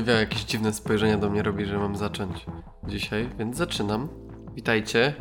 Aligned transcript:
Oliwia 0.00 0.20
jakieś 0.20 0.44
dziwne 0.44 0.72
spojrzenia 0.72 1.18
do 1.18 1.30
mnie 1.30 1.42
robi, 1.42 1.64
że 1.64 1.78
mam 1.78 1.96
zacząć 1.96 2.46
dzisiaj, 2.88 3.28
więc 3.38 3.56
zaczynam. 3.56 4.08
Witajcie 4.54 5.14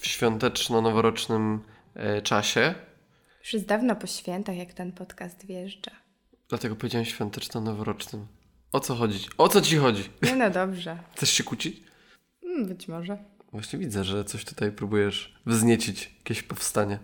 w 0.00 0.06
świąteczno-noworocznym 0.06 1.58
e, 1.94 2.22
czasie. 2.22 2.74
Już 3.40 3.52
jest 3.52 3.66
dawno 3.66 3.96
po 3.96 4.06
świętach, 4.06 4.56
jak 4.56 4.72
ten 4.72 4.92
podcast 4.92 5.46
wjeżdża. 5.46 5.90
Dlatego 6.48 6.76
powiedziałem 6.76 7.06
świąteczno-noworocznym. 7.06 8.26
O 8.72 8.80
co 8.80 8.94
chodzi? 8.94 9.18
O 9.38 9.48
co 9.48 9.60
ci 9.60 9.76
chodzi? 9.76 10.02
Nie 10.22 10.36
no 10.36 10.50
dobrze. 10.50 10.98
Chcesz 11.16 11.30
się 11.30 11.44
kłócić? 11.44 11.82
Mm, 12.44 12.66
Być 12.68 12.88
może. 12.88 13.18
Właśnie 13.52 13.78
widzę, 13.78 14.04
że 14.04 14.24
coś 14.24 14.44
tutaj 14.44 14.72
próbujesz 14.72 15.34
wzniecić, 15.46 16.14
jakieś 16.18 16.42
powstanie. 16.42 16.98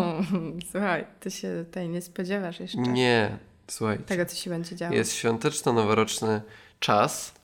Słuchaj, 0.70 1.06
ty 1.20 1.30
się 1.30 1.64
tutaj 1.66 1.88
nie 1.88 2.02
spodziewasz 2.02 2.60
jeszcze 2.60 2.78
Nie, 2.78 3.38
słuchajcie. 3.68 4.04
tego, 4.04 4.26
co 4.26 4.36
się 4.36 4.50
będzie 4.50 4.76
działo. 4.76 4.94
Jest 4.94 5.12
świąteczno-noworoczny 5.12 6.40
czas. 6.80 7.34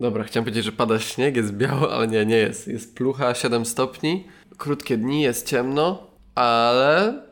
Dobra, 0.00 0.24
chciałem 0.24 0.44
powiedzieć, 0.44 0.64
że 0.64 0.72
pada 0.72 0.98
śnieg, 0.98 1.36
jest 1.36 1.52
biało, 1.52 1.94
ale 1.94 2.08
nie, 2.08 2.26
nie 2.26 2.36
jest. 2.36 2.68
Jest 2.68 2.94
plucha 2.94 3.34
7 3.34 3.66
stopni, 3.66 4.28
krótkie 4.58 4.96
dni, 4.96 5.22
jest 5.22 5.46
ciemno, 5.46 6.10
ale 6.34 7.22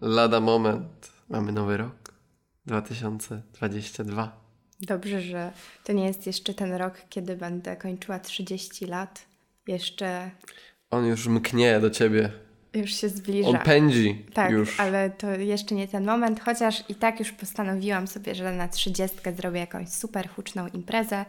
lada 0.00 0.40
moment. 0.40 1.12
Mamy 1.28 1.52
nowy 1.52 1.76
rok. 1.76 2.14
2022. 2.66 4.40
Dobrze, 4.80 5.20
że 5.20 5.52
to 5.84 5.92
nie 5.92 6.06
jest 6.06 6.26
jeszcze 6.26 6.54
ten 6.54 6.72
rok, 6.72 6.94
kiedy 7.08 7.36
będę 7.36 7.76
kończyła 7.76 8.18
30 8.18 8.86
lat. 8.86 9.26
Jeszcze 9.66 10.30
On 10.90 11.06
już 11.06 11.26
mknie 11.26 11.80
do 11.80 11.90
ciebie. 11.90 12.32
Już 12.74 12.94
się 12.94 13.08
zbliża. 13.08 13.48
On 13.48 13.58
pędzi 13.58 14.24
Tak, 14.34 14.50
już. 14.50 14.80
ale 14.80 15.10
to 15.10 15.30
jeszcze 15.30 15.74
nie 15.74 15.88
ten 15.88 16.04
moment, 16.04 16.40
chociaż 16.40 16.84
i 16.88 16.94
tak 16.94 17.18
już 17.18 17.32
postanowiłam 17.32 18.06
sobie, 18.06 18.34
że 18.34 18.52
na 18.52 18.68
trzydziestkę 18.68 19.32
zrobię 19.32 19.60
jakąś 19.60 19.88
super 19.88 20.28
huczną 20.28 20.66
imprezę 20.68 21.24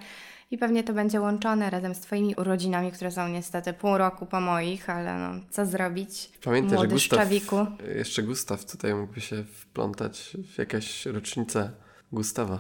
i 0.52 0.58
pewnie 0.58 0.84
to 0.84 0.94
będzie 0.94 1.22
łączone 1.22 1.70
razem 1.70 1.96
z 1.96 2.00
Twoimi 2.00 2.36
urodzinami, 2.36 2.92
które 2.92 3.12
są 3.12 3.28
niestety 3.28 3.74
pół 3.74 3.98
roku 3.98 4.26
po 4.26 4.42
moich, 4.42 4.90
ale 4.90 5.18
no, 5.18 5.42
co 5.50 5.66
zrobić? 5.66 6.30
Pamiętaj, 6.44 6.74
Młody 6.74 6.90
że 6.90 6.94
Gustaw, 6.96 7.20
szczawiku. 7.20 7.56
jeszcze 7.96 8.24
Gustaw 8.24 8.66
tutaj 8.66 8.94
mógłby 8.96 9.22
się 9.22 9.44
wplątać 9.44 10.38
w 10.54 10.58
jakąś 10.58 11.06
rocznicę 11.06 11.72
Gustawa. 12.12 12.60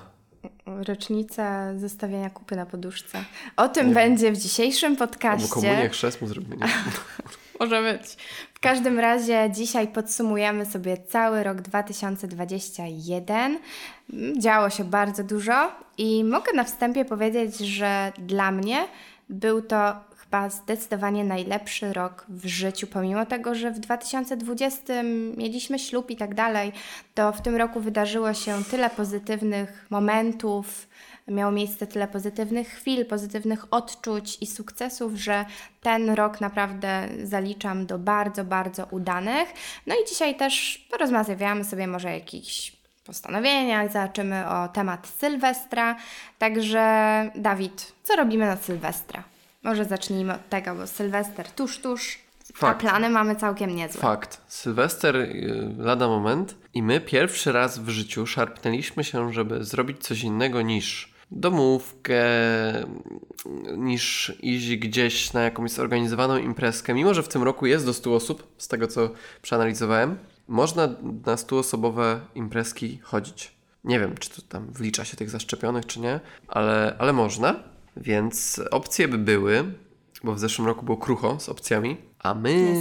Rocznica 0.66 1.78
zostawiania 1.80 2.30
kupy 2.30 2.56
na 2.56 2.66
poduszce. 2.66 3.24
O 3.58 3.70
tym 3.70 3.94
będzie 3.94 4.32
w 4.32 4.38
dzisiejszym 4.38 4.92
Albo 4.92 5.08
podcaście. 5.08 5.48
komunię 5.50 5.90
chrzest 5.90 6.22
mu 6.22 6.28
zrobimy. 6.28 6.56
nie? 6.58 6.68
Może 7.60 7.82
być. 7.82 8.18
W 8.62 8.64
każdym 8.64 9.00
razie 9.00 9.50
dzisiaj 9.52 9.88
podsumujemy 9.88 10.66
sobie 10.66 10.98
cały 10.98 11.44
rok 11.44 11.62
2021. 11.62 13.60
Mm, 14.14 14.42
Działo 14.42 14.70
się 14.70 14.84
bardzo 14.84 15.24
dużo 15.24 15.72
i 15.98 16.24
mogę 16.24 16.54
na 16.54 16.64
wstępie 16.64 17.06
powiedzieć, 17.06 17.58
że 17.58 18.14
dla 18.18 18.52
mnie 18.52 18.88
był 19.30 19.62
to 19.62 19.94
chyba 20.18 20.50
zdecydowanie 20.50 21.24
najlepszy 21.24 21.94
rok 21.94 22.26
w 22.30 22.48
życiu, 22.48 22.88
pomimo 22.88 23.26
tego, 23.26 23.56
że 23.56 23.72
w 23.72 23.80
2020 23.80 25.04
mieliśmy 25.38 25.80
ślub 25.80 26.12
i 26.12 26.16
tak 26.16 26.36
dalej, 26.36 26.72
to 27.14 27.32
w 27.32 27.42
tym 27.42 27.56
roku 27.56 27.80
wydarzyło 27.80 28.34
się 28.34 28.64
tyle 28.72 28.90
pozytywnych 28.90 29.88
momentów, 29.90 30.88
miało 31.28 31.52
miejsce 31.52 31.88
tyle 31.88 32.08
pozytywnych 32.08 32.68
chwil, 32.68 33.06
pozytywnych 33.06 33.74
odczuć 33.74 34.38
i 34.42 34.48
sukcesów, 34.48 35.14
że 35.14 35.46
ten 35.82 36.10
rok 36.10 36.42
naprawdę 36.42 37.10
zaliczam 37.24 37.86
do 37.86 38.00
bardzo, 38.00 38.44
bardzo 38.44 38.88
udanych. 38.92 39.54
No 39.88 39.96
i 39.96 40.10
dzisiaj 40.10 40.36
też 40.36 40.86
porozmawiamy 40.92 41.64
sobie 41.64 41.88
może 41.88 42.08
o 42.08 42.12
jakichś 42.12 42.82
postanowieniach, 43.06 43.92
zobaczymy 43.92 44.50
o 44.50 44.68
temat 44.68 45.08
Sylwestra. 45.08 45.96
Także 46.38 46.82
Dawid, 47.36 47.94
co 48.04 48.16
robimy 48.16 48.46
na 48.46 48.58
Sylwestra? 48.58 49.24
Może 49.64 49.86
zacznijmy 49.86 50.34
od 50.34 50.50
tego, 50.50 50.76
bo 50.76 50.88
Sylwester 50.88 51.52
tuż, 51.52 51.80
tuż, 51.80 52.20
a 52.54 52.58
Fakt. 52.58 52.82
plany 52.82 53.10
mamy 53.10 53.36
całkiem 53.36 53.76
niezłe. 53.76 54.02
Fakt. 54.02 54.42
Sylwester 54.48 55.16
y, 55.16 55.76
lada 55.78 56.08
moment 56.08 56.56
i 56.74 56.84
my 56.84 57.02
pierwszy 57.02 57.52
raz 57.52 57.80
w 57.80 57.90
życiu 57.90 58.28
szarpnęliśmy 58.28 59.04
się, 59.04 59.34
żeby 59.34 59.64
zrobić 59.64 60.04
coś 60.04 60.24
innego 60.24 60.62
niż 60.62 61.11
domówkę, 61.32 62.24
niż 63.78 64.34
iść 64.42 64.76
gdzieś 64.76 65.34
na 65.34 65.42
jakąś 65.42 65.72
zorganizowaną 65.72 66.38
imprezkę. 66.38 66.94
Mimo, 66.94 67.14
że 67.14 67.24
w 67.24 67.28
tym 67.28 67.44
roku 67.44 67.66
jest 67.66 67.86
do 67.86 67.94
100 67.94 68.16
osób, 68.16 68.48
z 68.58 68.68
tego 68.68 68.88
co 68.88 69.10
przeanalizowałem, 69.42 70.18
można 70.48 70.88
na 71.26 71.36
100-osobowe 71.36 72.20
imprezki 72.36 73.00
chodzić. 73.04 73.52
Nie 73.84 74.00
wiem, 74.00 74.18
czy 74.18 74.30
to 74.30 74.42
tam 74.42 74.72
wlicza 74.72 75.06
się 75.06 75.18
tych 75.18 75.30
zaszczepionych, 75.30 75.86
czy 75.86 76.00
nie, 76.00 76.20
ale, 76.48 76.96
ale 77.00 77.14
można. 77.14 77.64
Więc 77.98 78.62
opcje 78.72 79.08
by 79.08 79.18
były, 79.18 79.74
bo 80.24 80.34
w 80.34 80.40
zeszłym 80.40 80.68
roku 80.68 80.86
było 80.86 80.98
krucho 80.98 81.40
z 81.40 81.50
opcjami, 81.50 81.98
a 82.20 82.34
my 82.34 82.76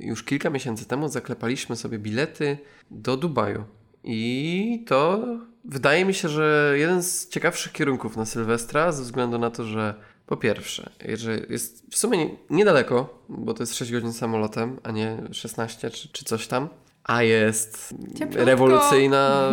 już 0.00 0.24
kilka 0.24 0.50
miesięcy 0.50 0.84
temu 0.84 1.08
zaklepaliśmy 1.08 1.76
sobie 1.76 1.98
bilety 1.98 2.58
do 2.90 3.16
Dubaju. 3.16 3.64
I 4.04 4.84
to 4.86 5.24
wydaje 5.64 6.04
mi 6.04 6.14
się, 6.14 6.28
że 6.28 6.74
jeden 6.76 7.02
z 7.02 7.28
ciekawszych 7.28 7.72
kierunków 7.72 8.16
na 8.16 8.24
Sylwestra, 8.26 8.92
ze 8.92 9.02
względu 9.02 9.38
na 9.38 9.50
to, 9.50 9.64
że 9.64 9.94
po 10.26 10.36
pierwsze, 10.36 10.90
że 11.14 11.38
jest 11.48 11.82
w 11.90 11.96
sumie 11.96 12.18
nie- 12.18 12.30
niedaleko, 12.50 13.22
bo 13.28 13.54
to 13.54 13.62
jest 13.62 13.74
6 13.76 13.92
godzin 13.92 14.12
samolotem, 14.12 14.80
a 14.82 14.90
nie 14.90 15.16
16 15.32 15.90
czy, 15.90 16.08
czy 16.12 16.24
coś 16.24 16.46
tam, 16.46 16.68
a 17.04 17.22
jest 17.22 17.94
Cieplutko. 18.18 18.44
rewolucyjna 18.44 19.50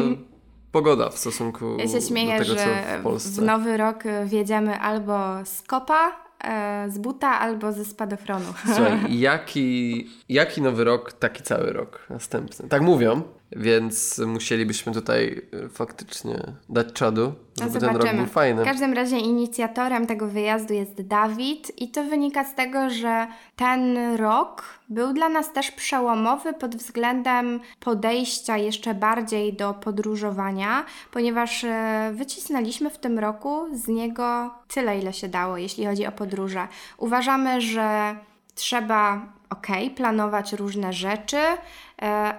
pogoda 0.72 1.10
w 1.10 1.18
stosunku 1.18 1.78
Ja 1.80 1.88
się 1.88 2.02
śmieję, 2.02 2.40
do 2.40 2.44
tego, 2.46 2.56
że 2.60 2.66
co 2.94 3.00
w 3.00 3.04
Polsce. 3.04 3.42
w 3.42 3.46
nowy 3.46 3.78
rok 3.78 4.04
wjedziemy 4.26 4.80
albo 4.80 5.20
z 5.46 5.62
kopa, 5.62 6.12
e, 6.44 6.86
z 6.90 6.98
buta, 6.98 7.40
albo 7.40 7.72
ze 7.72 7.86
spadochronu. 7.86 8.46
Słuchaj, 8.66 9.20
jaki, 9.20 10.08
jaki 10.30 10.62
nowy 10.62 10.84
rok, 10.84 11.14
taki 11.14 11.44
cały 11.44 11.74
rok 11.74 12.08
następny. 12.10 12.70
Tak 12.70 12.82
mówią, 12.82 13.22
więc 13.52 14.18
musielibyśmy 14.28 14.94
tutaj 14.94 15.42
y, 15.66 15.70
faktycznie 15.70 16.40
dać 16.70 16.94
czadu, 16.94 17.34
żeby 17.62 17.80
ten 17.80 17.98
rok 17.98 18.16
był 18.16 18.26
W 18.26 18.32
fajny. 18.32 18.66
każdym 18.66 18.94
razie 18.94 19.18
inicjatorem 19.18 20.08
tego 20.08 20.28
wyjazdu 20.28 20.74
jest 20.74 21.02
Dawid 21.02 21.82
i 21.82 21.92
to 21.92 22.04
wynika 22.04 22.44
z 22.44 22.56
tego, 22.56 22.90
że 22.90 23.28
ten 23.56 23.98
rok 24.16 24.64
był 24.90 25.14
dla 25.14 25.30
nas 25.30 25.54
też 25.54 25.72
przełomowy 25.72 26.54
pod 26.54 26.76
względem 26.76 27.60
podejścia 27.80 28.58
jeszcze 28.58 28.94
bardziej 28.94 29.54
do 29.54 29.74
podróżowania, 29.74 30.86
ponieważ 31.12 31.64
e, 31.64 32.12
wycisnęliśmy 32.16 32.90
w 32.90 32.98
tym 32.98 33.20
roku 33.20 33.66
z 33.74 33.88
niego 33.88 34.54
tyle, 34.68 35.00
ile 35.00 35.14
się 35.14 35.28
dało, 35.28 35.58
jeśli 35.58 35.86
chodzi 35.86 36.08
o 36.08 36.12
podróże. 36.12 36.68
Uważamy, 36.98 37.62
że 37.62 38.16
trzeba 38.56 39.22
ok, 39.50 39.68
planować 39.96 40.54
różne 40.54 40.94
rzeczy, 40.94 41.38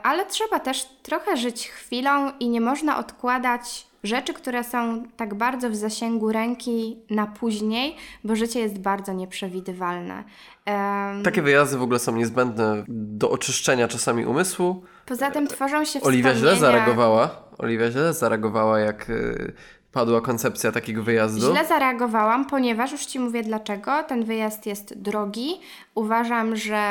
ale 0.03 0.27
trzeba 0.27 0.61
też 0.61 0.87
trochę 1.03 1.37
żyć 1.37 1.69
chwilą 1.69 2.33
i 2.41 2.49
nie 2.49 2.61
można 2.61 2.99
odkładać 2.99 3.87
rzeczy, 4.05 4.35
które 4.35 4.65
są 4.65 5.05
tak 5.17 5.35
bardzo 5.35 5.71
w 5.71 5.77
zasięgu 5.77 6.33
ręki 6.33 6.97
na 7.11 7.27
później, 7.27 7.97
bo 8.25 8.37
życie 8.37 8.61
jest 8.61 8.79
bardzo 8.79 9.13
nieprzewidywalne. 9.13 10.25
Em, 10.65 11.23
Takie 11.23 11.43
wyjazdy 11.43 11.79
w 11.79 11.83
ogóle 11.83 11.99
są 11.99 12.17
niezbędne 12.17 12.85
do 12.89 13.31
oczyszczenia 13.31 13.89
czasami 13.89 14.27
umysłu. 14.27 14.85
Poza 15.07 15.31
tym 15.31 15.47
tworzą 15.47 15.85
się 15.85 16.01
Oliwia 16.01 16.35
źle 16.35 16.57
zareagowała. 16.57 17.31
Oliwia 17.59 17.91
źle 17.91 18.15
zareagowała, 18.15 18.79
jak 18.81 19.11
y, 19.11 19.53
padła 19.97 20.21
koncepcja 20.21 20.73
takiego 20.73 21.03
wyjazdu. 21.03 21.51
Źle 21.51 21.67
zareagowałam, 21.67 22.47
ponieważ 22.47 22.93
już 22.93 23.07
Ci 23.07 23.21
mówię 23.21 23.43
dlaczego. 23.43 24.03
Ten 24.03 24.25
wyjazd 24.25 24.67
jest 24.67 24.99
drogi. 25.03 25.61
Uważam, 25.95 26.57
że 26.57 26.83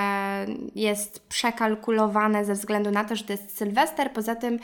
jest 0.76 1.28
przekalkulowane 1.28 2.46
ze 2.46 2.54
względu 2.54 2.92
na 2.92 3.04
to, 3.04 3.16
że 3.16 3.24
to 3.24 3.34
jest 3.34 3.58
Sylwester. 3.58 4.12
Poza 4.12 4.36
tym 4.36 4.60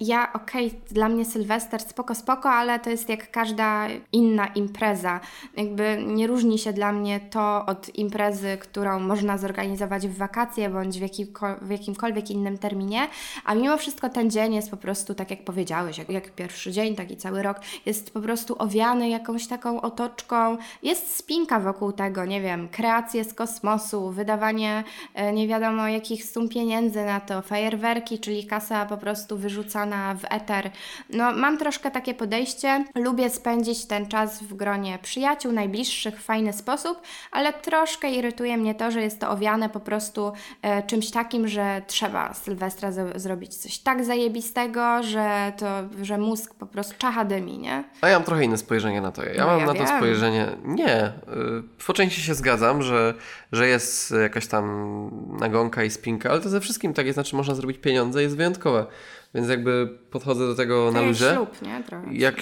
ja, 0.00 0.32
okej, 0.32 0.70
dla 0.90 1.08
mnie 1.08 1.24
Sylwester 1.24 1.80
spoko, 1.80 2.14
spoko, 2.14 2.50
ale 2.50 2.78
to 2.78 2.90
jest 2.90 3.08
jak 3.08 3.30
każda 3.30 3.86
inna 4.12 4.46
impreza. 4.46 5.20
Jakby 5.56 6.04
nie 6.06 6.26
różni 6.26 6.58
się 6.58 6.72
dla 6.72 6.92
mnie 6.92 7.20
to 7.20 7.66
od 7.66 7.94
imprezy, 7.94 8.56
którą 8.60 9.00
można 9.00 9.38
zorganizować 9.38 10.08
w 10.08 10.16
wakacje 10.16 10.70
bądź 10.70 11.00
w, 11.00 11.08
w 11.62 11.70
jakimkolwiek 11.70 12.30
innym 12.30 12.58
terminie, 12.58 13.08
a 13.44 13.54
mimo 13.54 13.76
wszystko 13.76 14.08
ten 14.08 14.30
dzień 14.30 14.54
jest 14.54 14.70
po 14.70 14.76
prostu, 14.76 15.14
tak 15.14 15.30
jak 15.30 15.44
powiedziałeś, 15.44 15.98
jak, 15.98 16.10
jak 16.10 16.30
pierwszy 16.30 16.72
dzień, 16.72 16.96
taki 16.96 17.16
cały 17.16 17.42
rok, 17.42 17.63
jest 17.86 18.10
po 18.10 18.20
prostu 18.20 18.56
owiany 18.58 19.08
jakąś 19.08 19.46
taką 19.46 19.80
otoczką. 19.80 20.56
Jest 20.82 21.16
spinka 21.16 21.60
wokół 21.60 21.92
tego, 21.92 22.24
nie 22.24 22.40
wiem, 22.40 22.68
kreacje 22.68 23.24
z 23.24 23.34
kosmosu, 23.34 24.10
wydawanie 24.10 24.84
e, 25.14 25.32
nie 25.32 25.48
wiadomo 25.48 25.88
jakich 25.88 26.24
sum 26.24 26.48
pieniędzy 26.48 27.04
na 27.04 27.20
to, 27.20 27.42
fajerwerki, 27.42 28.18
czyli 28.18 28.46
kasa 28.46 28.86
po 28.86 28.96
prostu 28.96 29.38
wyrzucana 29.38 30.14
w 30.14 30.24
eter. 30.30 30.70
No, 31.10 31.32
mam 31.32 31.58
troszkę 31.58 31.90
takie 31.90 32.14
podejście. 32.14 32.84
Lubię 32.94 33.30
spędzić 33.30 33.86
ten 33.86 34.06
czas 34.06 34.42
w 34.42 34.54
gronie 34.54 34.98
przyjaciół, 35.02 35.52
najbliższych 35.52 36.20
w 36.20 36.24
fajny 36.24 36.52
sposób, 36.52 37.02
ale 37.32 37.52
troszkę 37.52 38.10
irytuje 38.10 38.56
mnie 38.56 38.74
to, 38.74 38.90
że 38.90 39.02
jest 39.02 39.20
to 39.20 39.30
owiane 39.30 39.68
po 39.68 39.80
prostu 39.80 40.32
e, 40.62 40.82
czymś 40.82 41.10
takim, 41.10 41.48
że 41.48 41.82
trzeba 41.86 42.34
Sylwestra 42.34 42.92
zrobić 43.14 43.54
coś 43.54 43.78
tak 43.78 44.04
zajebistego, 44.04 45.02
że 45.02 45.52
to, 45.56 45.66
że 46.02 46.18
mózg 46.18 46.54
po 46.54 46.66
prostu 46.66 46.94
czacha 46.98 47.24
dymi. 47.24 47.53
Nie? 47.58 47.84
A 48.00 48.08
ja 48.08 48.16
mam 48.18 48.24
trochę 48.24 48.44
inne 48.44 48.58
spojrzenie 48.58 49.00
na 49.00 49.12
to. 49.12 49.24
Ja 49.24 49.34
No 49.38 49.46
mam 49.46 49.60
ja 49.60 49.66
na 49.66 49.72
to 49.72 49.78
wiem. 49.78 49.88
spojrzenie. 49.98 50.46
Nie. 50.64 51.06
y, 51.06 51.12
Po 51.86 51.92
części 51.92 52.20
się 52.22 52.34
zgadzam, 52.34 52.82
że, 52.82 53.14
że 53.52 53.68
jest 53.68 54.14
jakaś 54.22 54.46
tam 54.46 55.10
nagonka 55.38 55.84
i 55.84 55.90
spinka, 55.90 56.30
ale 56.30 56.40
to 56.40 56.48
ze 56.48 56.60
wszystkim 56.60 56.94
tak 56.94 57.06
jest, 57.06 57.14
znaczy 57.16 57.36
można 57.36 57.54
zrobić 57.54 57.78
pieniądze, 57.78 58.22
jest 58.22 58.36
wyjątkowe. 58.36 58.86
Więc 59.34 59.48
jakby 59.48 59.88
podchodzę 60.10 60.46
do 60.46 60.54
tego 60.54 60.84
na 60.86 60.92
Tak 60.92 61.02
jak 61.02 61.08
luzie. 61.08 61.32
ślub, 61.34 61.62
nie? 61.62 61.82
Trochę. 61.86 62.14
Jak, 62.14 62.34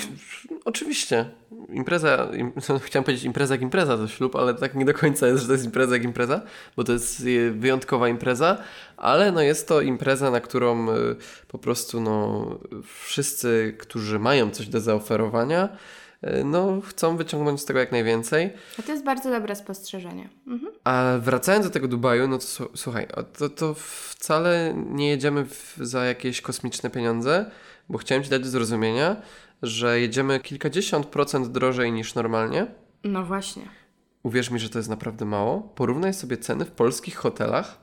oczywiście, 0.65 1.31
impreza, 1.73 2.29
im, 2.37 2.53
chciałem 2.87 3.05
powiedzieć 3.05 3.25
impreza 3.25 3.55
jak 3.55 3.63
impreza 3.63 3.97
to 3.97 4.09
ślub, 4.09 4.37
ale 4.37 4.55
tak 4.55 4.75
nie 4.75 4.85
do 4.85 4.95
końca 4.95 5.27
jest, 5.27 5.41
że 5.41 5.47
to 5.47 5.53
jest 5.53 5.65
impreza 5.65 5.95
jak 5.95 6.05
impreza, 6.05 6.41
bo 6.77 6.85
to 6.85 6.93
jest 6.93 7.21
y, 7.21 7.51
wyjątkowa 7.53 8.09
impreza, 8.09 8.59
ale 8.97 9.33
no 9.33 9.43
jest 9.43 9.69
to 9.69 9.81
impreza, 9.81 10.31
na 10.31 10.41
którą 10.41 10.89
y, 10.91 11.17
po 11.49 11.59
prostu 11.59 12.01
no, 12.01 12.47
wszyscy, 13.05 13.75
którzy 13.79 14.19
mają 14.19 14.51
coś 14.51 14.67
do 14.69 14.81
zaoferowania, 14.81 15.69
no 16.45 16.81
chcą 16.81 17.17
wyciągnąć 17.17 17.61
z 17.61 17.65
tego 17.65 17.79
jak 17.79 17.93
najwięcej. 17.93 18.51
A 18.79 18.83
to 18.83 18.93
jest 18.93 19.05
bardzo 19.05 19.31
dobre 19.31 19.57
spostrzeżenie. 19.57 20.29
Mhm. 20.47 20.73
A 20.85 21.19
wracając 21.21 21.67
do 21.67 21.73
tego 21.73 21.89
Dubaju, 21.89 22.29
no 22.29 22.39
to 22.39 22.45
słuchaj, 22.75 23.07
to, 23.39 23.49
to 23.49 23.75
wcale 23.75 24.75
nie 24.77 25.09
jedziemy 25.09 25.45
w, 25.45 25.77
za 25.81 26.05
jakieś 26.05 26.41
kosmiczne 26.41 26.91
pieniądze, 26.91 27.51
bo 27.89 27.99
chciałem 27.99 28.25
Ci 28.25 28.31
dać 28.31 28.43
do 28.43 28.49
zrozumienia, 28.49 29.17
że 29.63 30.01
jedziemy 30.01 30.41
kilkadziesiąt 30.41 31.07
procent 31.07 31.49
drożej 31.49 31.93
niż 31.93 32.15
normalnie. 32.15 32.67
No 33.05 33.25
właśnie. 33.25 33.63
Uwierz 34.23 34.51
mi, 34.51 34.59
że 34.59 34.69
to 34.69 34.79
jest 34.79 34.89
naprawdę 34.89 35.25
mało. 35.25 35.61
Porównaj 35.75 36.15
sobie 36.15 36.37
ceny 36.37 36.65
w 36.65 36.71
polskich 36.71 37.17
hotelach, 37.17 37.82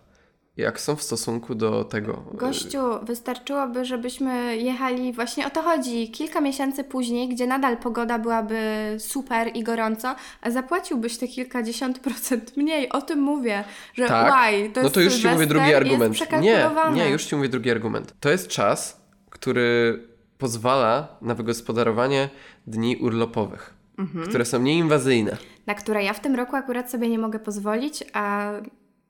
jak 0.60 0.80
są 0.80 0.96
w 0.96 1.04
stosunku 1.04 1.56
do 1.56 1.84
tego. 1.84 2.24
Gościu, 2.34 2.80
wystarczyłoby, 3.04 3.86
żebyśmy 3.86 4.58
jechali, 4.58 5.14
właśnie 5.14 5.48
o 5.48 5.50
to 5.50 5.62
chodzi, 5.62 6.12
kilka 6.12 6.42
miesięcy 6.42 6.84
później, 6.84 7.30
gdzie 7.30 7.48
nadal 7.48 7.78
pogoda 7.78 8.20
byłaby 8.20 8.60
super 9.00 9.52
i 9.54 9.64
gorąco, 9.64 10.16
a 10.42 10.52
zapłaciłbyś 10.52 11.18
te 11.18 11.28
kilkadziesiąt 11.28 12.00
procent 12.00 12.58
mniej. 12.58 12.90
O 12.90 13.02
tym 13.02 13.20
mówię, 13.20 13.64
że 13.94 14.08
Tak. 14.08 14.32
łaj, 14.32 14.72
to 14.74 14.82
no 14.82 14.90
to 14.90 15.02
już 15.02 15.16
Ci 15.16 15.28
mówię 15.28 15.46
drugi 15.46 15.74
argument. 15.74 16.32
Nie, 16.42 16.70
nie, 16.94 17.10
już 17.10 17.26
Ci 17.26 17.36
mówię 17.36 17.50
drugi 17.50 17.72
argument. 17.72 18.14
To 18.20 18.30
jest 18.30 18.48
czas, 18.48 19.02
który 19.30 20.00
pozwala 20.38 21.18
na 21.22 21.36
wygospodarowanie 21.36 22.30
dni 22.68 22.98
urlopowych, 22.98 23.74
Mhm. 23.98 24.28
które 24.28 24.46
są 24.46 24.60
nieinwazyjne. 24.60 25.38
Na 25.68 25.76
które 25.76 26.04
ja 26.04 26.14
w 26.14 26.20
tym 26.20 26.36
roku 26.36 26.56
akurat 26.56 26.92
sobie 26.92 27.10
nie 27.10 27.20
mogę 27.20 27.40
pozwolić, 27.40 28.04
a, 28.14 28.52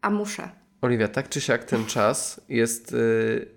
a 0.02 0.10
muszę. 0.10 0.50
Oliwia, 0.82 1.08
tak 1.08 1.30
czy 1.30 1.42
siak 1.42 1.64
ten 1.64 1.86
czas 1.86 2.42
jest, 2.50 2.94
y, 2.94 3.48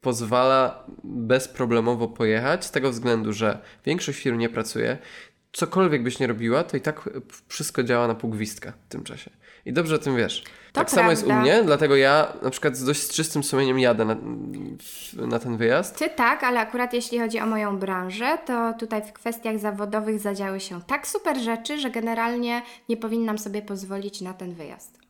pozwala 0.00 0.84
bezproblemowo 1.04 2.08
pojechać 2.08 2.64
z 2.64 2.70
tego 2.70 2.90
względu, 2.90 3.32
że 3.32 3.58
większość 3.86 4.18
firm 4.18 4.38
nie 4.38 4.48
pracuje. 4.48 4.98
Cokolwiek 5.52 6.02
byś 6.02 6.18
nie 6.18 6.26
robiła, 6.26 6.64
to 6.64 6.76
i 6.76 6.80
tak 6.80 7.10
wszystko 7.48 7.82
działa 7.82 8.08
na 8.08 8.14
pół 8.14 8.30
gwizdka 8.30 8.72
w 8.88 8.88
tym 8.88 9.04
czasie. 9.04 9.30
I 9.66 9.72
dobrze 9.72 9.94
o 9.94 9.98
tym 9.98 10.16
wiesz. 10.16 10.44
tak 10.72 10.90
samo 10.90 11.10
jest 11.10 11.22
u 11.22 11.26
prawda. 11.26 11.42
mnie, 11.42 11.62
dlatego 11.64 11.96
ja 11.96 12.32
na 12.42 12.50
przykład 12.50 12.76
z 12.76 12.84
dość 12.84 13.08
czystym 13.08 13.42
sumieniem 13.44 13.78
jadę 13.78 14.04
na, 14.04 14.16
na 15.26 15.38
ten 15.38 15.56
wyjazd. 15.56 15.98
Ty 15.98 16.10
tak, 16.10 16.44
ale 16.44 16.60
akurat 16.60 16.92
jeśli 16.92 17.18
chodzi 17.18 17.40
o 17.40 17.46
moją 17.46 17.78
branżę, 17.78 18.38
to 18.46 18.74
tutaj 18.78 19.02
w 19.02 19.12
kwestiach 19.12 19.58
zawodowych 19.58 20.20
zadziały 20.20 20.60
się 20.60 20.82
tak 20.82 21.06
super 21.06 21.38
rzeczy, 21.38 21.78
że 21.78 21.90
generalnie 21.90 22.62
nie 22.88 22.96
powinnam 22.96 23.38
sobie 23.38 23.62
pozwolić 23.62 24.20
na 24.20 24.34
ten 24.34 24.54
wyjazd. 24.54 25.03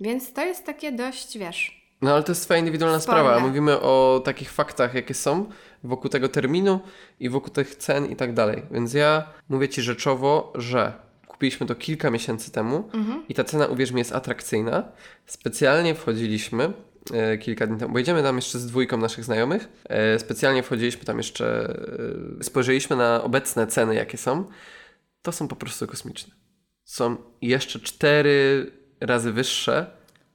Więc 0.00 0.32
to 0.32 0.44
jest 0.44 0.66
takie 0.66 0.92
dość, 0.92 1.38
wiesz, 1.38 1.80
No 2.02 2.12
ale 2.14 2.22
to 2.22 2.32
jest 2.32 2.42
twoja 2.44 2.60
indywidualna 2.60 3.00
Sporne. 3.00 3.20
sprawa. 3.20 3.40
Mówimy 3.46 3.80
o 3.80 4.22
takich 4.24 4.50
faktach, 4.52 4.94
jakie 4.94 5.14
są 5.14 5.46
wokół 5.84 6.10
tego 6.10 6.28
terminu 6.28 6.80
i 7.20 7.28
wokół 7.28 7.50
tych 7.50 7.74
cen 7.76 8.06
i 8.06 8.16
tak 8.16 8.34
dalej. 8.34 8.62
Więc 8.70 8.94
ja 8.94 9.26
mówię 9.48 9.68
ci 9.68 9.82
rzeczowo, 9.82 10.52
że 10.54 10.92
kupiliśmy 11.26 11.66
to 11.66 11.74
kilka 11.74 12.10
miesięcy 12.10 12.50
temu 12.52 12.88
i 13.28 13.34
ta 13.34 13.44
cena, 13.44 13.66
uwierz 13.66 13.90
mi, 13.92 13.98
jest 13.98 14.12
atrakcyjna. 14.12 14.88
Specjalnie 15.26 15.94
wchodziliśmy 15.94 16.72
e, 17.14 17.38
kilka 17.38 17.66
dni 17.66 17.78
temu, 17.78 17.92
bo 17.92 17.98
jedziemy 17.98 18.22
tam 18.22 18.36
jeszcze 18.36 18.58
z 18.58 18.66
dwójką 18.66 18.96
naszych 18.96 19.24
znajomych. 19.24 19.68
E, 19.88 20.18
specjalnie 20.18 20.62
wchodziliśmy 20.62 21.04
tam 21.04 21.18
jeszcze, 21.18 21.74
e, 22.40 22.44
spojrzeliśmy 22.44 22.96
na 22.96 23.22
obecne 23.22 23.66
ceny, 23.66 23.94
jakie 23.94 24.18
są. 24.18 24.44
To 25.22 25.32
są 25.32 25.48
po 25.48 25.56
prostu 25.56 25.86
kosmiczne. 25.86 26.34
Są 26.84 27.16
jeszcze 27.42 27.80
cztery 27.80 28.66
razy 29.00 29.32
wyższe 29.32 29.86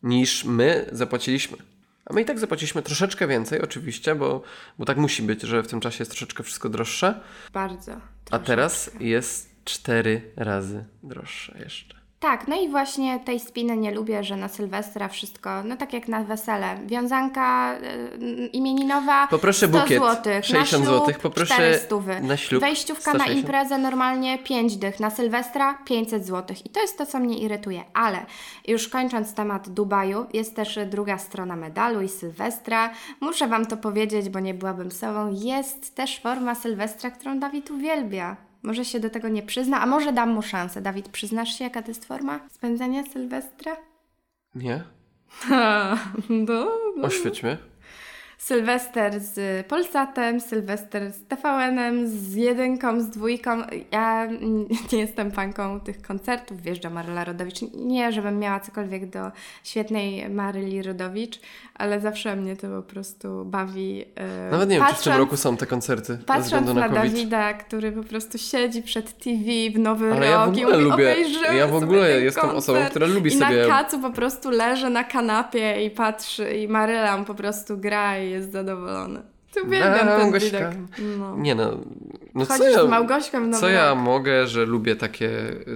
niż 0.04 0.44
my 0.44 0.90
zapłaciliśmy. 0.92 1.58
A 2.06 2.14
my 2.14 2.22
i 2.22 2.26
tak 2.26 2.40
zapłaciliśmy 2.40 2.82
troszeczkę 2.82 3.28
więcej, 3.28 3.62
oczywiście, 3.62 4.16
bo, 4.16 4.42
bo 4.80 4.86
tak 4.86 4.98
musi 4.98 5.24
być, 5.24 5.42
że 5.42 5.64
w 5.64 5.68
tym 5.68 5.80
czasie 5.80 6.02
jest 6.02 6.12
troszeczkę 6.12 6.44
wszystko 6.44 6.70
droższe. 6.70 7.20
bardzo. 7.54 7.92
A 7.92 8.00
troszeczkę. 8.26 8.48
teraz 8.48 8.92
jest 9.00 9.50
cztery 9.66 10.32
razy 10.36 10.86
droższe 11.04 11.58
jeszcze. 11.60 12.05
Tak, 12.26 12.48
no 12.48 12.56
i 12.62 12.70
właśnie 12.70 13.20
tej 13.20 13.40
spiny 13.40 13.78
nie 13.78 13.92
lubię, 13.92 14.24
że 14.24 14.38
na 14.38 14.48
Sylwestra 14.48 15.08
wszystko, 15.08 15.64
no 15.64 15.78
tak 15.78 15.94
jak 15.94 16.08
na 16.08 16.24
wesele. 16.24 16.78
Wiązanka 16.86 17.76
y, 18.22 18.48
imieninowa 18.48 19.28
Poproszę 19.28 19.68
100 19.68 19.80
bukiet, 19.80 19.98
złotych, 19.98 20.46
60 20.46 20.54
na 20.54 20.66
ślub 20.66 20.86
złotych, 20.86 21.20
poproszę 21.20 21.80
400. 21.86 22.28
na 22.28 22.38
ślub 22.38 22.62
Wejściówka 22.62 23.14
na 23.14 23.20
160. 23.20 23.46
imprezę 23.46 23.78
normalnie 23.78 24.38
5 24.38 24.78
dych, 24.78 25.00
na 25.00 25.10
Sylwestra 25.10 25.78
500 25.86 26.26
złotych. 26.26 26.66
I 26.66 26.70
to 26.70 26.82
jest 26.82 26.98
to, 26.98 27.06
co 27.06 27.20
mnie 27.20 27.38
irytuje. 27.38 27.84
Ale 27.94 28.26
już 28.68 28.88
kończąc 28.88 29.34
temat 29.34 29.70
Dubaju, 29.70 30.26
jest 30.34 30.56
też 30.56 30.80
druga 30.86 31.18
strona 31.18 31.56
medalu 31.56 32.02
i 32.02 32.10
Sylwestra. 32.10 32.90
Muszę 33.22 33.48
Wam 33.48 33.66
to 33.66 33.78
powiedzieć, 33.78 34.30
bo 34.30 34.40
nie 34.40 34.54
byłabym 34.54 34.92
sobą. 34.92 35.34
Jest 35.34 35.96
też 35.96 36.20
forma 36.20 36.56
Sylwestra, 36.56 37.12
którą 37.12 37.40
Dawid 37.40 37.72
uwielbia. 37.72 38.36
Może 38.66 38.86
się 38.86 39.00
do 39.00 39.10
tego 39.10 39.30
nie 39.30 39.44
przyzna, 39.44 39.82
a 39.82 39.86
może 39.86 40.14
dam 40.14 40.30
mu 40.30 40.42
szansę. 40.42 40.82
Dawid, 40.82 41.10
przyznasz 41.10 41.58
się, 41.58 41.64
jaka 41.64 41.82
to 41.82 41.88
jest 41.88 42.06
forma 42.06 42.40
spędzania 42.52 43.04
Sylwestra? 43.14 43.78
Nie? 44.56 44.84
no, 46.48 46.68
Oświeć 47.02 47.44
mnie. 47.44 47.58
Sylwester 48.50 49.20
z 49.20 49.66
Polsatem, 49.68 50.40
Sylwester 50.42 51.12
z 51.12 51.24
TVN-em, 51.28 52.08
z 52.08 52.34
jedynką, 52.36 53.02
z 53.02 53.10
dwójką. 53.10 53.52
Ja 53.92 54.26
nie 54.94 55.00
jestem 55.00 55.32
fanką 55.32 55.80
tych 55.80 56.02
koncertów, 56.02 56.62
wjeżdża 56.62 56.90
Maryla 56.90 57.24
Rodowicz. 57.24 57.56
Nie, 57.74 58.12
żebym 58.12 58.40
miała 58.40 58.60
cokolwiek 58.60 59.10
do 59.10 59.32
świetnej 59.64 60.30
Maryli 60.30 60.82
Rodowicz, 60.82 61.40
ale 61.76 62.00
zawsze 62.00 62.36
mnie 62.36 62.56
to 62.56 62.68
po 62.68 62.82
prostu 62.82 63.46
bawi. 63.46 64.06
e, 64.16 64.52
Nawet 64.52 64.70
nie 64.70 64.76
wiem, 64.76 64.86
czy 64.86 64.94
w 64.94 64.96
tym 64.96 65.04
patrząc- 65.04 65.18
roku 65.20 65.38
są 65.38 65.58
te 65.58 65.66
koncerty 65.66 66.18
Patrząc 66.26 66.68
na, 66.68 66.74
na. 66.74 66.90
Dawida, 66.90 67.54
który 67.54 67.92
po 67.92 68.04
prostu 68.04 68.38
siedzi 68.38 68.82
przed 68.84 69.18
TV 69.18 69.42
w 69.76 69.80
Nowy 69.80 70.12
Ale 70.14 70.26
ja 70.26 70.46
w 70.46 70.48
Rok 70.48 70.58
i 70.58 70.64
ogóle 70.66 70.78
mówi, 70.78 70.90
lubię- 70.90 71.16
ja 71.58 71.68
w 71.68 71.76
ogóle 71.76 72.22
jestem 72.22 72.42
koncert. 72.42 72.58
osobą, 72.58 72.80
która 72.90 73.08
lubi 73.08 73.28
I 73.34 73.40
sobie- 73.40 73.68
na 73.68 73.84
kacu 73.84 74.00
po 74.00 74.10
prostu 74.10 74.50
leży 74.50 74.90
na 74.90 75.04
kanapie 75.04 75.86
i 75.86 75.90
patrzy 75.90 76.54
i 76.58 76.68
Maryla 76.68 77.18
po 77.18 77.36
prostu 77.36 77.78
gra 77.78 78.18
i 78.20 78.35
jest 78.36 78.52
zadowolony. 78.52 79.35
To 79.56 79.62
uwielbiam 79.68 80.08
ten 80.08 80.20
Małgośka. 80.20 80.72
No. 81.20 81.38
Nie 81.38 81.56
no, 81.56 81.78
no 82.36 82.46
co 82.46 82.64
ja, 82.64 82.84
z 82.84 82.90
Małgośką 82.90 83.52
w 83.52 83.60
co 83.60 83.70
ja 83.70 83.96
mogę, 83.96 84.48
że 84.48 84.66
lubię 84.66 84.96
takie, 84.96 85.30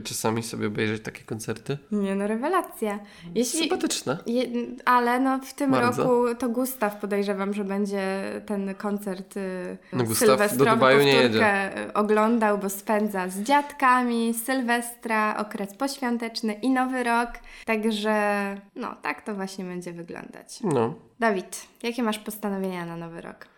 czasami 0.03 0.43
sobie 0.43 0.67
obejrzeć 0.67 1.03
takie 1.03 1.23
koncerty? 1.23 1.77
Nie 1.91 2.15
no, 2.15 2.27
rewelacja. 2.27 2.99
Jeśli... 3.35 3.59
Sympatyczne. 3.59 4.17
Je, 4.25 4.43
ale 4.85 5.19
no 5.19 5.39
w 5.39 5.53
tym 5.53 5.71
Bardzo. 5.71 6.03
roku 6.03 6.35
to 6.39 6.49
Gustaw 6.49 6.95
podejrzewam, 6.95 7.53
że 7.53 7.63
będzie 7.63 8.23
ten 8.45 8.75
koncert 8.75 9.37
y, 9.37 9.77
No 9.93 10.03
Gustaw 10.03 10.57
do 10.57 10.65
Dubaju 10.65 11.03
nie 11.03 11.25
y, 11.25 11.93
oglądał, 11.93 12.57
bo 12.57 12.69
spędza 12.69 13.29
z 13.29 13.39
dziadkami, 13.39 14.33
Sylwestra, 14.33 15.37
okres 15.37 15.73
poświąteczny 15.73 16.53
i 16.53 16.69
Nowy 16.69 17.03
Rok. 17.03 17.29
Także 17.65 18.57
no 18.75 18.95
tak 19.01 19.21
to 19.21 19.35
właśnie 19.35 19.65
będzie 19.65 19.93
wyglądać. 19.93 20.59
No. 20.63 20.93
Dawid, 21.19 21.67
jakie 21.83 22.03
masz 22.03 22.19
postanowienia 22.19 22.85
na 22.85 22.97
Nowy 22.97 23.21
Rok? 23.21 23.48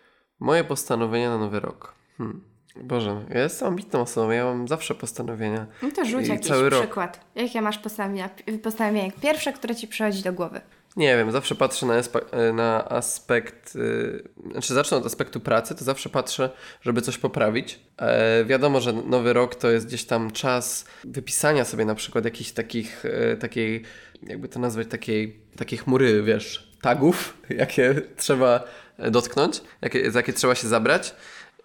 Moje 0.42 0.64
postanowienia 0.64 1.30
na 1.30 1.38
nowy 1.38 1.60
rok. 1.60 1.94
Hmm. 2.18 2.40
Boże, 2.76 3.24
ja 3.30 3.42
jestem 3.42 3.68
ambitną 3.68 4.00
osobą, 4.00 4.30
ja 4.30 4.44
mam 4.44 4.68
zawsze 4.68 4.94
postanowienia. 4.94 5.66
No 5.82 5.90
to 5.90 6.04
rzuć 6.04 6.26
I 6.26 6.30
jakiś 6.30 6.48
cały 6.48 6.70
rok. 6.70 6.80
przykład. 6.80 7.20
Jakie 7.34 7.62
masz 7.62 7.78
postanowienia, 7.78 8.30
postanowienia 8.62 9.12
pierwsze, 9.22 9.52
które 9.52 9.76
Ci 9.76 9.88
przychodzi 9.88 10.22
do 10.22 10.32
głowy? 10.32 10.60
Nie 10.96 11.16
wiem, 11.16 11.32
zawsze 11.32 11.54
patrzę 11.54 11.86
na, 11.86 12.00
espe- 12.00 12.54
na 12.54 12.88
aspekt, 12.88 13.74
yy, 13.74 14.28
znaczy 14.52 14.74
zacznę 14.74 14.96
od 14.96 15.06
aspektu 15.06 15.40
pracy, 15.40 15.74
to 15.74 15.84
zawsze 15.84 16.08
patrzę, 16.08 16.50
żeby 16.80 17.02
coś 17.02 17.18
poprawić. 17.18 17.80
E, 17.98 18.44
wiadomo, 18.44 18.80
że 18.80 18.92
nowy 18.92 19.32
rok 19.32 19.54
to 19.54 19.70
jest 19.70 19.86
gdzieś 19.86 20.04
tam 20.04 20.30
czas 20.30 20.84
wypisania 21.04 21.64
sobie 21.64 21.84
na 21.84 21.94
przykład 21.94 22.24
jakichś 22.24 22.50
takich, 22.50 23.04
e, 23.04 23.36
takiej, 23.36 23.82
jakby 24.22 24.48
to 24.48 24.60
nazwać, 24.60 24.88
takiej, 24.88 25.40
takiej 25.56 25.78
chmury, 25.78 26.22
wiesz, 26.22 26.72
tagów, 26.80 27.36
jakie 27.62 27.94
trzeba 28.16 28.64
dotknąć, 28.98 29.62
jakie, 29.82 30.10
za 30.10 30.18
jakie 30.18 30.32
trzeba 30.32 30.54
się 30.54 30.68
zabrać 30.68 31.14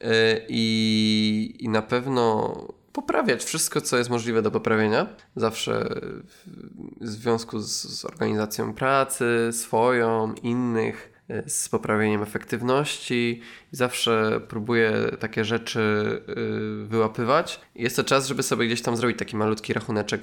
e, 0.02 0.10
i, 0.50 1.56
i 1.60 1.70
na 1.70 1.82
pewno 1.82 2.54
poprawiać 2.94 3.44
wszystko, 3.44 3.82
co 3.82 3.98
jest 3.98 4.10
możliwe 4.10 4.42
do 4.42 4.52
poprawienia. 4.52 5.08
Zawsze 5.36 6.02
w 7.02 7.08
związku 7.08 7.60
z, 7.60 7.72
z 7.72 8.06
organizacją 8.06 8.74
pracy, 8.74 9.50
swoją, 9.52 10.34
innych, 10.34 11.17
z 11.48 11.70
poprawieniem 11.70 12.24
efektywności. 12.24 13.42
Zawsze 13.72 14.42
próbuję 14.48 14.92
takie 15.20 15.46
rzeczy 15.46 15.80
y, 16.84 16.86
wyłapywać. 16.88 17.60
Jest 17.76 17.96
to 17.96 18.04
czas, 18.04 18.28
żeby 18.28 18.44
sobie 18.44 18.66
gdzieś 18.68 18.82
tam 18.82 18.98
zrobić 18.98 19.18
taki 19.20 19.36
malutki 19.36 19.74
rachuneczek 19.74 20.22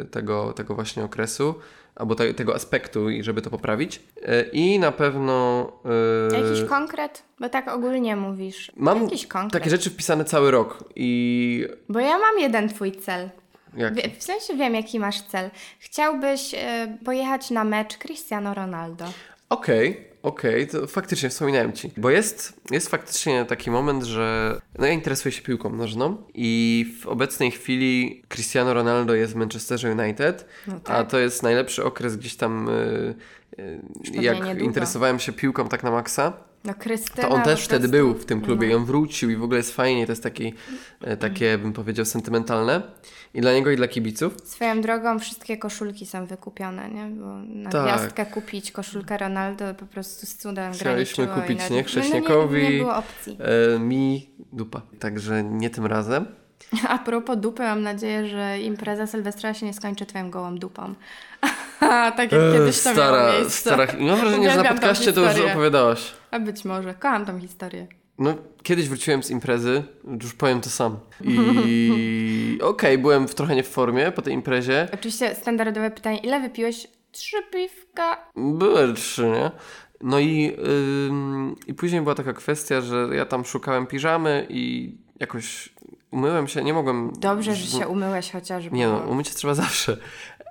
y, 0.00 0.04
tego, 0.04 0.52
tego 0.52 0.74
właśnie 0.74 1.04
okresu 1.04 1.54
albo 1.94 2.14
te, 2.14 2.34
tego 2.34 2.54
aspektu 2.54 3.10
i 3.10 3.22
żeby 3.22 3.42
to 3.42 3.50
poprawić. 3.50 4.02
I 4.52 4.78
na 4.78 4.92
pewno... 4.92 5.72
Jakiś 6.32 6.68
konkret? 6.68 7.22
Bo 7.40 7.48
tak 7.48 7.68
ogólnie 7.68 8.16
mówisz. 8.16 8.72
Mam 8.76 9.02
Jakiś 9.02 9.26
konkret. 9.26 9.52
takie 9.52 9.70
rzeczy 9.70 9.90
wpisane 9.90 10.24
cały 10.24 10.50
rok 10.50 10.84
i... 10.96 11.66
Bo 11.88 12.00
ja 12.00 12.18
mam 12.18 12.38
jeden 12.38 12.68
twój 12.68 12.92
cel. 12.92 13.30
Jak? 13.76 13.94
Wie- 13.94 14.10
W 14.18 14.22
sensie 14.22 14.56
wiem, 14.56 14.74
jaki 14.74 15.00
masz 15.00 15.22
cel. 15.22 15.50
Chciałbyś 15.78 16.54
e, 16.54 16.98
pojechać 17.04 17.50
na 17.50 17.64
mecz 17.64 17.98
Cristiano 17.98 18.54
Ronaldo. 18.54 19.04
Okej, 19.48 20.04
okej, 20.28 20.66
to 20.66 20.86
faktycznie 20.86 21.28
wspominałem 21.28 21.72
ci. 21.72 21.90
Bo 21.96 22.10
jest, 22.10 22.60
jest 22.70 22.88
faktycznie 22.88 23.44
taki 23.44 23.70
moment, 23.70 24.04
że 24.04 24.58
no 24.78 24.86
ja 24.86 24.92
interesuję 24.92 25.32
się 25.32 25.42
piłką 25.42 25.70
nożną 25.70 26.16
i 26.34 26.86
w 27.02 27.06
obecnej 27.06 27.50
chwili 27.50 28.22
Cristiano 28.28 28.74
Ronaldo 28.74 29.14
jest 29.14 29.32
w 29.32 29.36
Manchesterze 29.36 29.92
United, 29.92 30.46
No 30.66 30.80
tak. 30.80 30.96
a 30.96 31.04
to 31.04 31.18
jest 31.18 31.42
najlepszy 31.42 31.84
okres 31.84 32.16
gdzieś 32.16 32.36
tam 32.36 32.68
y, 32.68 33.14
y, 33.58 33.80
pewnie 34.04 34.22
jak 34.22 34.60
interesowałem 34.60 35.18
się 35.18 35.32
piłką 35.32 35.68
tak 35.68 35.82
na 35.82 35.90
maksa. 35.90 36.47
No 36.64 36.74
Krystyna 36.74 37.28
To 37.28 37.34
on 37.34 37.42
też 37.42 37.64
wtedy 37.64 37.88
był 37.88 38.14
w 38.14 38.24
tym 38.24 38.40
klubie 38.40 38.66
no. 38.66 38.72
i 38.72 38.76
on 38.76 38.84
wrócił 38.84 39.30
i 39.30 39.36
w 39.36 39.42
ogóle 39.42 39.56
jest 39.58 39.74
fajnie, 39.76 40.06
to 40.06 40.12
jest 40.12 40.22
taki, 40.22 40.54
e, 41.00 41.16
takie 41.16 41.58
bym 41.58 41.72
powiedział 41.72 42.04
sentymentalne 42.04 42.82
i 43.34 43.40
dla 43.40 43.52
niego 43.52 43.70
i 43.70 43.76
dla 43.76 43.88
kibiców. 43.88 44.34
Swoją 44.44 44.80
drogą 44.80 45.18
wszystkie 45.18 45.56
koszulki 45.56 46.06
są 46.06 46.26
wykupione, 46.26 46.88
nie? 46.90 47.04
Bo 47.06 47.26
na 47.44 47.70
Tak. 47.70 47.82
gwiazdkę 47.84 48.26
kupić 48.26 48.72
koszulkę 48.72 49.18
Ronaldo 49.18 49.74
po 49.74 49.86
prostu 49.86 50.26
z 50.26 50.34
cudem 50.36 50.72
Chcieliśmy 50.72 51.26
kupić, 51.26 51.58
nawet- 51.58 51.70
nie? 51.70 51.78
No, 51.82 51.86
Chrześniakowi. 51.88 52.62
nie, 52.62 52.70
nie 52.70 52.78
było 52.78 52.96
opcji. 52.96 53.38
E, 53.74 53.78
mi 53.78 54.30
dupa, 54.52 54.82
także 55.00 55.44
nie 55.44 55.70
tym 55.70 55.86
razem. 55.86 56.26
A 56.88 56.98
propos 56.98 57.36
dupy, 57.38 57.62
mam 57.62 57.82
nadzieję, 57.82 58.26
że 58.28 58.60
impreza 58.60 59.06
Sylwestra 59.06 59.54
się 59.54 59.66
nie 59.66 59.74
skończy 59.74 60.06
twoją 60.06 60.30
gołą 60.30 60.58
dupą. 60.58 60.94
tak 62.16 62.18
jak 62.18 62.32
E, 62.32 62.52
kiedyś 62.52 62.82
to 62.82 62.88
miało 62.94 62.96
stara, 63.02 63.32
miejsce. 63.32 63.50
stara. 63.60 63.86
Mam 64.00 64.20
wrażenie, 64.20 64.50
że 64.50 64.56
na 64.62 64.64
podcaście 64.64 65.12
to 65.12 65.20
już 65.20 65.40
opowiadałaś. 65.50 66.12
A 66.30 66.38
być 66.40 66.64
może. 66.64 66.94
Kocham 66.94 67.26
tą 67.26 67.40
historię. 67.40 67.86
No, 68.18 68.34
kiedyś 68.62 68.88
wróciłem 68.88 69.22
z 69.22 69.30
imprezy, 69.30 69.82
już 70.22 70.34
powiem 70.34 70.60
to 70.60 70.70
sam. 70.70 70.98
I 71.24 72.58
okej, 72.62 72.98
byłem 72.98 73.28
w, 73.28 73.34
trochę 73.34 73.56
nie 73.56 73.62
w 73.62 73.68
formie 73.68 74.12
po 74.12 74.22
tej 74.22 74.34
imprezie. 74.34 74.88
Oczywiście 74.94 75.34
standardowe 75.34 75.90
pytanie, 75.90 76.18
ile 76.18 76.40
wypiłeś? 76.40 76.88
Trzy 77.12 77.36
piwka. 77.52 78.16
Były 78.36 78.94
trzy, 78.94 79.28
nie? 79.28 79.50
No 80.00 80.18
i, 80.18 80.56
ym, 81.08 81.56
i 81.66 81.74
później 81.74 82.00
była 82.00 82.14
taka 82.14 82.32
kwestia, 82.32 82.80
że 82.80 83.08
ja 83.12 83.26
tam 83.26 83.44
szukałem 83.44 83.86
piżamy 83.86 84.46
i 84.50 84.94
jakoś 85.20 85.68
umyłem 86.10 86.48
się, 86.48 86.64
nie 86.64 86.74
mogłem... 86.74 87.12
Dobrze, 87.18 87.54
że 87.54 87.78
się 87.78 87.88
umyłeś 87.88 88.32
chociaż. 88.32 88.70
Nie 88.72 88.88
no, 88.88 88.98
umyć 88.98 89.28
się 89.28 89.34
trzeba 89.34 89.54
zawsze. 89.54 89.96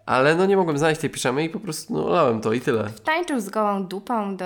Ale 0.08 0.36
no 0.36 0.46
nie 0.46 0.58
mogłem 0.58 0.78
znaleźć 0.78 1.02
tej 1.02 1.10
piżamy 1.10 1.44
i 1.44 1.50
po 1.50 1.60
prostu 1.60 1.94
no, 1.94 2.10
lałem 2.10 2.42
to 2.42 2.54
i 2.54 2.62
tyle. 2.62 2.90
Tańczył 3.04 3.40
z 3.40 3.50
gołą 3.50 3.86
dupą 3.86 4.38
do 4.38 4.46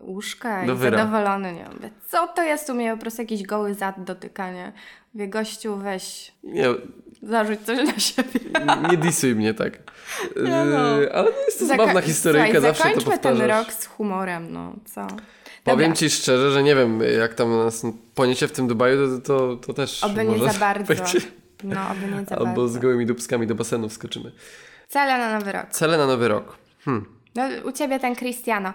łóżka 0.00 0.66
Do 0.66 0.72
i 0.72 0.76
wyra. 0.76 0.98
zadowolony. 0.98 1.52
Nie 1.52 1.64
mówię, 1.74 1.90
co 2.08 2.26
to 2.28 2.42
jest 2.42 2.70
u 2.70 2.74
mnie 2.74 2.92
po 2.92 3.00
prostu 3.00 3.22
jakiś 3.22 3.42
goły 3.42 3.74
zad 3.74 4.04
dotykanie. 4.04 4.72
Mówię, 5.14 5.28
gościu, 5.28 5.76
weź, 5.76 6.32
Nie, 6.44 6.66
zarzuć 7.22 7.60
coś 7.60 7.86
na 7.86 7.98
siebie. 7.98 8.40
nie 8.90 8.96
disuj 8.96 9.34
mnie 9.34 9.54
tak. 9.54 9.78
No. 10.36 10.42
Yy, 11.00 11.12
Ale 11.12 11.30
no 11.30 11.36
jest 11.46 11.58
to 11.58 11.64
Zaka- 11.64 11.68
zabawna 11.68 12.00
historyjka, 12.00 12.46
Słuchaj, 12.52 12.62
zawsze 12.62 12.82
to 12.82 12.88
zakończmy 12.88 13.18
ten 13.18 13.32
powtarzasz. 13.32 13.66
rok 13.66 13.72
z 13.72 13.86
humorem, 13.86 14.52
no 14.52 14.72
co. 14.94 15.06
Powiem 15.64 15.80
Dobra, 15.90 15.96
ci 15.96 16.10
szczerze, 16.10 16.50
że 16.52 16.62
nie 16.62 16.74
wiem, 16.76 17.00
jak 17.18 17.34
tam 17.34 17.56
nas 17.56 17.86
poniecie 18.14 18.48
w 18.48 18.52
tym 18.52 18.68
Dubaju, 18.68 19.20
to, 19.20 19.20
to, 19.20 19.56
to 19.66 19.72
też 19.74 20.04
Oby 20.04 20.24
nie 20.24 20.38
za 20.52 20.58
bardzo. 20.58 20.94
No, 21.64 21.80
oby 21.90 22.16
nie 22.16 22.24
za 22.24 22.36
Albo 22.36 22.44
bardzo. 22.46 22.68
z 22.68 22.78
gołymi 22.78 23.06
dupskami 23.06 23.46
do 23.46 23.54
basenu 23.54 23.88
wskoczymy. 23.88 24.32
Cele 24.90 25.18
na 25.18 25.38
nowy 25.38 25.52
rok. 25.52 25.70
Cele 25.70 25.98
na 25.98 26.06
nowy 26.06 26.28
rok. 26.28 26.56
Hmm. 26.84 27.20
No, 27.34 27.42
u 27.64 27.72
Ciebie 27.72 28.00
ten 28.00 28.14
Cristiano. 28.14 28.72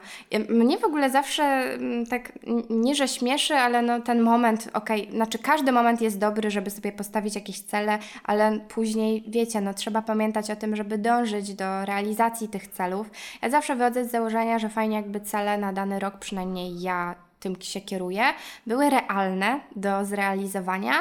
Mnie 0.49 0.77
w 0.77 0.83
ogóle 0.83 1.09
zawsze 1.09 1.43
mm, 1.43 2.05
tak, 2.05 2.31
nie 2.69 2.95
że 2.95 3.07
śmieszy, 3.07 3.53
ale 3.55 3.81
no 3.81 4.01
ten 4.01 4.21
moment, 4.21 4.69
okej, 4.73 5.11
znaczy 5.11 5.39
każdy 5.39 5.71
moment 5.71 6.01
jest 6.01 6.19
dobry, 6.19 6.51
żeby 6.51 6.69
sobie 6.69 6.91
postawić 6.91 7.35
jakieś 7.35 7.61
cele, 7.61 7.99
ale 8.23 8.59
później, 8.59 9.23
wiecie, 9.27 9.61
no 9.61 9.73
trzeba 9.73 10.01
pamiętać 10.01 10.51
o 10.51 10.55
tym, 10.55 10.75
żeby 10.75 10.97
dążyć 10.97 11.53
do 11.53 11.85
realizacji 11.85 12.47
tych 12.47 12.67
celów. 12.67 13.09
Ja 13.41 13.49
zawsze 13.49 13.75
wychodzę 13.75 14.05
z 14.05 14.11
założenia, 14.11 14.59
że 14.59 14.69
fajnie 14.69 14.95
jakby 14.95 15.19
cele 15.19 15.57
na 15.57 15.73
dany 15.73 15.99
rok, 15.99 16.17
przynajmniej 16.17 16.81
ja 16.81 17.15
tym 17.39 17.55
się 17.61 17.81
kieruję, 17.81 18.23
były 18.67 18.89
realne 18.89 19.59
do 19.75 20.05
zrealizowania, 20.05 20.93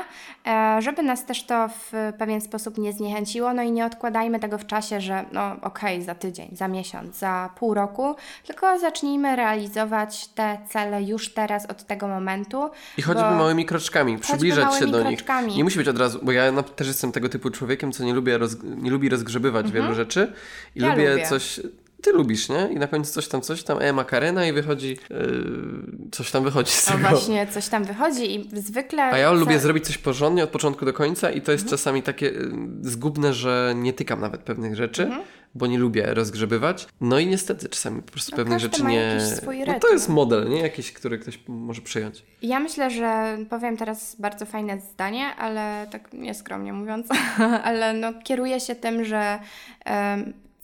e, 0.47 0.83
żeby 0.83 1.03
nas 1.03 1.27
też 1.27 1.47
to 1.47 1.69
w 1.69 2.13
pewien 2.19 2.41
sposób 2.41 2.79
nie 2.79 2.93
zniechęciło, 2.93 3.55
no 3.55 3.63
i 3.63 3.73
nie 3.73 3.87
odkładajmy 3.87 4.41
tego 4.41 4.59
w 4.59 4.67
czasie, 4.67 5.01
że 5.01 5.25
no 5.33 5.57
okej, 5.63 6.03
za 6.03 6.15
tydzień, 6.15 6.49
za 6.53 6.69
miesiąc, 6.69 7.19
za 7.19 7.51
pół 7.57 7.75
roku, 7.75 8.17
tylko 8.47 8.79
zacznijmy 8.79 9.37
realizować 9.37 10.29
te 10.29 10.59
cele 10.69 11.03
już 11.03 11.35
teraz 11.35 11.67
od 11.67 11.85
tego 11.85 12.09
momentu. 12.09 12.71
I 12.99 13.03
choćby 13.03 13.23
małymi 13.23 13.67
kroczkami, 13.67 14.19
przybliżać 14.19 14.75
się 14.75 14.87
do 14.87 15.03
nich. 15.03 15.19
kroczkami. 15.19 15.57
Nie 15.57 15.65
musi 15.65 15.79
być 15.79 15.89
od 15.89 15.99
razu, 15.99 16.19
bo 16.23 16.33
ja 16.33 16.53
na, 16.53 16.63
też 16.63 16.87
jestem 16.87 17.13
tego 17.13 17.29
typu 17.29 17.51
człowiekiem, 17.51 17.93
co 17.93 18.05
nie, 18.05 18.15
lubię 18.15 18.39
roz, 18.39 18.57
nie 18.63 18.91
lubi 18.91 19.09
rozgrzebywać 19.09 19.73
wielu 19.73 19.95
rzeczy. 19.95 20.33
I 20.75 20.79
Mhm. 20.85 20.85
Ja 20.85 20.91
lubię, 20.91 21.11
lubię. 21.11 21.29
coś... 21.29 21.61
Ty 22.05 22.13
lubisz, 22.13 22.49
nie? 22.49 22.69
I 22.73 22.77
na 22.77 22.87
końcu 22.87 23.13
coś 23.13 23.29
tam, 23.29 23.41
coś 23.41 23.63
tam, 23.63 23.79
e, 23.83 23.93
makarena 23.93 24.47
i 24.47 24.53
wychodzi, 24.53 24.99
yy, 25.11 26.09
coś 26.13 26.31
tam 26.31 26.45
wychodzi 26.45 26.73
z 26.73 26.89
O 26.89 26.93
tego. 26.93 27.09
właśnie, 27.09 27.47
coś 27.47 27.69
tam 27.69 27.85
wychodzi 27.85 28.35
i 28.35 28.49
zwykle... 28.53 29.03
A 29.03 29.19
ja 29.19 29.33
lubię 29.33 29.59
zrobić 29.59 29.87
coś 29.87 29.99
porządnie 29.99 30.45
od 30.45 30.51
początku 30.51 30.85
do 30.85 30.93
końca 30.93 31.31
i 31.31 31.35
to 31.41 31.53
Mhm. 31.53 31.59
jest 31.59 31.69
czasami 31.71 32.03
takie 32.03 32.27
y, 32.31 32.51
zgubne, 32.83 33.33
że 33.33 33.73
nie 33.77 33.93
tykam 33.93 34.21
nawet 34.21 34.41
pewnych 34.41 34.75
rzeczy, 34.77 35.03
Mhm. 35.03 35.23
bo 35.55 35.67
nie 35.67 35.79
lubię 35.79 36.15
rozgrzebywać. 36.15 36.87
No 37.01 37.19
i 37.19 37.27
niestety 37.27 37.69
czasami 37.69 38.03
po 38.03 38.13
prostu 38.13 38.31
No 38.33 38.37
pewnych 38.37 38.59
rzeczy 38.59 38.83
ma 38.83 38.91
nie... 38.91 39.19
no 39.67 39.81
to 39.81 39.89
jest 39.89 40.09
model, 40.09 40.49
nie? 40.49 40.61
Jakiś, 40.61 40.93
który 40.93 41.19
ktoś 41.19 41.39
może 41.49 41.83
przyjąć. 41.83 42.23
Ja 42.43 42.61
myślę, 42.61 42.91
że 42.91 43.39
powiem 43.51 43.77
teraz 43.77 44.17
bardzo 44.19 44.47
fajne 44.47 44.81
zdanie, 44.81 45.27
ale 45.39 45.87
tak 45.91 46.13
nieskromnie 46.13 46.73
mówiąc, 46.73 47.07
ale 47.65 47.93
no, 47.93 48.13
kieruję 48.25 48.61
się 48.61 48.75
tym, 48.75 49.05
że 49.05 49.39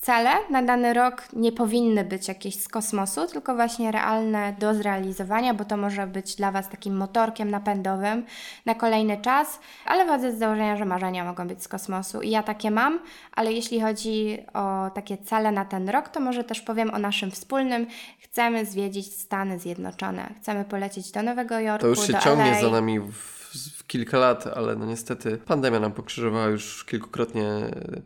cele 0.01 0.31
na 0.51 0.63
dany 0.63 0.95
rok 0.95 1.23
nie 1.33 1.53
powinny 1.53 2.05
być 2.05 2.29
jakieś 2.29 2.63
z 2.63 2.69
kosmosu, 2.69 3.27
tylko 3.27 3.55
właśnie 3.55 3.93
realne 3.93 4.55
do 4.59 4.75
zrealizowania, 4.75 5.55
bo 5.55 5.65
to 5.65 5.77
może 5.77 6.07
być 6.07 6.37
dla 6.37 6.51
Was 6.53 6.69
takim 6.69 6.97
motorkiem 6.97 7.51
napędowym 7.51 8.25
na 8.67 8.75
kolejny 8.75 9.21
czas, 9.21 9.61
ale 9.87 10.05
wychodzę 10.05 10.33
z 10.33 10.39
założenia, 10.39 10.77
że 10.77 10.85
marzenia 10.85 11.25
mogą 11.25 11.49
być 11.49 11.63
z 11.63 11.69
kosmosu 11.69 12.21
i 12.21 12.31
ja 12.31 12.43
takie 12.43 12.71
mam, 12.71 12.99
ale 13.33 13.53
jeśli 13.53 13.81
chodzi 13.81 14.39
o 14.55 14.91
takie 14.95 15.19
cele 15.19 15.53
na 15.53 15.65
ten 15.65 15.89
rok, 15.89 16.09
to 16.09 16.21
może 16.21 16.45
też 16.45 16.61
powiem 16.61 16.95
o 16.95 16.99
naszym 16.99 17.31
wspólnym. 17.31 17.87
Chcemy 18.21 18.67
zwiedzić 18.67 19.17
Stany 19.17 19.59
Zjednoczone, 19.59 20.35
chcemy 20.39 20.65
polecieć 20.65 21.11
do 21.11 21.23
Nowego 21.23 21.59
Jorku, 21.59 21.83
To 21.83 21.89
już 21.89 22.07
się 22.07 22.13
do 22.13 22.19
ciągnie 22.19 22.51
LA. 22.51 22.61
za 22.61 22.71
nami 22.71 23.01
w, 23.01 23.13
w 23.79 23.87
kilka 23.87 24.19
lat, 24.19 24.47
ale 24.47 24.77
no 24.77 24.87
niestety 24.87 25.39
pandemia 25.39 25.81
nam 25.81 25.93
pokrzyżowała 25.93 26.47
już 26.47 26.85
kilkukrotnie 26.85 27.45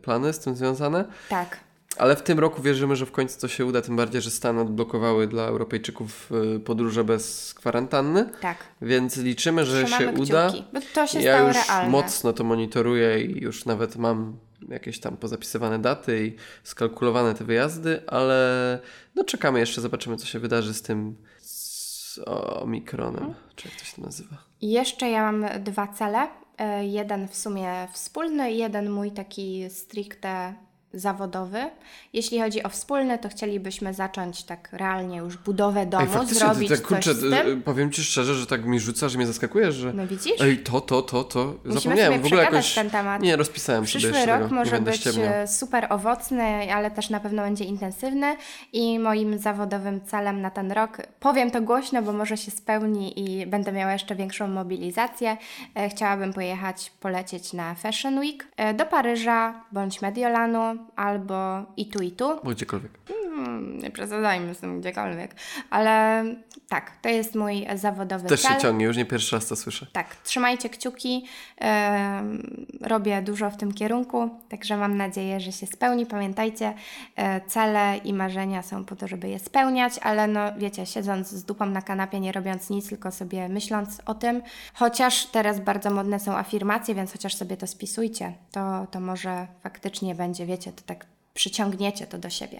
plany 0.01 0.33
z 0.33 0.39
tym 0.39 0.55
związane. 0.55 1.05
Tak. 1.29 1.64
Ale 1.97 2.15
w 2.15 2.21
tym 2.21 2.39
roku 2.39 2.61
wierzymy, 2.61 2.95
że 2.95 3.05
w 3.05 3.11
końcu 3.11 3.39
to 3.41 3.47
się 3.47 3.65
uda, 3.65 3.81
tym 3.81 3.95
bardziej, 3.95 4.21
że 4.21 4.31
Stany 4.31 4.61
odblokowały 4.61 5.27
dla 5.27 5.43
Europejczyków 5.43 6.31
y, 6.55 6.59
podróże 6.59 7.03
bez 7.03 7.53
kwarantanny. 7.53 8.29
Tak. 8.41 8.57
Więc 8.81 9.17
liczymy, 9.17 9.65
że 9.65 9.83
Trzymamy 9.83 10.05
się 10.05 10.11
kciuki, 10.13 10.31
uda. 10.31 10.51
to 10.93 11.07
się 11.07 11.21
ja 11.21 11.33
stało 11.35 11.47
już 11.47 11.67
realne. 11.67 11.89
mocno 11.89 12.33
to 12.33 12.43
monitoruję 12.43 13.21
i 13.21 13.43
już 13.43 13.65
nawet 13.65 13.95
mam 13.95 14.37
jakieś 14.69 14.99
tam 14.99 15.17
pozapisywane 15.17 15.79
daty 15.79 16.25
i 16.27 16.35
skalkulowane 16.63 17.33
te 17.35 17.43
wyjazdy, 17.43 18.01
ale 18.07 18.79
no 19.15 19.23
czekamy 19.23 19.59
jeszcze, 19.59 19.81
zobaczymy 19.81 20.17
co 20.17 20.25
się 20.25 20.39
wydarzy 20.39 20.73
z 20.73 20.81
tym 20.81 21.15
z 21.41 22.19
Omikronem, 22.61 23.23
Mhm. 23.23 23.33
czy 23.55 23.67
jak 23.67 23.77
to 23.77 23.85
się 23.85 24.01
nazywa. 24.01 24.37
I 24.61 24.71
jeszcze 24.71 25.09
ja 25.09 25.31
mam 25.31 25.63
dwa 25.63 25.87
cele. 25.87 26.27
E, 26.57 26.85
Jeden 26.85 27.27
w 27.27 27.35
sumie 27.35 27.87
wspólny, 27.93 28.51
jeden 28.51 28.89
mój 28.89 29.11
taki 29.11 29.69
stricte 29.69 30.53
zawodowy. 30.95 31.69
Jeśli 32.13 32.39
chodzi 32.41 32.63
o 32.63 32.69
wspólny, 32.69 33.17
to 33.17 33.29
chcielibyśmy 33.29 33.93
zacząć 33.93 34.43
tak 34.43 34.69
realnie 34.71 35.17
już 35.17 35.37
budowę 35.37 35.85
domu, 35.85 36.25
zrobić 36.25 36.69
ty, 36.69 36.77
tak, 36.77 36.87
kurczę, 36.87 37.03
coś 37.03 37.15
z 37.15 37.19
tym. 37.21 37.59
y, 37.59 37.61
powiem 37.61 37.91
Ci 37.91 38.03
szczerze, 38.03 38.35
że 38.35 38.45
tak 38.47 38.65
mi 38.65 38.79
rzuca, 38.79 39.09
że 39.09 39.17
mnie 39.17 39.27
zaskakujesz, 39.27 39.75
że 39.75 39.93
No 39.93 40.07
widzisz? 40.07 40.41
ej, 40.41 40.57
to, 40.57 40.81
to, 40.81 41.01
to, 41.01 41.23
to, 41.23 41.53
Musimy 41.65 41.79
zapomniałem 41.81 42.21
w 42.21 42.25
ogóle 42.25 42.43
jakoś... 42.43 42.73
ten 42.73 42.89
temat. 42.89 43.21
Nie, 43.21 43.35
rozpisałem 43.35 43.87
sobie 43.87 43.99
Przyszły 43.99 44.25
rok 44.25 44.41
tego, 44.43 44.55
może 44.55 44.81
być 44.81 44.95
ściemniał. 44.95 45.33
e, 45.33 45.47
super 45.47 45.87
owocny, 45.89 46.73
ale 46.73 46.91
też 46.91 47.09
na 47.09 47.19
pewno 47.19 47.41
będzie 47.43 47.63
intensywny 47.65 48.35
i 48.73 48.99
moim 48.99 49.39
zawodowym 49.39 50.01
celem 50.05 50.41
na 50.41 50.49
ten 50.51 50.71
rok, 50.71 50.97
powiem 51.19 51.51
to 51.51 51.61
głośno, 51.61 52.01
bo 52.01 52.13
może 52.13 52.37
się 52.37 52.51
spełni 52.51 53.19
i 53.19 53.45
będę 53.47 53.71
miała 53.71 53.93
jeszcze 53.93 54.15
większą 54.15 54.47
mobilizację. 54.47 55.37
E, 55.75 55.89
Chciałabym 55.89 56.33
pojechać, 56.33 56.91
polecieć 56.99 57.53
na 57.53 57.75
Fashion 57.75 58.19
Week 58.19 58.47
e, 58.57 58.73
do 58.73 58.85
Paryża 58.85 59.53
bądź 59.71 60.01
Mediolanu 60.01 60.84
albo 60.95 61.65
i 61.75 61.89
tu 61.89 62.03
i 62.03 62.11
tu. 62.11 62.27
Bo 62.43 62.51
gdziekolwiek. 62.51 62.91
Hmm, 63.35 63.79
nie 63.79 63.91
przesadzajmy 63.91 64.55
z 64.55 64.59
tym 64.59 64.81
gdziekolwiek. 64.81 65.35
Ale 65.69 66.25
tak, 66.69 66.91
to 67.01 67.09
jest 67.09 67.35
mój 67.35 67.65
zawodowy 67.75 68.27
Też 68.27 68.41
cel. 68.41 68.53
się 68.53 68.61
ciągnie, 68.61 68.85
już 68.85 68.97
nie 68.97 69.05
pierwszy 69.05 69.35
raz 69.35 69.47
to 69.47 69.55
słyszę. 69.55 69.87
Tak, 69.91 70.15
trzymajcie 70.15 70.69
kciuki. 70.69 71.25
em, 71.57 72.65
robię 72.81 73.21
dużo 73.21 73.49
w 73.49 73.57
tym 73.57 73.73
kierunku, 73.73 74.29
także 74.49 74.77
mam 74.77 74.97
nadzieję, 74.97 75.39
że 75.39 75.51
się 75.51 75.67
spełni. 75.67 76.05
Pamiętajcie, 76.05 76.73
e, 77.15 77.41
cele 77.41 77.97
i 77.97 78.13
marzenia 78.13 78.61
są 78.61 78.85
po 78.85 78.95
to, 78.95 79.07
żeby 79.07 79.29
je 79.29 79.39
spełniać, 79.39 79.93
ale 80.01 80.27
no 80.27 80.39
wiecie, 80.57 80.85
siedząc 80.85 81.27
z 81.27 81.43
dupą 81.43 81.65
na 81.65 81.81
kanapie, 81.81 82.19
nie 82.19 82.31
robiąc 82.31 82.69
nic, 82.69 82.89
tylko 82.89 83.11
sobie 83.11 83.49
myśląc 83.49 84.01
o 84.05 84.13
tym. 84.13 84.41
Chociaż 84.73 85.25
teraz 85.25 85.59
bardzo 85.59 85.91
modne 85.91 86.19
są 86.19 86.37
afirmacje, 86.37 86.95
więc 86.95 87.11
chociaż 87.11 87.35
sobie 87.35 87.57
to 87.57 87.67
spisujcie, 87.67 88.33
to, 88.51 88.87
to 88.91 88.99
może 88.99 89.47
faktycznie 89.63 90.15
będzie, 90.15 90.45
wiecie, 90.45 90.71
to 90.71 90.81
tak 90.85 91.05
przyciągniecie 91.33 92.07
to 92.07 92.17
do 92.17 92.29
siebie. 92.29 92.59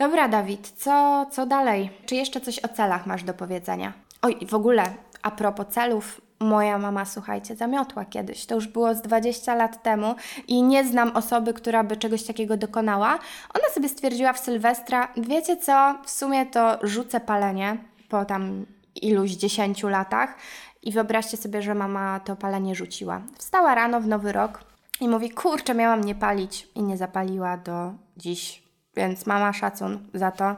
Dobra, 0.00 0.28
Dawid, 0.28 0.72
co, 0.76 1.26
co 1.30 1.46
dalej? 1.46 1.90
Czy 2.06 2.14
jeszcze 2.14 2.40
coś 2.40 2.58
o 2.58 2.68
celach 2.68 3.06
masz 3.06 3.22
do 3.22 3.34
powiedzenia? 3.34 3.92
Oj, 4.22 4.38
w 4.46 4.54
ogóle, 4.54 4.82
a 5.22 5.30
propos 5.30 5.66
celów, 5.70 6.20
moja 6.40 6.78
mama, 6.78 7.04
słuchajcie, 7.04 7.56
zamiotła 7.56 8.04
kiedyś. 8.04 8.46
To 8.46 8.54
już 8.54 8.68
było 8.68 8.94
z 8.94 9.02
20 9.02 9.54
lat 9.54 9.82
temu 9.82 10.14
i 10.48 10.62
nie 10.62 10.84
znam 10.84 11.16
osoby, 11.16 11.54
która 11.54 11.84
by 11.84 11.96
czegoś 11.96 12.22
takiego 12.22 12.56
dokonała. 12.56 13.18
Ona 13.54 13.68
sobie 13.74 13.88
stwierdziła 13.88 14.32
w 14.32 14.38
Sylwestra, 14.38 15.08
wiecie 15.16 15.56
co, 15.56 15.94
w 16.04 16.10
sumie 16.10 16.46
to 16.46 16.78
rzucę 16.82 17.20
palenie 17.20 17.76
po 18.08 18.24
tam 18.24 18.66
iluś 19.02 19.30
dziesięciu 19.30 19.88
latach 19.88 20.34
i 20.82 20.92
wyobraźcie 20.92 21.36
sobie, 21.36 21.62
że 21.62 21.74
mama 21.74 22.20
to 22.20 22.36
palenie 22.36 22.74
rzuciła. 22.74 23.20
Wstała 23.38 23.74
rano 23.74 24.00
w 24.00 24.06
nowy 24.06 24.32
rok 24.32 24.64
i 25.00 25.08
mówi, 25.08 25.30
kurczę, 25.30 25.74
miałam 25.74 26.04
nie 26.04 26.14
palić 26.14 26.68
i 26.74 26.82
nie 26.82 26.96
zapaliła 26.96 27.56
do 27.56 27.92
dziś. 28.16 28.69
Więc 29.00 29.26
mama 29.26 29.52
szacun 29.52 29.98
za 30.14 30.30
to. 30.30 30.56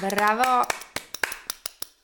Brawo! 0.00 0.66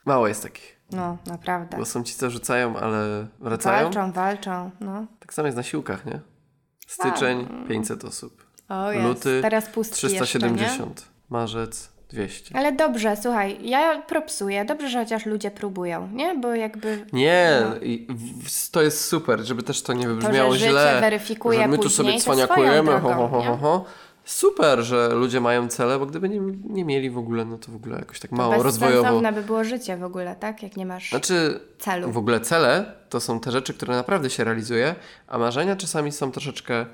Mało 0.05 0.29
jest 0.29 0.43
takich. 0.43 0.81
No, 0.93 1.17
naprawdę. 1.27 1.77
Bo 1.77 1.85
są 1.85 2.03
ci, 2.05 2.15
co 2.15 2.31
rzucają, 2.31 2.77
ale 2.77 3.27
wracają. 3.39 3.83
Walczą, 3.91 4.13
walczą, 4.13 4.71
no. 4.81 5.07
Tak 5.21 5.35
samo 5.35 5.47
jest 5.47 5.57
na 5.57 5.63
siłkach, 5.63 6.07
nie? 6.07 6.21
Styczeń 6.87 7.49
500 7.69 8.05
osób. 8.05 8.47
O 8.69 8.93
jest, 8.93 9.05
Luty 9.05 9.39
teraz 9.43 9.67
pustki 9.69 10.07
jeszcze, 10.07 10.25
370. 10.25 11.07
Marzec 11.31 11.91
200. 12.09 12.55
nie? 12.55 12.61
Ale 12.61 12.73
dobrze, 12.73 13.17
słuchaj, 13.23 13.59
ja 13.69 14.03
propsuję. 14.03 14.65
Dobrze, 14.65 14.89
że 14.89 14.99
chociaż 14.99 15.27
ludzie 15.27 15.51
próbują, 15.51 16.09
nie? 16.09 16.35
Bo 16.35 16.55
jakby... 16.55 17.07
Nie, 17.13 17.63
No. 17.65 17.75
to 18.73 18.83
jest 18.83 19.05
super, 19.05 19.41
żeby 19.41 19.63
też 19.63 19.83
to 19.83 19.93
nie 19.93 20.05
To, 20.05 20.09
wybrzmiało 20.15 20.53
że 20.53 20.59
życie 20.59 20.71
źle. 20.71 21.01
weryfikuje 21.01 21.59
że 21.61 21.69
my 21.69 21.79
tu 21.79 21.91
sobie 21.91 22.13
to 22.13 22.19
cwaniakujemy, 22.21 22.93
ho, 23.01 23.15
ho, 23.15 23.29
ho, 23.29 23.43
ho, 23.43 23.57
ho. 23.57 23.85
Super, 24.25 24.83
że 24.83 25.09
ludzie 25.15 25.41
mają 25.41 25.69
cele, 25.69 25.99
bo 25.99 26.07
gdyby 26.07 26.29
nie, 26.29 26.41
nie 26.65 26.85
mieli 26.85 27.11
w 27.11 27.19
ogóle, 27.19 27.45
no 27.45 27.59
to 27.59 27.73
w 27.73 27.77
ogóle 27.77 27.99
jakoś 27.99 28.21
tak 28.21 28.33
mało 28.33 28.63
rozwojowo. 28.63 29.03
Bezsensowne 29.03 29.33
by 29.33 29.43
było 29.43 29.65
życie 29.65 29.97
w 29.97 30.05
ogóle, 30.05 30.37
tak? 30.37 30.63
Jak 30.63 30.77
nie 30.77 30.87
masz 30.87 31.11
Znaczy, 31.11 31.61
celu. 31.79 32.11
w 32.11 32.19
ogóle 32.19 32.41
cele 32.41 32.95
to 33.09 33.21
są 33.21 33.41
te 33.41 33.51
rzeczy, 33.51 33.75
które 33.75 33.95
naprawdę 33.95 34.31
się 34.31 34.45
realizuje, 34.45 34.95
a 35.29 35.39
marzenia 35.39 35.77
czasami 35.77 36.13
są 36.13 36.33
troszeczkę, 36.33 36.75
e, 36.81 36.87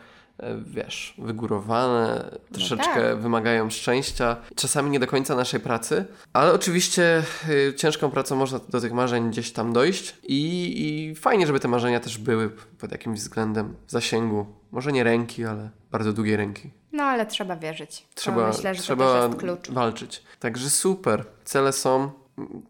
wiesz, 0.66 1.14
wygórowane, 1.18 2.30
troszeczkę 2.52 3.10
tak. 3.10 3.20
wymagają 3.20 3.70
szczęścia, 3.70 4.36
czasami 4.54 4.90
nie 4.90 5.00
do 5.00 5.06
końca 5.06 5.36
naszej 5.36 5.60
pracy, 5.60 6.04
ale 6.32 6.52
oczywiście 6.52 7.22
y, 7.48 7.74
ciężką 7.76 8.10
pracą 8.10 8.36
można 8.36 8.60
do 8.68 8.80
tych 8.80 8.92
marzeń 8.92 9.30
gdzieś 9.30 9.52
tam 9.52 9.72
dojść 9.72 10.16
i, 10.22 10.74
i 10.78 11.14
fajnie, 11.14 11.46
żeby 11.46 11.60
te 11.60 11.68
marzenia 11.68 12.00
też 12.00 12.18
były 12.18 12.50
pod 12.78 12.92
jakimś 12.92 13.18
względem 13.18 13.74
w 13.86 13.90
zasięgu, 13.90 14.46
może 14.72 14.92
nie 14.92 15.04
ręki, 15.04 15.44
ale 15.44 15.70
bardzo 15.96 16.12
długiej 16.12 16.36
ręki. 16.36 16.70
No, 16.92 17.02
ale 17.02 17.26
trzeba 17.26 17.56
wierzyć. 17.56 18.06
Trzeba, 18.14 18.42
to 18.42 18.56
myślę, 18.56 18.74
że 18.74 18.82
trzeba 18.82 19.04
to 19.04 19.26
jest 19.26 19.38
klucz. 19.38 19.70
walczyć. 19.70 20.22
Także 20.40 20.70
super, 20.70 21.24
cele 21.44 21.72
są. 21.72 22.10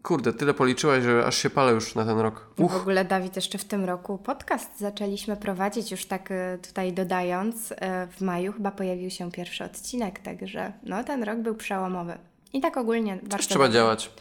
Kurde, 0.03 0.33
tyle 0.33 0.53
policzyłaś, 0.53 1.03
że 1.03 1.25
aż 1.25 1.37
się 1.37 1.49
palę 1.49 1.71
już 1.71 1.95
na 1.95 2.05
ten 2.05 2.19
rok. 2.19 2.47
W 2.57 2.75
ogóle, 2.75 3.05
Dawid, 3.05 3.35
jeszcze 3.35 3.57
w 3.57 3.65
tym 3.65 3.85
roku 3.85 4.17
podcast 4.17 4.79
zaczęliśmy 4.79 5.37
prowadzić, 5.37 5.91
już 5.91 6.05
tak 6.05 6.31
e, 6.31 6.57
tutaj 6.67 6.93
dodając, 6.93 7.71
e, 7.77 8.07
w 8.07 8.21
maju 8.21 8.53
chyba 8.53 8.71
pojawił 8.71 9.09
się 9.09 9.31
pierwszy 9.31 9.63
odcinek, 9.63 10.19
także 10.19 10.73
no 10.83 11.03
ten 11.03 11.23
rok 11.23 11.39
był 11.39 11.55
przełomowy. 11.55 12.17
I 12.53 12.61
tak 12.61 12.77
ogólnie 12.77 13.19
coś 13.19 13.29
bardzo 13.29 13.47
trzeba 13.47 13.65
dobrze. 13.65 13.79
działać. 13.79 14.11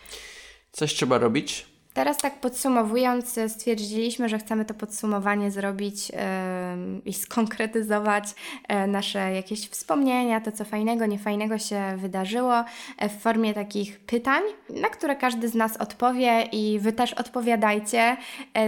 Coś 0.72 0.94
trzeba 0.94 1.18
robić. 1.18 1.75
Teraz 1.96 2.18
tak 2.18 2.40
podsumowując, 2.40 3.38
e, 3.38 3.48
stwierdziliśmy, 3.48 4.28
że 4.28 4.38
chcemy 4.38 4.64
to 4.64 4.74
podsumowanie 4.74 5.50
zrobić 5.50 6.12
em, 6.14 7.04
i 7.04 7.12
skonkretyzować 7.12 8.24
e, 8.68 8.86
nasze 8.86 9.32
jakieś 9.32 9.68
wspomnienia, 9.68 10.40
to 10.40 10.52
co 10.52 10.64
fajnego, 10.64 11.06
niefajnego 11.06 11.58
się 11.58 11.96
wydarzyło 11.96 12.64
e, 12.98 13.08
w 13.08 13.12
formie 13.12 13.54
takich 13.54 14.00
pytań, 14.00 14.42
na 14.70 14.88
które 14.88 15.16
każdy 15.16 15.48
z 15.48 15.54
nas 15.54 15.76
odpowie 15.76 16.42
i 16.52 16.78
Wy 16.78 16.92
też 16.92 17.12
odpowiadajcie. 17.12 18.16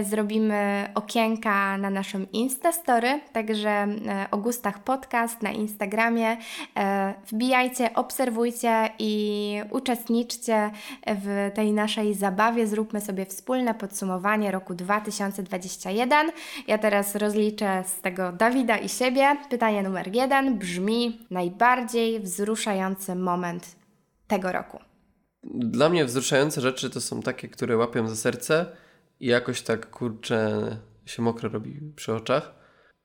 Zrobimy 0.03 0.89
okienka 0.95 1.77
na 1.77 1.89
naszym 1.89 2.31
Instastory, 2.31 3.19
także 3.33 3.87
o 4.31 4.37
gustach 4.37 4.79
podcast 4.79 5.41
na 5.41 5.51
Instagramie. 5.51 6.37
Wbijajcie, 7.31 7.93
obserwujcie 7.93 8.89
i 8.99 9.55
uczestniczcie 9.71 10.71
w 11.07 11.51
tej 11.55 11.73
naszej 11.73 12.13
zabawie. 12.13 12.67
Zróbmy 12.67 13.01
sobie 13.01 13.18
wspólne 13.25 13.75
podsumowanie 13.75 14.51
roku 14.51 14.73
2021. 14.73 16.31
Ja 16.67 16.77
teraz 16.77 17.15
rozliczę 17.15 17.83
z 17.87 18.01
tego 18.01 18.31
Dawida 18.31 18.77
i 18.77 18.89
siebie. 18.89 19.37
Pytanie 19.49 19.83
numer 19.83 20.15
jeden 20.15 20.57
brzmi: 20.57 21.27
najbardziej 21.31 22.19
wzruszający 22.19 23.15
moment 23.15 23.75
tego 24.27 24.51
roku. 24.51 24.79
Dla 25.53 25.89
mnie 25.89 26.05
wzruszające 26.05 26.61
rzeczy 26.61 26.89
to 26.89 27.01
są 27.01 27.21
takie, 27.21 27.47
które 27.47 27.77
łapią 27.77 28.07
za 28.07 28.15
serce 28.15 28.65
i 29.19 29.27
jakoś 29.27 29.61
tak 29.61 29.89
kurczę 29.89 30.77
się 31.05 31.21
mokro 31.21 31.49
robi 31.49 31.81
przy 31.95 32.13
oczach. 32.13 32.53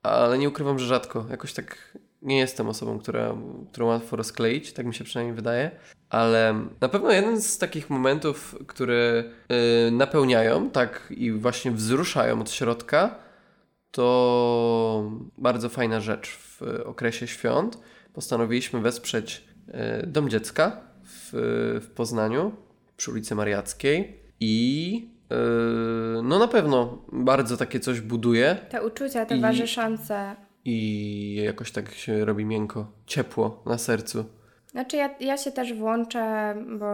Ale 0.03 0.37
nie 0.37 0.49
ukrywam, 0.49 0.79
że 0.79 0.85
rzadko. 0.85 1.25
Jakoś 1.29 1.53
tak 1.53 1.97
nie 2.25 2.37
jestem 2.37 2.67
osobą, 2.67 2.99
która, 2.99 3.35
którą 3.71 3.85
łatwo 3.85 4.15
rozkleić, 4.15 4.73
tak 4.73 4.85
mi 4.85 4.93
się 4.93 5.03
przynajmniej 5.03 5.35
wydaje. 5.35 5.71
Ale 6.09 6.65
na 6.81 6.89
pewno 6.89 7.11
jeden 7.11 7.41
z 7.41 7.57
takich 7.57 7.89
momentów, 7.89 8.55
które 8.67 9.23
y, 9.87 9.91
napełniają, 9.91 10.69
tak 10.69 11.13
i 11.17 11.31
właśnie 11.31 11.71
wzruszają 11.71 12.41
od 12.41 12.51
środka, 12.51 13.15
to 13.91 15.11
bardzo 15.37 15.69
fajna 15.69 15.99
rzecz 15.99 16.37
w 16.37 16.61
okresie 16.85 17.27
świąt. 17.27 17.79
Postanowiliśmy 18.13 18.81
wesprzeć 18.81 19.43
y, 20.03 20.07
Dom 20.07 20.29
Dziecka 20.29 20.81
w, 21.03 21.29
w 21.81 21.89
Poznaniu 21.95 22.51
przy 22.97 23.11
ulicy 23.11 23.35
Mariackiej 23.35 24.19
i 24.39 25.09
y, 25.31 25.35
no 26.23 26.39
na 26.39 26.47
pewno 26.47 27.05
bardzo 27.11 27.57
takie 27.57 27.79
coś 27.79 28.01
buduje 28.01 28.57
Te 28.69 28.85
uczucia 28.85 29.25
towarzyszące. 29.25 30.44
I 30.65 31.41
jakoś 31.45 31.71
tak 31.71 31.93
się 31.93 32.25
robi 32.25 32.45
miękko, 32.45 32.87
ciepło 33.05 33.63
na 33.65 33.77
sercu. 33.77 34.25
Znaczy 34.75 34.97
ja, 34.97 35.09
ja 35.19 35.37
się 35.37 35.51
też 35.51 35.73
włączę, 35.73 36.55
bo 36.79 36.85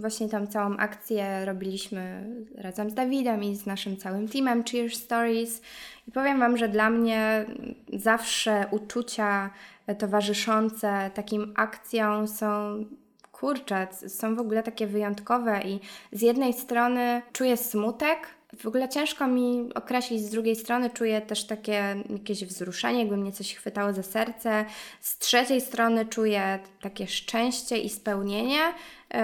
właśnie 0.00 0.28
tam 0.28 0.48
całą 0.48 0.76
akcję 0.76 1.44
robiliśmy 1.44 2.30
razem 2.54 2.90
z 2.90 2.94
Dawidem 2.94 3.44
i 3.44 3.56
z 3.56 3.66
naszym 3.66 3.96
całym 3.96 4.28
teamem 4.28 4.64
Cheers 4.64 4.98
Stories 4.98 5.62
i 6.08 6.12
powiem 6.12 6.38
Wam, 6.38 6.56
że 6.56 6.68
dla 6.68 6.90
mnie 6.90 7.44
zawsze 7.92 8.66
uczucia 8.70 9.50
towarzyszące 9.98 11.10
takim 11.14 11.52
akcjom 11.56 12.28
są 12.28 12.84
kurczę, 13.32 13.86
są 14.08 14.36
w 14.36 14.40
ogóle 14.40 14.62
takie 14.62 14.86
wyjątkowe 14.86 15.60
i 15.64 15.80
z 16.12 16.22
jednej 16.22 16.52
strony 16.52 17.22
czuję 17.32 17.56
smutek, 17.56 18.18
w 18.58 18.66
ogóle 18.66 18.88
ciężko 18.88 19.26
mi 19.26 19.70
określić, 19.74 20.22
z 20.22 20.30
drugiej 20.30 20.56
strony 20.56 20.90
czuję 20.90 21.20
też 21.20 21.44
takie 21.44 21.96
jakieś 22.10 22.44
wzruszenie, 22.44 22.98
jakby 22.98 23.16
mnie 23.16 23.32
coś 23.32 23.54
chwytało 23.54 23.92
za 23.92 24.02
serce. 24.02 24.64
Z 25.00 25.18
trzeciej 25.18 25.60
strony 25.60 26.06
czuję 26.06 26.58
takie 26.80 27.06
szczęście 27.06 27.78
i 27.78 27.88
spełnienie, 27.88 28.60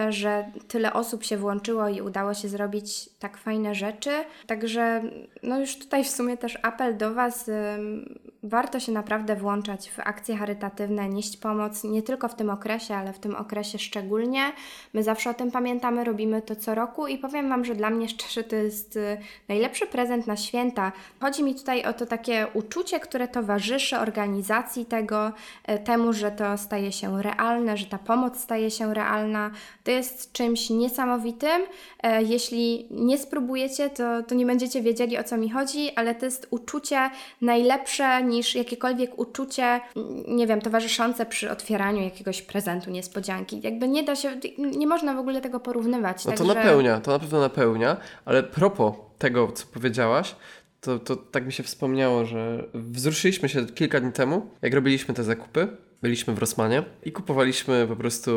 że 0.09 0.45
tyle 0.69 0.93
osób 0.93 1.25
się 1.25 1.37
włączyło 1.37 1.89
i 1.89 2.01
udało 2.01 2.35
się 2.35 2.49
zrobić 2.49 3.09
tak 3.19 3.37
fajne 3.37 3.75
rzeczy. 3.75 4.11
Także 4.47 5.03
no 5.43 5.61
już 5.61 5.79
tutaj 5.79 6.05
w 6.05 6.09
sumie 6.09 6.37
też 6.37 6.59
apel 6.63 6.97
do 6.97 7.15
Was. 7.15 7.51
Warto 8.43 8.81
się 8.81 8.93
naprawdę 8.93 9.37
włączać 9.37 9.91
w 9.91 10.01
akcje 10.01 10.37
charytatywne, 10.37 11.09
nieść 11.09 11.37
pomoc 11.37 11.85
nie 11.85 12.03
tylko 12.03 12.29
w 12.29 12.35
tym 12.35 12.51
okresie, 12.51 12.95
ale 12.95 13.13
w 13.13 13.19
tym 13.19 13.35
okresie 13.35 13.79
szczególnie. 13.79 14.53
My 14.95 15.03
zawsze 15.03 15.31
o 15.31 15.35
tym 15.35 15.51
pamiętamy, 15.51 16.05
robimy 16.05 16.43
to 16.43 16.57
co 16.57 16.75
roku 16.75 17.07
i 17.07 17.19
powiem 17.19 17.49
Wam, 17.49 17.65
że 17.65 17.75
dla 17.75 17.91
mnie 17.91 18.09
szczerze 18.09 18.45
to 18.45 18.57
jest 18.57 18.97
y, 18.97 19.19
najlepszy 19.49 19.87
prezent 19.87 20.27
na 20.27 20.37
święta. 20.37 20.93
Chodzi 21.21 21.43
mi 21.43 21.55
tutaj 21.55 21.85
o 21.85 21.93
to 21.93 22.07
takie 22.07 22.47
uczucie, 22.55 23.01
które 23.01 23.29
towarzyszy 23.29 23.99
organizacji 23.99 24.87
tego, 24.87 25.33
y, 25.71 25.79
temu, 25.79 26.13
że 26.13 26.31
to 26.31 26.59
staje 26.59 26.93
się 26.93 27.23
realne, 27.23 27.77
że 27.77 27.87
ta 27.87 27.99
pomoc 27.99 28.41
staje 28.41 28.71
się 28.71 28.95
realna. 28.95 29.51
To 29.85 29.91
jest 29.91 30.33
czymś 30.33 30.71
niesamowitym. 30.71 31.63
E, 32.03 32.23
jeśli 32.23 32.87
nie 32.91 33.19
spróbujecie, 33.19 33.91
to, 33.91 34.23
to 34.23 34.35
nie 34.35 34.47
będziecie 34.47 34.83
wiedzieli 34.83 35.19
o 35.19 35.25
co 35.25 35.37
mi 35.37 35.51
chodzi, 35.51 35.91
ale 35.97 36.15
to 36.15 36.25
jest 36.25 36.47
uczucie 36.51 37.11
najlepsze 37.41 38.23
niż 38.23 38.55
jakiekolwiek 38.55 39.19
uczucie, 39.19 39.81
nie 40.29 40.47
wiem, 40.47 40.61
towarzyszące 40.61 41.27
przy 41.27 41.51
otwieraniu 41.51 42.03
jakiegoś 42.03 42.43
prezentu, 42.43 42.91
niespodzianki. 42.91 43.61
Jakby 43.63 43.89
nie 43.89 44.03
da 44.03 44.17
się, 44.17 44.41
nie 44.59 44.87
można 44.87 45.15
w 45.15 45.19
ogóle 45.19 45.41
tego 45.41 45.61
porównywać. 45.61 46.25
No 46.25 46.33
to 46.33 46.39
także- 46.39 46.55
napełnia, 46.55 47.01
to 47.01 47.11
na 47.11 47.19
pewno 47.19 47.41
napełnia, 47.41 47.97
ale 48.25 48.43
propos 48.43 48.95
tego, 49.19 49.53
co 49.53 49.67
powiedziałaś, 49.67 50.35
to, 50.81 50.99
to 50.99 51.17
tak 51.17 51.47
mi 51.47 51.53
się 51.53 51.63
wspomniało, 51.63 52.25
że 52.25 52.65
wzruszyliśmy 52.75 53.49
się 53.49 53.67
kilka 53.67 54.01
dni 54.01 54.13
temu, 54.13 54.51
jak 54.63 54.75
robiliśmy 54.75 55.15
te 55.15 55.25
zakupy. 55.25 55.69
Byliśmy 56.07 56.35
w 56.35 56.39
Rossmanie 56.39 56.83
i 57.05 57.13
kupowaliśmy 57.13 57.87
po 57.89 57.97
prostu 57.97 58.31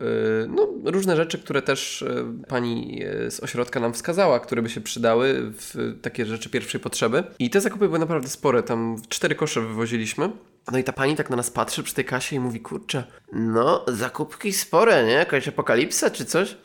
yy, 0.00 0.48
no, 0.48 0.90
różne 0.90 1.16
rzeczy, 1.16 1.38
które 1.38 1.62
też 1.62 2.04
yy, 2.06 2.46
pani 2.48 2.98
yy, 2.98 3.30
z 3.30 3.40
ośrodka 3.40 3.80
nam 3.80 3.94
wskazała, 3.94 4.40
które 4.40 4.62
by 4.62 4.70
się 4.70 4.80
przydały 4.80 5.52
w 5.52 5.98
takie 6.02 6.26
rzeczy 6.26 6.50
pierwszej 6.50 6.80
potrzeby. 6.80 7.24
I 7.38 7.50
te 7.50 7.60
zakupy 7.60 7.86
były 7.86 7.98
naprawdę 7.98 8.28
spore, 8.28 8.62
tam 8.62 8.96
cztery 9.08 9.34
kosze 9.34 9.60
wywoziliśmy. 9.60 10.30
No 10.72 10.78
i 10.78 10.84
ta 10.84 10.92
pani 10.92 11.16
tak 11.16 11.30
na 11.30 11.36
nas 11.36 11.50
patrzy 11.50 11.82
przy 11.82 11.94
tej 11.94 12.04
kasie 12.04 12.36
i 12.36 12.40
mówi, 12.40 12.60
kurczę, 12.60 13.04
no 13.32 13.84
zakupki 13.88 14.52
spore, 14.52 15.04
nie? 15.04 15.12
Jakaś 15.12 15.48
apokalipsa 15.48 16.10
czy 16.10 16.24
coś? 16.24 16.56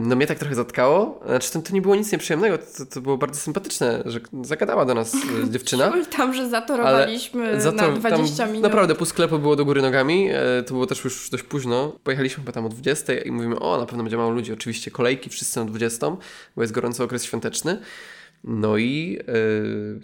No 0.00 0.16
mnie 0.16 0.26
tak 0.26 0.38
trochę 0.38 0.54
zatkało. 0.54 1.20
Znaczy 1.26 1.52
to, 1.52 1.62
to 1.62 1.72
nie 1.72 1.82
było 1.82 1.96
nic 1.96 2.12
nieprzyjemnego, 2.12 2.58
to, 2.58 2.86
to 2.86 3.00
było 3.00 3.18
bardzo 3.18 3.40
sympatyczne, 3.40 4.02
że 4.06 4.20
zagadała 4.42 4.84
do 4.84 4.94
nas 4.94 5.14
e, 5.14 5.18
dziewczyna. 5.50 5.92
Tam, 6.16 6.34
że 6.34 6.48
zatorowaliśmy 6.48 7.60
Za 7.60 7.72
to 7.72 7.76
na 7.76 7.88
20 7.88 8.36
tam 8.36 8.52
minut. 8.52 8.62
Naprawdę 8.62 8.94
pół 8.94 9.06
sklepu 9.06 9.38
było 9.38 9.56
do 9.56 9.64
góry 9.64 9.82
nogami. 9.82 10.28
E, 10.30 10.62
to 10.62 10.74
było 10.74 10.86
też 10.86 11.04
już 11.04 11.30
dość 11.30 11.42
późno. 11.42 11.92
Pojechaliśmy 12.04 12.42
chyba 12.42 12.52
tam 12.52 12.66
o 12.66 12.68
20 12.68 13.12
i 13.14 13.30
mówimy, 13.30 13.58
o 13.58 13.78
na 13.80 13.86
pewno 13.86 14.04
będzie 14.04 14.16
mało 14.16 14.30
ludzi. 14.30 14.52
Oczywiście 14.52 14.90
kolejki 14.90 15.30
wszyscy 15.30 15.60
na 15.60 15.64
20, 15.66 16.16
bo 16.56 16.62
jest 16.62 16.74
gorący 16.74 17.02
okres 17.02 17.24
świąteczny. 17.24 17.78
No 18.44 18.76
i 18.76 19.18
e, 19.20 19.32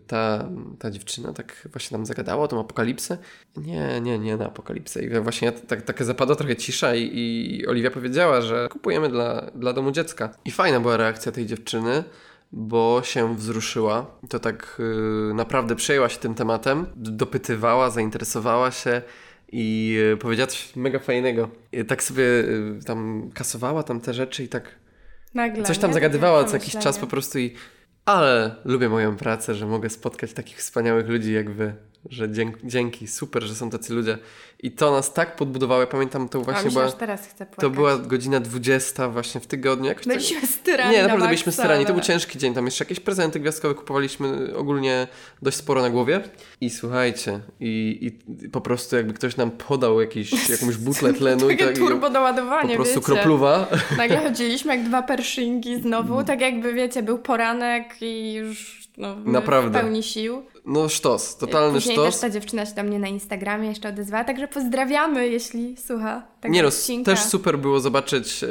ta, 0.06 0.48
ta 0.78 0.90
dziewczyna 0.90 1.32
tak 1.32 1.68
właśnie 1.72 1.96
nam 1.96 2.06
zagadała 2.06 2.44
o 2.44 2.48
tą 2.48 2.60
apokalipsę. 2.60 3.18
Nie, 3.56 4.00
nie, 4.00 4.18
nie 4.18 4.36
na 4.36 4.46
apokalipsę. 4.46 5.04
I 5.04 5.20
właśnie 5.20 5.52
tak, 5.52 5.82
taka 5.82 6.04
zapadła 6.04 6.36
trochę 6.36 6.56
cisza 6.56 6.94
i, 6.94 7.10
i 7.14 7.66
Oliwia 7.66 7.90
powiedziała, 7.90 8.40
że 8.40 8.68
kupujemy 8.68 9.08
dla, 9.08 9.50
dla 9.54 9.72
domu 9.72 9.90
dziecka. 9.90 10.34
I 10.44 10.50
fajna 10.50 10.80
była 10.80 10.96
reakcja 10.96 11.32
tej 11.32 11.46
dziewczyny 11.46 12.04
bo 12.56 13.02
się 13.04 13.36
wzruszyła. 13.36 14.06
To 14.28 14.38
tak 14.38 14.80
y, 15.30 15.34
naprawdę 15.34 15.76
przejęła 15.76 16.08
się 16.08 16.18
tym 16.18 16.34
tematem, 16.34 16.86
dopytywała, 16.96 17.90
zainteresowała 17.90 18.70
się 18.70 19.02
i 19.52 19.96
y, 20.14 20.16
powiedziała 20.16 20.46
coś 20.46 20.76
mega 20.76 20.98
fajnego. 20.98 21.48
I 21.72 21.84
tak 21.84 22.02
sobie 22.02 22.24
y, 22.24 22.78
tam 22.86 23.30
kasowała 23.34 23.82
tam 23.82 24.00
te 24.00 24.14
rzeczy 24.14 24.44
i 24.44 24.48
tak 24.48 24.74
Nagle, 25.34 25.62
coś 25.62 25.78
tam 25.78 25.90
nie? 25.90 25.94
zagadywała 25.94 26.44
co 26.44 26.56
jakiś 26.56 26.76
czas 26.76 26.98
po 26.98 27.06
prostu 27.06 27.38
i 27.38 27.54
ale 28.04 28.56
lubię 28.64 28.88
moją 28.88 29.16
pracę, 29.16 29.54
że 29.54 29.66
mogę 29.66 29.90
spotkać 29.90 30.32
takich 30.32 30.58
wspaniałych 30.58 31.08
ludzi 31.08 31.32
jak 31.32 31.50
wy. 31.50 31.74
Że 32.10 32.30
dzięki, 32.30 32.60
dzięki, 32.64 33.06
super, 33.06 33.42
że 33.42 33.54
są 33.54 33.70
tacy 33.70 33.94
ludzie. 33.94 34.18
I 34.62 34.70
to 34.70 34.92
nas 34.92 35.12
tak 35.12 35.36
podbudowało. 35.36 35.80
Ja 35.80 35.86
pamiętam 35.86 36.28
to 36.28 36.38
A 36.38 36.42
właśnie 36.42 36.70
się 36.70 36.74
była, 36.78 36.92
teraz 36.92 37.26
płakać. 37.26 37.56
to 37.58 37.70
była 37.70 37.98
godzina 37.98 38.40
20 38.40 39.08
właśnie 39.08 39.40
w 39.40 39.46
tygodniu. 39.46 39.86
Jakoś 39.86 40.04
tak, 40.04 40.14
Byliśmy 40.14 40.46
styrani 40.46 40.90
nie, 40.92 40.96
na 40.96 41.02
naprawdę 41.02 41.18
maksa, 41.18 41.28
byliśmy 41.28 41.52
starani. 41.52 41.86
To 41.86 41.92
był 41.92 42.02
ciężki 42.02 42.38
dzień. 42.38 42.54
Tam 42.54 42.64
jeszcze 42.64 42.84
jakieś 42.84 43.00
prezenty 43.00 43.40
gwiazdkowe 43.40 43.74
kupowaliśmy 43.74 44.56
ogólnie 44.56 45.06
dość 45.42 45.56
sporo 45.56 45.82
na 45.82 45.90
głowie. 45.90 46.20
I 46.60 46.70
słuchajcie, 46.70 47.40
i, 47.60 47.98
i 48.42 48.48
po 48.48 48.60
prostu 48.60 48.96
jakby 48.96 49.14
ktoś 49.14 49.36
nam 49.36 49.50
podał 49.50 50.00
jakiś, 50.00 50.48
jakąś 50.60 50.76
butlę 50.76 51.12
tlenu 51.12 51.50
i 51.50 51.56
tak, 51.56 51.76
turbo 51.76 52.06
po 52.06 52.10
doładowanie, 52.12 52.74
prostu 52.76 52.94
wiecie. 53.00 53.06
kropluwa. 53.12 53.66
Nagle 53.96 54.22
chodziliśmy 54.22 54.76
jak 54.76 54.84
dwa 54.84 55.02
perszyngi 55.02 55.80
znowu, 55.82 56.24
tak 56.30 56.40
jakby 56.40 56.74
wiecie, 56.74 57.02
był 57.02 57.18
poranek 57.18 57.84
i 58.00 58.32
już 58.32 58.83
no, 58.96 59.16
Naprawdę. 59.24 59.78
w 59.78 59.82
pełni 59.82 60.02
sił. 60.02 60.42
No 60.66 60.88
sztos, 60.88 61.36
totalny 61.36 61.74
Później 61.74 61.96
sztos. 61.96 62.06
też 62.12 62.20
ta 62.20 62.30
dziewczyna 62.30 62.66
się 62.66 62.74
do 62.74 62.82
mnie 62.82 62.98
na 62.98 63.08
Instagramie 63.08 63.68
jeszcze 63.68 63.88
odezwała, 63.88 64.24
także 64.24 64.48
pozdrawiamy, 64.48 65.28
jeśli 65.28 65.76
słucha 65.76 66.22
tego 66.40 66.54
Nie 66.54 66.62
no, 66.62 66.68
odcinka. 66.68 67.10
też 67.10 67.20
super 67.20 67.58
było 67.58 67.80
zobaczyć 67.80 68.42
y, 68.42 68.48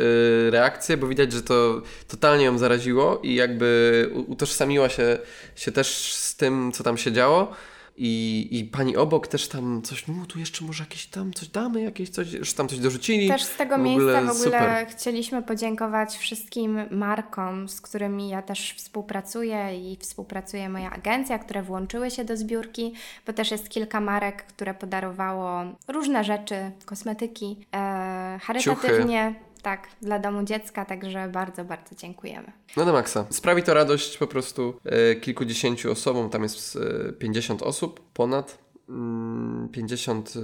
reakcję, 0.51 0.97
bo 0.97 1.07
widać, 1.07 1.31
że 1.31 1.41
to 1.41 1.81
totalnie 2.07 2.45
ją 2.45 2.57
zaraziło 2.57 3.19
i 3.23 3.35
jakby 3.35 4.09
utożsamiła 4.27 4.89
się, 4.89 5.17
się 5.55 5.71
też 5.71 6.13
z 6.13 6.35
tym, 6.35 6.71
co 6.71 6.83
tam 6.83 6.97
się 6.97 7.11
działo. 7.11 7.51
I, 7.97 8.47
I 8.51 8.65
pani 8.65 8.97
obok 8.97 9.27
też 9.27 9.47
tam 9.47 9.81
coś, 9.81 10.07
no 10.07 10.25
tu 10.25 10.39
jeszcze 10.39 10.65
może 10.65 10.83
jakieś 10.83 11.05
tam 11.05 11.33
coś 11.33 11.47
damy, 11.47 11.81
jakieś 11.81 12.09
coś, 12.09 12.33
już 12.33 12.53
tam 12.53 12.67
coś 12.67 12.79
dorzucili. 12.79 13.27
Też 13.27 13.43
z 13.43 13.55
tego 13.55 13.77
W 13.77 13.81
miejsca 13.81 14.21
w 14.21 14.29
ogóle 14.29 14.59
super. 14.59 14.87
chcieliśmy 14.87 15.41
podziękować 15.41 16.17
wszystkim 16.17 16.79
markom, 16.91 17.69
z 17.69 17.81
którymi 17.81 18.29
ja 18.29 18.41
też 18.41 18.73
współpracuję 18.77 19.91
i 19.91 19.97
współpracuje 19.97 20.69
moja 20.69 20.91
agencja, 20.91 21.39
które 21.39 21.63
włączyły 21.63 22.11
się 22.11 22.25
do 22.25 22.37
zbiórki, 22.37 22.93
bo 23.27 23.33
też 23.33 23.51
jest 23.51 23.69
kilka 23.69 24.01
marek, 24.01 24.43
które 24.43 24.73
podarowało 24.73 25.63
różne 25.87 26.23
rzeczy, 26.23 26.71
kosmetyki, 26.85 27.57
e, 27.73 28.39
charytatywnie. 28.41 29.35
Tak, 29.63 29.87
dla 30.01 30.19
domu 30.19 30.43
dziecka, 30.43 30.85
także 30.85 31.27
bardzo, 31.27 31.65
bardzo 31.65 31.95
dziękujemy. 31.95 32.51
No 32.77 32.85
do 32.85 32.93
maksa. 32.93 33.25
Sprawi 33.29 33.63
to 33.63 33.73
radość 33.73 34.17
po 34.17 34.27
prostu 34.27 34.79
e, 34.85 35.15
kilkudziesięciu 35.15 35.91
osobom, 35.91 36.29
tam 36.29 36.43
jest 36.43 36.75
e, 37.09 37.13
50 37.13 37.61
osób 37.61 38.11
ponad. 38.13 38.57
mm, 38.89 39.69
50 39.71 40.33
e, 40.35 40.39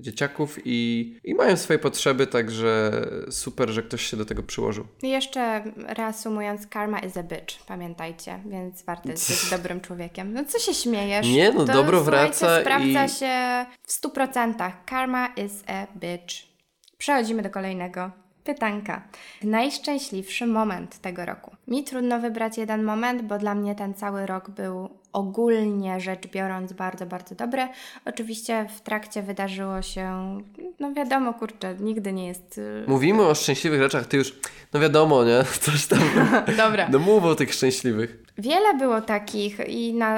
dzieciaków 0.00 0.58
i, 0.64 1.18
i 1.24 1.34
mają 1.34 1.56
swoje 1.56 1.78
potrzeby, 1.78 2.26
także 2.26 2.92
super, 3.30 3.68
że 3.70 3.82
ktoś 3.82 4.02
się 4.06 4.16
do 4.16 4.24
tego 4.24 4.42
przyłożył. 4.42 4.86
I 5.02 5.08
jeszcze 5.10 5.64
reasumując, 5.86 6.66
karma 6.66 6.98
is 6.98 7.16
a 7.16 7.22
bitch, 7.22 7.64
pamiętajcie, 7.66 8.40
więc 8.46 8.82
warto 8.84 9.08
jest 9.10 9.30
być 9.30 9.50
dobrym 9.50 9.80
człowiekiem. 9.80 10.32
No 10.32 10.44
co 10.44 10.58
się 10.58 10.74
śmiejesz? 10.74 11.26
Nie, 11.26 11.52
no, 11.52 11.64
to, 11.64 11.72
dobro 11.72 12.00
wraca 12.04 12.60
sprawdza 12.60 13.04
i- 13.04 13.08
się 13.08 13.66
w 13.82 13.92
100%. 13.92 14.72
Karma 14.86 15.26
is 15.26 15.52
a 15.66 15.86
bitch. 15.98 16.34
Przechodzimy 16.98 17.42
do 17.42 17.50
kolejnego 17.50 18.10
pytanka. 18.46 19.02
Najszczęśliwszy 19.44 20.46
moment 20.46 20.98
tego 21.00 21.24
roku. 21.24 21.50
Mi 21.68 21.84
trudno 21.84 22.20
wybrać 22.20 22.58
jeden 22.58 22.84
moment, 22.84 23.22
bo 23.22 23.38
dla 23.38 23.54
mnie 23.54 23.74
ten 23.74 23.94
cały 23.94 24.26
rok 24.26 24.50
był 24.50 24.88
ogólnie 25.12 26.00
rzecz 26.00 26.26
biorąc 26.26 26.72
bardzo, 26.72 27.06
bardzo 27.06 27.34
dobry. 27.34 27.68
Oczywiście 28.04 28.66
w 28.76 28.80
trakcie 28.80 29.22
wydarzyło 29.22 29.82
się, 29.82 30.38
no 30.80 30.92
wiadomo, 30.94 31.34
kurczę, 31.34 31.74
nigdy 31.80 32.12
nie 32.12 32.26
jest... 32.26 32.58
y, 32.58 32.84
Mówimy 32.86 33.22
o 33.22 33.34
szczęśliwych 33.34 33.82
rzeczach, 33.82 34.06
ty 34.06 34.16
już, 34.16 34.34
no 34.72 34.80
wiadomo, 34.80 35.24
nie? 35.24 35.44
Coś 35.60 35.86
tam. 35.86 35.98
Dobra. 36.56 36.88
No 36.88 36.98
mów 36.98 37.24
o 37.24 37.34
tych 37.34 37.54
szczęśliwych. 37.54 38.25
Wiele 38.38 38.74
było 38.74 39.00
takich 39.00 39.58
i 39.68 39.94
na 39.94 40.16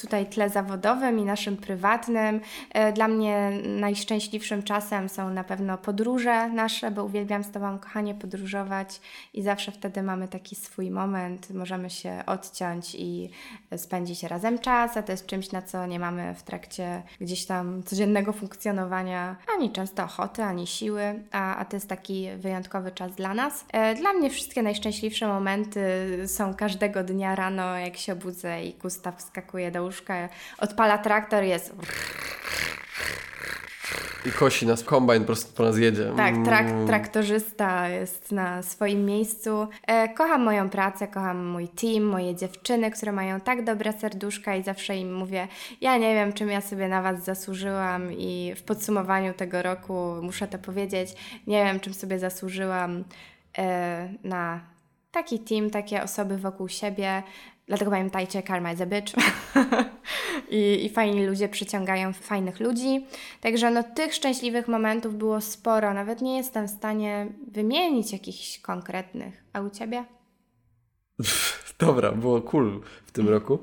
tutaj 0.00 0.26
tle 0.26 0.50
zawodowym 0.50 1.18
i 1.18 1.24
naszym 1.24 1.56
prywatnym. 1.56 2.40
E, 2.74 2.92
Dla 2.92 3.08
mnie 3.08 3.50
najszczęśliwszym 3.64 4.62
czasem 4.62 5.08
są 5.08 5.30
na 5.30 5.44
pewno 5.44 5.78
podróże 5.78 6.48
nasze, 6.48 6.90
bo 6.90 7.04
uwielbiam 7.04 7.44
z 7.44 7.50
Tobą, 7.50 7.78
kochanie, 7.78 8.14
podróżować 8.14 9.00
i 9.34 9.42
zawsze 9.42 9.72
wtedy 9.72 10.02
mamy 10.02 10.28
taki 10.28 10.56
swój 10.56 10.90
moment, 10.90 11.50
możemy 11.50 11.90
się 11.90 12.22
odciąć 12.26 12.94
i 12.94 13.30
spędzić 13.76 14.22
razem 14.22 14.58
czas, 14.58 14.96
a 14.96 15.02
to 15.02 15.12
jest 15.12 15.26
czymś, 15.26 15.52
na 15.52 15.62
co 15.62 15.86
nie 15.86 15.98
mamy 15.98 16.34
w 16.34 16.42
trakcie 16.42 17.02
gdzieś 17.20 17.46
tam 17.46 17.82
codziennego 17.82 18.32
funkcjonowania 18.32 19.36
ani 19.56 19.70
często 19.72 20.04
ochoty, 20.04 20.42
ani 20.42 20.66
siły, 20.66 21.02
a, 21.32 21.56
a 21.56 21.64
to 21.64 21.76
jest 21.76 21.88
taki 21.88 22.28
wyjątkowy 22.36 22.90
czas 22.90 23.12
dla 23.14 23.34
nas. 23.34 23.64
E, 23.72 23.94
Dla 23.94 24.12
mnie 24.12 24.30
wszystkie 24.30 24.62
najszczęśliwsze 24.62 25.28
momenty 25.28 25.80
są 26.26 26.54
każdego 26.54 27.04
dnia 27.04 27.34
rano, 27.34 27.51
jak 27.78 27.96
się 27.96 28.12
obudzę 28.12 28.64
i 28.64 28.74
Gustaw 28.74 29.18
wskakuje 29.18 29.70
do 29.70 29.82
łóżka, 29.82 30.28
odpala 30.58 30.98
traktor, 30.98 31.44
jest 31.44 31.74
I 34.26 34.32
kosi 34.32 34.66
nas, 34.66 34.84
kombajn 34.84 35.22
po 35.22 35.26
prostu 35.26 35.52
po 35.56 35.62
nas 35.62 35.78
jedzie. 35.78 36.12
Tak, 36.16 36.34
trak, 36.44 36.66
Mm. 36.66 36.86
traktorzysta 36.86 37.88
jest 37.88 38.32
na 38.32 38.62
swoim 38.62 39.04
miejscu. 39.04 39.68
E, 39.86 40.08
kocham 40.08 40.42
moją 40.42 40.70
pracę, 40.70 41.08
kocham 41.08 41.46
mój 41.46 41.68
team, 41.68 42.04
moje 42.04 42.34
dziewczyny, 42.36 42.90
które 42.90 43.12
mają 43.12 43.40
tak 43.40 43.64
dobre 43.64 43.92
serduszka 43.92 44.56
i 44.56 44.62
zawsze 44.62 44.96
im 44.96 45.14
mówię, 45.14 45.48
ja 45.80 45.96
nie 45.96 46.14
wiem, 46.14 46.32
czym 46.32 46.48
ja 46.50 46.60
sobie 46.60 46.88
na 46.88 47.02
Was 47.02 47.24
zasłużyłam 47.24 48.12
i 48.12 48.52
w 48.56 48.62
podsumowaniu 48.62 49.34
tego 49.34 49.62
roku 49.62 50.14
muszę 50.22 50.48
to 50.48 50.58
powiedzieć, 50.58 51.14
nie 51.46 51.64
wiem, 51.64 51.80
czym 51.80 51.94
sobie 51.94 52.18
zasłużyłam 52.18 53.04
e, 53.58 54.08
na 54.24 54.60
taki 55.12 55.38
team, 55.38 55.70
takie 55.70 56.02
osoby 56.02 56.38
wokół 56.38 56.68
siebie. 56.68 57.22
Dlatego 57.66 57.90
pamiętajcie, 57.90 58.42
karma 58.42 58.72
is 58.72 58.80
a 58.80 58.86
bitch. 58.86 59.14
I, 60.50 60.84
I 60.84 60.88
fajni 60.88 61.26
ludzie 61.26 61.48
przyciągają 61.48 62.12
fajnych 62.12 62.60
ludzi. 62.60 63.06
Także 63.40 63.70
no, 63.70 63.82
tych 63.82 64.14
szczęśliwych 64.14 64.68
momentów 64.68 65.14
było 65.14 65.40
sporo. 65.40 65.94
Nawet 65.94 66.20
nie 66.22 66.36
jestem 66.36 66.68
w 66.68 66.70
stanie 66.70 67.26
wymienić 67.52 68.12
jakichś 68.12 68.58
konkretnych. 68.58 69.44
A 69.52 69.60
u 69.60 69.70
Ciebie? 69.70 70.04
Dobra, 71.78 72.12
było 72.12 72.40
cool 72.40 72.80
w 73.06 73.12
tym 73.12 73.28
roku. 73.28 73.58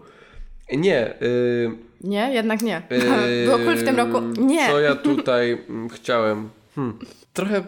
Nie. 0.74 1.22
y, 1.22 1.72
Nie, 2.02 2.34
jednak 2.34 2.62
nie. 2.62 2.82
y, 2.92 3.46
Było 3.46 3.58
cool 3.58 3.76
w 3.76 3.84
tym 3.84 3.98
roku? 3.98 4.22
Nie. 4.22 4.68
Co 4.68 4.80
ja 4.80 4.96
tutaj 4.96 5.52
mm, 5.70 5.90
chciałem? 5.90 6.50
Hmm. 6.76 7.00
Trochę 7.34 7.64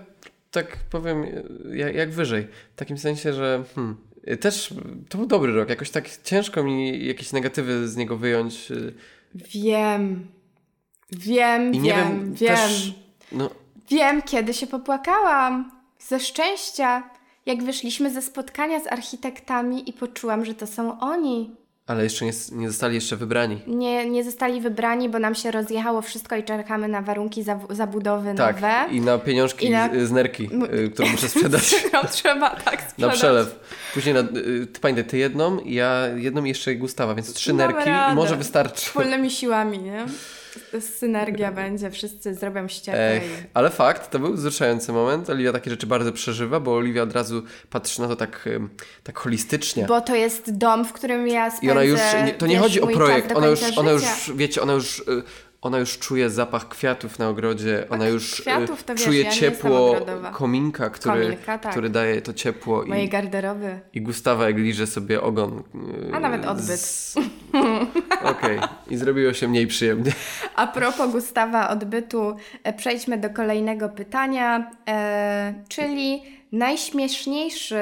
tak 0.52 0.78
powiem, 0.90 1.26
jak, 1.74 1.96
jak 1.96 2.12
wyżej. 2.12 2.48
W 2.76 2.76
takim 2.76 2.98
sensie, 2.98 3.34
że 3.34 3.64
hmm, 3.76 3.98
też 4.40 4.74
to 5.10 5.18
był 5.18 5.28
dobry 5.28 5.54
rok. 5.54 5.70
Jakoś 5.70 5.90
tak 5.90 6.10
ciężko 6.24 6.64
mi 6.64 7.06
jakieś 7.06 7.32
negatywy 7.34 7.88
z 7.88 7.98
niego 7.98 8.18
wyjąć. 8.18 8.72
y, 8.72 8.94
Wiem. 9.36 10.28
Wiem, 11.12 11.74
I 11.74 11.82
wiem, 11.82 11.84
wiem, 11.84 12.34
wiem. 12.34 12.56
też. 12.56 12.94
No, 13.32 13.50
Wiem, 13.90 14.22
kiedy 14.22 14.54
się 14.54 14.68
popłakałam. 14.68 15.72
Ze 16.00 16.20
szczęścia. 16.20 17.04
Jak 17.46 17.64
wyszliśmy 17.64 18.12
ze 18.12 18.22
spotkania 18.22 18.80
z 18.80 18.88
architektami 18.88 19.90
i 19.90 19.94
poczułam, 19.94 20.46
że 20.46 20.54
to 20.54 20.68
są 20.68 21.00
oni. 21.00 21.56
Ale 21.92 22.04
jeszcze 22.04 22.26
nie, 22.26 22.32
nie 22.52 22.68
zostali 22.68 22.96
jeszcze 22.96 23.16
wybrani. 23.16 23.62
Nie, 23.68 24.10
nie 24.10 24.24
zostali 24.24 24.62
wybrani, 24.62 25.10
bo 25.10 25.20
nam 25.20 25.36
się 25.36 25.52
rozjechało 25.52 26.02
wszystko 26.02 26.36
i 26.36 26.44
czekamy 26.44 26.88
na 26.88 27.02
warunki 27.02 27.44
zabu- 27.44 27.74
zabudowy 27.76 28.34
Tak, 28.36 28.56
nowe. 28.56 28.74
i 28.92 29.02
na 29.02 29.18
pieniążki 29.18 29.66
I 29.66 29.70
na- 29.70 29.90
z- 29.90 30.08
z 30.08 30.12
nerki, 30.12 30.50
y, 30.86 30.90
którą 30.90 31.10
muszę 31.10 31.30
sprzedać. 31.30 31.76
No, 31.94 32.02
trzeba 32.12 32.50
tak 32.50 32.82
sprzedać. 32.82 32.98
Na 32.98 33.10
przelew. 33.10 33.60
Później, 33.94 34.14
na, 34.16 34.20
y, 34.22 34.68
ty 34.68 34.80
pamiętaj, 34.80 35.06
ty 35.06 35.18
jedną, 35.18 35.58
ja 35.66 36.08
jedną 36.16 36.44
i 36.44 36.48
jeszcze 36.50 36.76
Gustawa, 36.76 37.16
więc 37.16 37.34
trzy 37.34 37.54
Damy 37.54 37.74
nerki 37.74 37.90
i 38.12 38.16
może 38.16 38.36
wystarczy. 38.36 38.86
Wspólnymi 38.86 39.32
siłami, 39.32 39.80
nie? 39.80 40.06
Synergia 40.80 41.52
będzie, 41.52 41.92
wszyscy 41.92 42.34
zrobią 42.34 42.68
ścieżkę. 42.68 43.12
Ech, 43.12 43.44
ale 43.54 43.70
fakt, 43.70 44.12
to 44.12 44.20
był 44.20 44.34
wzruszający 44.34 44.92
moment. 44.92 45.30
Oliwia 45.30 45.52
takie 45.52 45.70
rzeczy 45.72 45.88
bardzo 45.88 46.12
przeżywa, 46.12 46.60
bo 46.60 46.76
Oliwia 46.76 47.04
od 47.04 47.14
razu 47.14 47.44
patrzy 47.70 48.02
na 48.02 48.08
to 48.08 48.16
tak, 48.16 48.50
tak 49.04 49.20
holistycznie. 49.20 49.86
Bo 49.86 50.02
to 50.02 50.16
jest 50.16 50.58
dom, 50.58 50.86
w 50.86 50.94
którym 50.94 51.28
ja 51.28 51.52
spędzę, 51.52 51.68
I 51.68 51.72
ona 51.72 51.84
już, 51.84 52.00
to 52.38 52.48
nie 52.48 52.54
wiesz, 52.54 52.64
chodzi 52.64 52.82
o 52.82 52.88
projekt, 52.88 53.32
ona 53.32 53.48
już, 53.48 53.60
ona 53.78 53.92
już, 53.92 54.04
wiecie, 54.36 54.62
ona 54.62 54.74
już, 54.74 55.00
y, 55.00 55.24
ona 55.62 55.80
już 55.80 55.98
czuje 56.00 56.30
zapach 56.30 56.68
kwiatów 56.68 57.20
na 57.20 57.30
ogrodzie, 57.30 57.86
ona 57.90 58.08
już 58.08 58.40
y, 58.40 58.42
kwiatów 58.42 58.84
to 58.84 58.96
wiesz, 58.96 59.04
czuje 59.06 59.24
ja 59.24 59.32
ciepło 59.32 59.96
kominka, 60.34 60.90
który, 60.90 61.24
Kominka, 61.24 61.58
tak. 61.58 61.72
który 61.72 61.90
daje 61.90 62.22
to 62.22 62.34
ciepło 62.34 62.84
Mojej 62.86 63.06
i, 63.06 63.10
garderoby. 63.10 63.80
i 63.94 64.02
Gustawa 64.02 64.46
jak 64.48 64.58
liże 64.58 64.88
sobie 64.88 65.22
ogon. 65.22 65.64
y, 66.10 66.16
A 66.16 66.20
nawet 66.20 66.46
odbyt. 66.46 66.80
z- 66.80 67.16
Okej, 68.24 68.60
i 68.90 68.98
zrobiło 68.98 69.34
się 69.34 69.48
mniej 69.48 69.68
przyjemnie. 69.68 70.12
A 70.56 70.68
propos 70.68 71.12
Gustawa 71.12 71.70
odbytu, 71.70 72.36
e, 72.64 72.74
przejdźmy 72.74 73.18
do 73.18 73.30
kolejnego 73.30 73.90
pytania, 73.90 74.72
e, 74.88 75.54
czyli 75.70 76.24
najśmieszniejszy 76.52 77.82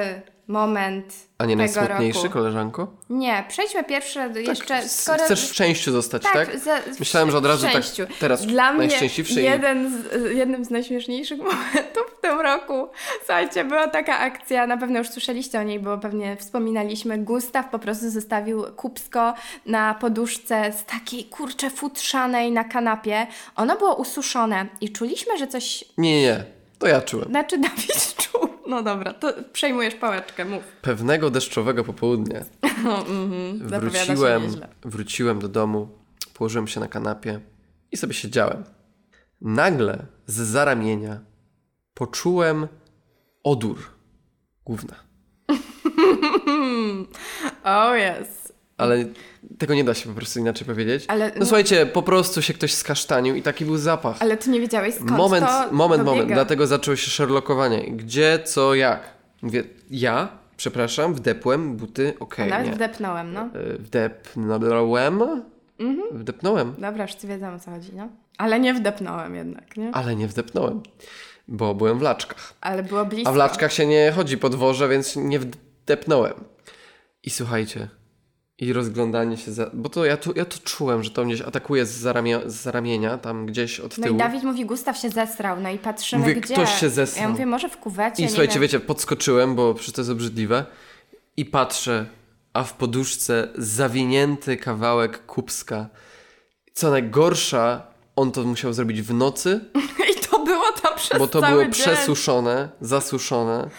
moment 0.50 1.14
A 1.38 1.44
nie 1.44 1.56
tego 1.56 1.58
najsmutniejszy, 1.58 2.22
roku. 2.22 2.32
koleżanko? 2.32 2.86
Nie, 3.10 3.44
przejdźmy 3.48 3.84
pierwsze 3.84 4.30
do 4.30 4.38
jeszcze, 4.38 4.66
Tak, 4.66 4.84
skoro... 4.84 5.24
Chcesz 5.24 5.48
w 5.48 5.52
szczęściu 5.52 5.92
zostać, 5.92 6.22
tak? 6.22 6.32
Tak, 6.32 6.58
za- 6.58 6.80
w 6.80 7.00
Myślałem, 7.00 7.30
że 7.30 7.38
od 7.38 7.46
razu 7.46 7.66
tak 7.72 7.84
teraz 8.20 8.46
Dla 8.46 8.72
mnie 8.72 8.86
najszczęśliwszy 8.86 9.42
jeden 9.42 10.02
z, 10.02 10.36
jednym 10.36 10.64
z 10.64 10.70
najśmieszniejszych 10.70 11.38
momentów 11.50 12.02
w 12.18 12.20
tym 12.20 12.40
roku, 12.40 12.88
słuchajcie, 13.18 13.64
była 13.64 13.88
taka 13.88 14.18
akcja, 14.18 14.66
na 14.66 14.76
pewno 14.76 14.98
już 14.98 15.08
słyszeliście 15.08 15.60
o 15.60 15.62
niej, 15.62 15.80
bo 15.80 15.98
pewnie 15.98 16.36
wspominaliśmy, 16.36 17.18
Gustaw 17.18 17.68
po 17.68 17.78
prostu 17.78 18.10
zostawił 18.10 18.64
kupsko 18.76 19.34
na 19.66 19.94
poduszce 19.94 20.72
z 20.72 20.84
takiej 20.84 21.24
kurcze 21.24 21.70
futrzanej 21.70 22.52
na 22.52 22.64
kanapie. 22.64 23.26
Ono 23.56 23.76
było 23.76 23.94
ususzone 23.94 24.66
i 24.80 24.92
czuliśmy, 24.92 25.38
że 25.38 25.46
coś... 25.46 25.84
Nie, 25.98 26.12
nie, 26.14 26.22
nie. 26.22 26.44
To 26.78 26.86
ja 26.86 27.00
czułem. 27.00 27.28
Znaczy 27.28 27.58
Dawid 27.68 28.14
czuł. 28.16 28.49
No 28.70 28.82
dobra, 28.82 29.14
to 29.14 29.32
przejmujesz 29.52 29.94
pałeczkę, 29.94 30.44
mów. 30.44 30.62
Pewnego 30.82 31.30
deszczowego 31.30 31.84
popołudnia 31.84 32.40
mhm, 32.62 33.58
wróciłem, 33.58 34.42
wróciłem 34.82 35.38
do 35.38 35.48
domu, 35.48 35.88
położyłem 36.34 36.68
się 36.68 36.80
na 36.80 36.88
kanapie 36.88 37.40
i 37.92 37.96
sobie 37.96 38.14
siedziałem. 38.14 38.64
Nagle 39.40 40.06
z 40.26 40.34
zaramienia 40.34 41.20
poczułem 41.94 42.68
odór 43.44 43.78
gówna. 44.64 44.94
Oh 47.64 47.96
yes. 47.96 48.49
Ale 48.80 49.04
tego 49.58 49.74
nie 49.74 49.84
da 49.84 49.94
się 49.94 50.08
po 50.08 50.14
prostu 50.14 50.38
inaczej 50.40 50.66
powiedzieć. 50.66 51.04
Ale- 51.08 51.26
no 51.28 51.34
no- 51.38 51.46
słuchajcie, 51.46 51.86
po 51.86 52.02
prostu 52.02 52.42
się 52.42 52.54
ktoś 52.54 52.74
skasztanił 52.74 53.34
i 53.34 53.42
taki 53.42 53.64
był 53.64 53.76
zapach. 53.76 54.16
Ale 54.20 54.36
ty 54.36 54.50
nie 54.50 54.60
wiedziałeś 54.60 54.94
skąd 54.94 55.10
moment, 55.10 55.46
to 55.46 55.72
moment, 55.72 56.00
dobiega. 56.02 56.22
moment. 56.22 56.32
Dlatego 56.32 56.66
zaczęło 56.66 56.96
się 56.96 57.10
Sherlockowanie. 57.10 57.90
Gdzie, 57.90 58.38
co, 58.44 58.74
jak. 58.74 59.00
Mówię, 59.42 59.64
ja, 59.90 60.28
przepraszam, 60.56 61.14
wdepłem 61.14 61.76
buty, 61.76 62.14
A 62.20 62.22
okej, 62.22 62.50
Nawet 62.50 62.66
nie. 62.66 62.72
wdepnąłem, 62.72 63.32
no. 63.32 63.48
Y, 63.74 63.78
Wdepnąłem? 63.78 65.42
Mhm. 65.78 66.08
Wdepnąłem, 66.18 66.74
Dobra, 66.78 67.06
wszyscy 67.06 67.26
wiedzą 67.26 67.54
o 67.54 67.58
co 67.58 67.70
chodzi, 67.70 67.90
no. 67.94 68.08
Ale 68.38 68.60
nie 68.60 68.74
wdepnąłem 68.74 69.34
jednak, 69.34 69.76
nie? 69.76 69.90
ale 69.94 70.16
nie 70.16 70.28
wdepnąłem, 70.28 70.82
bo 71.48 71.74
byłem 71.74 71.98
w 71.98 72.02
laczkach. 72.02 72.54
Ale 72.60 72.82
było 72.82 73.04
blisko. 73.04 73.30
A 73.30 73.32
w 73.32 73.36
laczkach 73.36 73.72
się 73.72 73.86
nie 73.86 74.12
chodzi 74.16 74.38
po 74.38 74.48
dworze, 74.48 74.88
więc 74.88 75.16
nie 75.16 75.38
wdepnąłem. 75.38 76.34
I 77.22 77.30
słuchajcie, 77.30 77.88
i 78.60 78.72
rozglądanie 78.72 79.36
się 79.36 79.52
za... 79.52 79.70
Bo 79.74 79.88
to 79.88 80.04
ja, 80.04 80.16
to 80.16 80.30
ja 80.36 80.44
to 80.44 80.58
czułem, 80.64 81.02
że 81.04 81.10
to 81.10 81.24
mnie 81.24 81.36
atakuje 81.46 81.86
z, 81.86 81.90
zaramia, 81.90 82.40
z 82.46 82.54
zaramienia, 82.54 83.18
tam 83.18 83.46
gdzieś 83.46 83.80
od 83.80 83.98
No 83.98 84.04
tyłu. 84.04 84.16
i 84.16 84.18
Dawid 84.18 84.42
mówi, 84.42 84.66
Gustaw 84.66 84.98
się 84.98 85.10
zesrał, 85.10 85.60
no 85.60 85.68
i 85.70 85.78
patrzymy 85.78 86.20
Mówię, 86.22 86.34
gdzie. 86.34 86.54
ktoś 86.54 86.80
się 86.80 86.90
zesrał. 86.90 87.22
Ja 87.22 87.28
mówię, 87.28 87.46
może 87.46 87.68
w 87.68 87.76
kuwecie, 87.76 88.22
I 88.24 88.28
słuchajcie, 88.28 88.54
wiem. 88.54 88.62
wiecie, 88.62 88.80
podskoczyłem, 88.80 89.54
bo 89.54 89.74
przecież 89.74 89.94
to 89.94 90.00
jest 90.00 90.10
obrzydliwe. 90.10 90.64
I 91.36 91.44
patrzę, 91.44 92.06
a 92.52 92.64
w 92.64 92.72
poduszce 92.72 93.48
zawinięty 93.58 94.56
kawałek 94.56 95.26
kubska. 95.26 95.86
Co 96.72 96.90
najgorsza, 96.90 97.82
on 98.16 98.32
to 98.32 98.42
musiał 98.44 98.72
zrobić 98.72 99.02
w 99.02 99.14
nocy, 99.14 99.60
I 100.16 100.20
to 100.30 100.44
było 100.44 100.72
tam 100.82 100.96
przez 100.96 101.18
bo 101.18 101.26
to 101.28 101.40
było 101.42 101.62
dzień. 101.62 101.72
przesuszone, 101.72 102.68
zasuszone. 102.80 103.70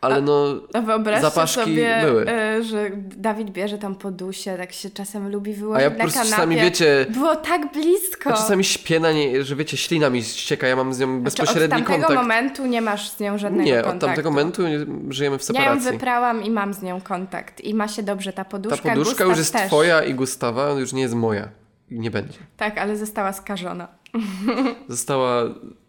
Ale 0.00 0.22
no, 0.22 0.46
A 0.74 0.80
wyobraźcie 0.80 1.22
zapaszki 1.22 1.60
sobie, 1.60 1.98
były. 2.04 2.28
e, 2.30 2.62
że 2.64 2.90
Dawid 3.16 3.50
bierze 3.50 3.78
tam 3.78 3.94
podusie, 3.94 4.56
tak 4.56 4.72
się 4.72 4.90
czasem 4.90 5.30
lubi 5.32 5.54
wyłożyć 5.54 5.80
a 5.80 5.82
ja 5.84 5.90
po 5.90 5.96
na 5.96 6.02
prostu 6.04 6.18
kanapie. 6.18 6.36
czasami, 6.36 6.56
wiecie, 6.56 7.06
Było 7.10 7.36
tak 7.36 7.72
blisko. 7.72 8.30
ja 8.30 8.36
czasami 8.36 8.64
śpię 8.64 9.00
na 9.00 9.12
niej, 9.12 9.44
że 9.44 9.56
wiecie, 9.56 9.76
ślina 9.76 10.10
mi 10.10 10.22
ścieka, 10.22 10.66
ja 10.66 10.76
mam 10.76 10.94
z 10.94 10.98
nią 10.98 11.06
Czy 11.06 11.14
od 11.16 11.22
bezpośredni 11.22 11.68
tamtego 11.68 11.92
kontakt. 12.06 12.14
momentu 12.14 12.66
nie 12.66 12.80
masz 12.82 13.10
z 13.10 13.20
nią 13.20 13.38
żadnego 13.38 13.64
Nie, 13.64 13.74
kontaktu? 13.74 13.96
od 13.96 14.00
tamtego 14.00 14.30
momentu 14.30 14.62
nie- 14.68 14.86
żyjemy 15.12 15.38
w 15.38 15.42
Ja 15.54 15.60
ją 15.60 15.64
separacji. 15.70 15.92
wyprałam 15.92 16.42
i 16.44 16.50
mam 16.50 16.74
z 16.74 16.82
nią 16.82 17.00
kontakt. 17.00 17.60
I 17.60 17.74
ma 17.74 17.88
się 17.88 18.02
dobrze 18.02 18.32
ta 18.32 18.44
Ta 18.44 18.50
poduszka. 18.50 18.88
poduszka 18.88 19.10
Gustaw 19.12 19.28
już 19.28 19.38
jest 19.38 19.52
też. 19.52 19.66
twoja 19.66 20.02
i 20.02 20.14
Gustawa, 20.14 20.70
już 20.70 20.92
nie 20.92 21.02
jest 21.02 21.14
moja. 21.14 21.48
I 21.90 22.00
nie 22.00 22.10
będzie. 22.10 22.38
Tak, 22.56 22.78
ale 22.78 22.96
została 22.96 23.32
skażona. 23.32 23.88
Została 24.88 25.42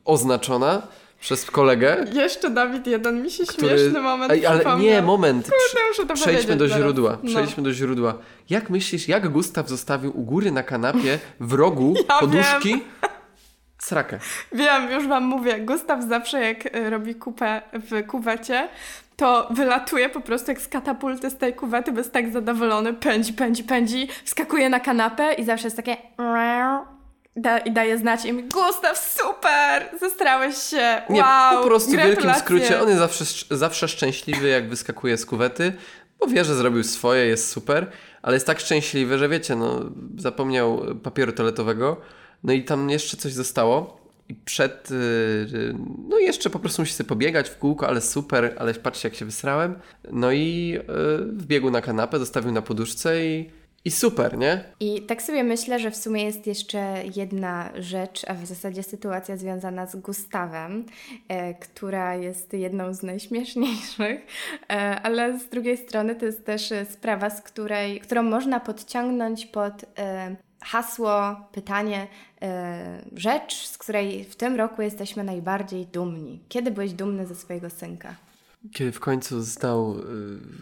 oznaczona 0.05 0.81
przez 1.19 1.51
kolegę, 1.51 2.05
Jeszcze 2.13 2.49
Dawid, 2.49 2.87
jeden 2.87 3.23
mi 3.23 3.31
się 3.31 3.45
który... 3.45 3.91
Ej, 4.29 4.45
ale 4.45 4.79
nie, 4.79 5.01
moment. 5.01 5.49
To 6.07 6.13
Przejdźmy 6.13 6.55
do 6.55 6.67
zaraz. 6.67 6.83
źródła. 6.83 7.17
No. 7.23 7.29
Przejdźmy 7.29 7.63
do 7.63 7.73
źródła. 7.73 8.17
Jak 8.49 8.69
myślisz, 8.69 9.07
jak 9.07 9.29
Gustaw 9.29 9.69
zostawił 9.69 10.19
u 10.19 10.23
góry 10.23 10.51
na 10.51 10.63
kanapie 10.63 11.19
w 11.39 11.53
rogu 11.53 11.93
Ja 12.09 12.19
poduszki 12.19 12.83
srakę? 13.77 14.19
Wiem, 14.51 14.91
już 14.91 15.07
wam 15.07 15.23
mówię. 15.23 15.59
Gustaw 15.59 16.03
zawsze 16.03 16.41
jak 16.41 16.75
y, 16.75 16.89
robi 16.89 17.15
kupę 17.15 17.61
w 17.73 18.07
kuwecie, 18.07 18.69
to 19.15 19.47
wylatuje 19.51 20.09
po 20.09 20.21
prostu 20.21 20.51
jak 20.51 20.61
z 20.61 20.67
katapulty 20.67 21.29
z 21.29 21.37
tej 21.37 21.53
kuwety, 21.53 21.91
bo 21.91 21.97
jest 21.97 22.13
tak 22.13 22.31
zadowolony, 22.31 22.93
pędzi, 22.93 23.33
pędzi, 23.33 23.63
pędzi, 23.63 24.07
wskakuje 24.23 24.69
na 24.69 24.79
kanapę 24.79 25.33
i 25.33 25.45
zawsze 25.45 25.67
jest 25.67 25.77
takie 25.77 25.97
da, 27.41 27.57
i 27.57 27.71
daje 27.71 27.97
znać 27.97 28.25
im 28.25 28.49
Gustaw, 28.49 28.97
super, 28.97 29.89
zestrałeś 29.99 30.57
się, 30.57 31.01
Nie, 31.09 31.21
wow, 31.21 31.61
po 31.61 31.67
prostu 31.67 31.91
w 31.91 31.95
wielkim 31.95 32.33
skrócie 32.33 32.81
on 32.81 32.87
jest 32.87 32.99
zawsze, 32.99 33.25
zawsze 33.51 33.87
szczęśliwy, 33.87 34.47
jak 34.47 34.69
wyskakuje 34.69 35.17
z 35.17 35.25
kuwety, 35.25 35.73
bo 36.19 36.27
wie, 36.27 36.45
że 36.45 36.55
zrobił 36.55 36.83
swoje, 36.83 37.25
jest 37.25 37.51
super, 37.51 37.91
ale 38.21 38.35
jest 38.35 38.47
tak 38.47 38.59
szczęśliwy, 38.59 39.17
że 39.17 39.29
wiecie, 39.29 39.55
no, 39.55 39.79
zapomniał 40.17 40.81
papieru 41.03 41.31
toaletowego, 41.31 41.97
no 42.43 42.53
i 42.53 42.63
tam 42.63 42.89
jeszcze 42.89 43.17
coś 43.17 43.33
zostało. 43.33 43.99
I 44.29 44.35
przed, 44.35 44.91
yy, 44.91 45.75
no 46.09 46.19
jeszcze 46.19 46.49
po 46.49 46.59
prostu 46.59 46.81
musi 46.81 46.93
sobie 46.93 47.07
pobiegać 47.07 47.49
w 47.49 47.57
kółko, 47.57 47.87
ale 47.87 48.01
super, 48.01 48.55
ale 48.59 48.73
patrzcie 48.73 49.07
jak 49.07 49.15
się 49.15 49.25
wysrałem. 49.25 49.75
No 50.11 50.31
i 50.31 50.69
yy, 50.69 51.25
wbiegł 51.31 51.71
na 51.71 51.81
kanapę, 51.81 52.19
zostawił 52.19 52.51
na 52.51 52.61
poduszce 52.61 53.25
i, 53.25 53.49
i 53.85 53.91
super, 53.91 54.37
nie? 54.37 54.63
I 54.79 55.01
tak 55.01 55.21
sobie 55.21 55.43
myślę, 55.43 55.79
że 55.79 55.91
w 55.91 55.95
sumie 55.95 56.23
jest 56.23 56.47
jeszcze 56.47 57.01
jedna 57.15 57.69
rzecz, 57.75 58.25
a 58.27 58.33
w 58.33 58.45
zasadzie 58.45 58.83
sytuacja 58.83 59.37
związana 59.37 59.85
z 59.85 59.95
Gustawem, 59.95 60.85
e, 61.27 61.53
która 61.53 62.15
jest 62.15 62.53
jedną 62.53 62.93
z 62.93 63.03
najśmieszniejszych, 63.03 64.19
e, 64.69 65.01
ale 65.01 65.39
z 65.39 65.49
drugiej 65.49 65.77
strony 65.77 66.15
to 66.15 66.25
jest 66.25 66.45
też 66.45 66.73
sprawa, 66.91 67.29
z 67.29 67.41
której, 67.41 67.99
którą 67.99 68.23
można 68.23 68.59
podciągnąć 68.59 69.45
pod 69.45 69.85
e, 69.99 70.35
hasło, 70.61 71.35
pytanie, 71.51 72.07
e, 72.41 73.01
rzecz, 73.15 73.67
z 73.67 73.77
której 73.77 74.23
w 74.23 74.35
tym 74.35 74.55
roku 74.55 74.81
jesteśmy 74.81 75.23
najbardziej 75.23 75.85
dumni. 75.85 76.39
Kiedy 76.49 76.71
byłeś 76.71 76.93
dumny 76.93 77.25
ze 77.25 77.35
swojego 77.35 77.69
synka? 77.69 78.15
Kiedy 78.73 78.91
w 78.91 78.99
końcu 78.99 79.41
zdał 79.41 79.95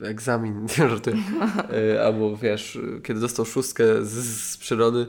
y, 0.02 0.08
egzamin, 0.08 0.62
nie 0.80 0.90
żartuję, 0.90 1.16
y, 1.94 2.02
albo 2.02 2.38
wiesz, 2.38 2.76
y, 2.76 3.02
kiedy 3.04 3.20
dostał 3.20 3.46
szóstkę 3.46 4.06
z, 4.06 4.12
z 4.52 4.58
przyrody 4.58 5.08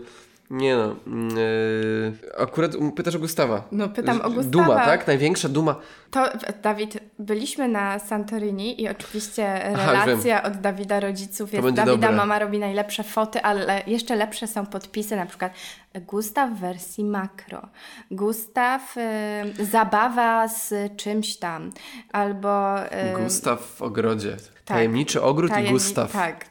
Nie 0.51 0.77
no. 0.77 0.96
Yy, 1.37 2.12
akurat 2.38 2.77
pytasz 2.96 3.14
o 3.14 3.18
Gustawa. 3.18 3.68
No 3.72 3.88
pytam 3.88 4.20
o 4.20 4.31
Gustawa. 4.31 4.51
Duma, 4.51 4.74
tak? 4.74 5.07
Największa 5.07 5.48
duma. 5.48 5.77
To, 6.11 6.29
Dawid, 6.62 6.98
byliśmy 7.19 7.69
na 7.69 7.99
Santorini 7.99 8.83
i 8.83 8.89
oczywiście 8.89 9.59
relacja 9.65 10.39
Aha, 10.39 10.49
od 10.49 10.61
Dawida 10.61 11.01
rodziców 11.01 11.53
jest 11.53 11.65
Dawida 11.65 11.85
dobre. 11.85 12.13
mama 12.13 12.39
robi 12.39 12.59
najlepsze 12.59 13.03
foty, 13.03 13.43
ale 13.43 13.83
jeszcze 13.87 14.17
lepsze 14.17 14.47
są 14.47 14.67
podpisy, 14.67 15.17
na 15.17 15.27
przykład 15.27 15.53
Gustaw 15.95 16.51
w 16.51 16.61
wersji 16.61 17.05
makro, 17.05 17.69
Gustaw 18.11 18.97
y, 18.97 19.65
zabawa 19.65 20.49
z 20.49 20.97
czymś 20.97 21.37
tam, 21.37 21.71
albo... 22.13 22.85
Y, 22.85 23.23
Gustaw 23.23 23.61
w 23.63 23.83
ogrodzie. 23.83 24.37
Tak. 24.37 24.77
Tajemniczy 24.77 25.23
ogród 25.23 25.51
Tajemni- 25.53 25.69
i 25.69 25.73
Gustaw. 25.73 26.13
Tak, 26.13 26.49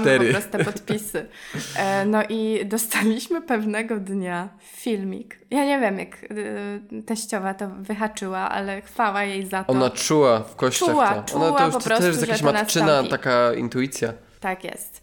Cztery. 0.00 0.26
po 0.26 0.32
prostu 0.32 0.50
te 0.58 0.64
podpisy. 0.64 1.26
E, 1.76 2.06
no 2.06 2.22
i 2.28 2.66
dostaliśmy 2.66 3.42
pewnego 3.42 3.96
dnia 3.96 4.48
filmik. 4.60 5.38
Ja 5.50 5.64
nie 5.64 5.80
wiem, 5.80 5.98
jak 5.98 6.22
y, 6.22 7.02
teściowa 7.06 7.54
to 7.54 7.68
wyhaczyła, 7.68 8.38
ale 8.38 8.82
chwała 8.82 9.24
jej 9.24 9.46
za 9.46 9.64
to. 9.64 9.72
Ona 9.72 9.90
czuła 9.92 10.40
w 10.40 10.56
kościach 10.56 10.88
czuła, 10.88 11.14
to. 11.14 11.32
Czuła 11.32 11.48
Ona 11.48 11.58
to 11.58 11.64
już 11.64 11.74
po 11.74 11.80
prostu, 11.80 12.04
też 12.04 12.16
jest 12.16 12.28
jakaś 12.28 12.42
matczyna, 12.42 13.02
taka 13.10 13.54
intuicja. 13.54 14.12
Tak 14.40 14.64
jest. 14.64 15.02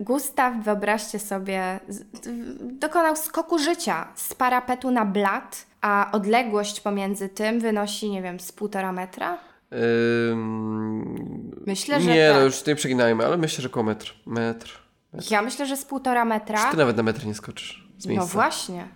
Gustaw, 0.00 0.64
wyobraźcie 0.64 1.18
sobie, 1.18 1.80
dokonał 2.60 3.16
skoku 3.16 3.58
życia 3.58 4.08
z 4.14 4.34
parapetu 4.34 4.90
na 4.90 5.04
blat, 5.04 5.66
a 5.80 6.10
odległość 6.12 6.80
pomiędzy 6.80 7.28
tym 7.28 7.60
wynosi, 7.60 8.10
nie 8.10 8.22
wiem, 8.22 8.40
z 8.40 8.52
półtora 8.52 8.92
metra. 8.92 9.38
Ym... 10.32 11.62
Myślę, 11.66 12.00
że. 12.00 12.10
Nie, 12.10 12.28
tak. 12.28 12.36
no 12.36 12.44
już 12.44 12.66
nie 12.66 12.74
przeginajmy, 12.74 13.26
ale 13.26 13.36
myślę, 13.36 13.62
że 13.62 13.68
około 13.68 13.84
metr. 13.84 14.14
metr. 14.26 14.80
metr. 15.12 15.30
Ja 15.30 15.42
myślę, 15.42 15.66
że 15.66 15.76
z 15.76 15.84
półtora 15.84 16.24
metra. 16.24 16.64
Czy 16.64 16.70
ty 16.70 16.76
nawet 16.76 16.96
na 16.96 17.02
metr 17.02 17.26
nie 17.26 17.34
skoczysz? 17.34 17.88
no 18.06 18.26
właśnie 18.26 18.88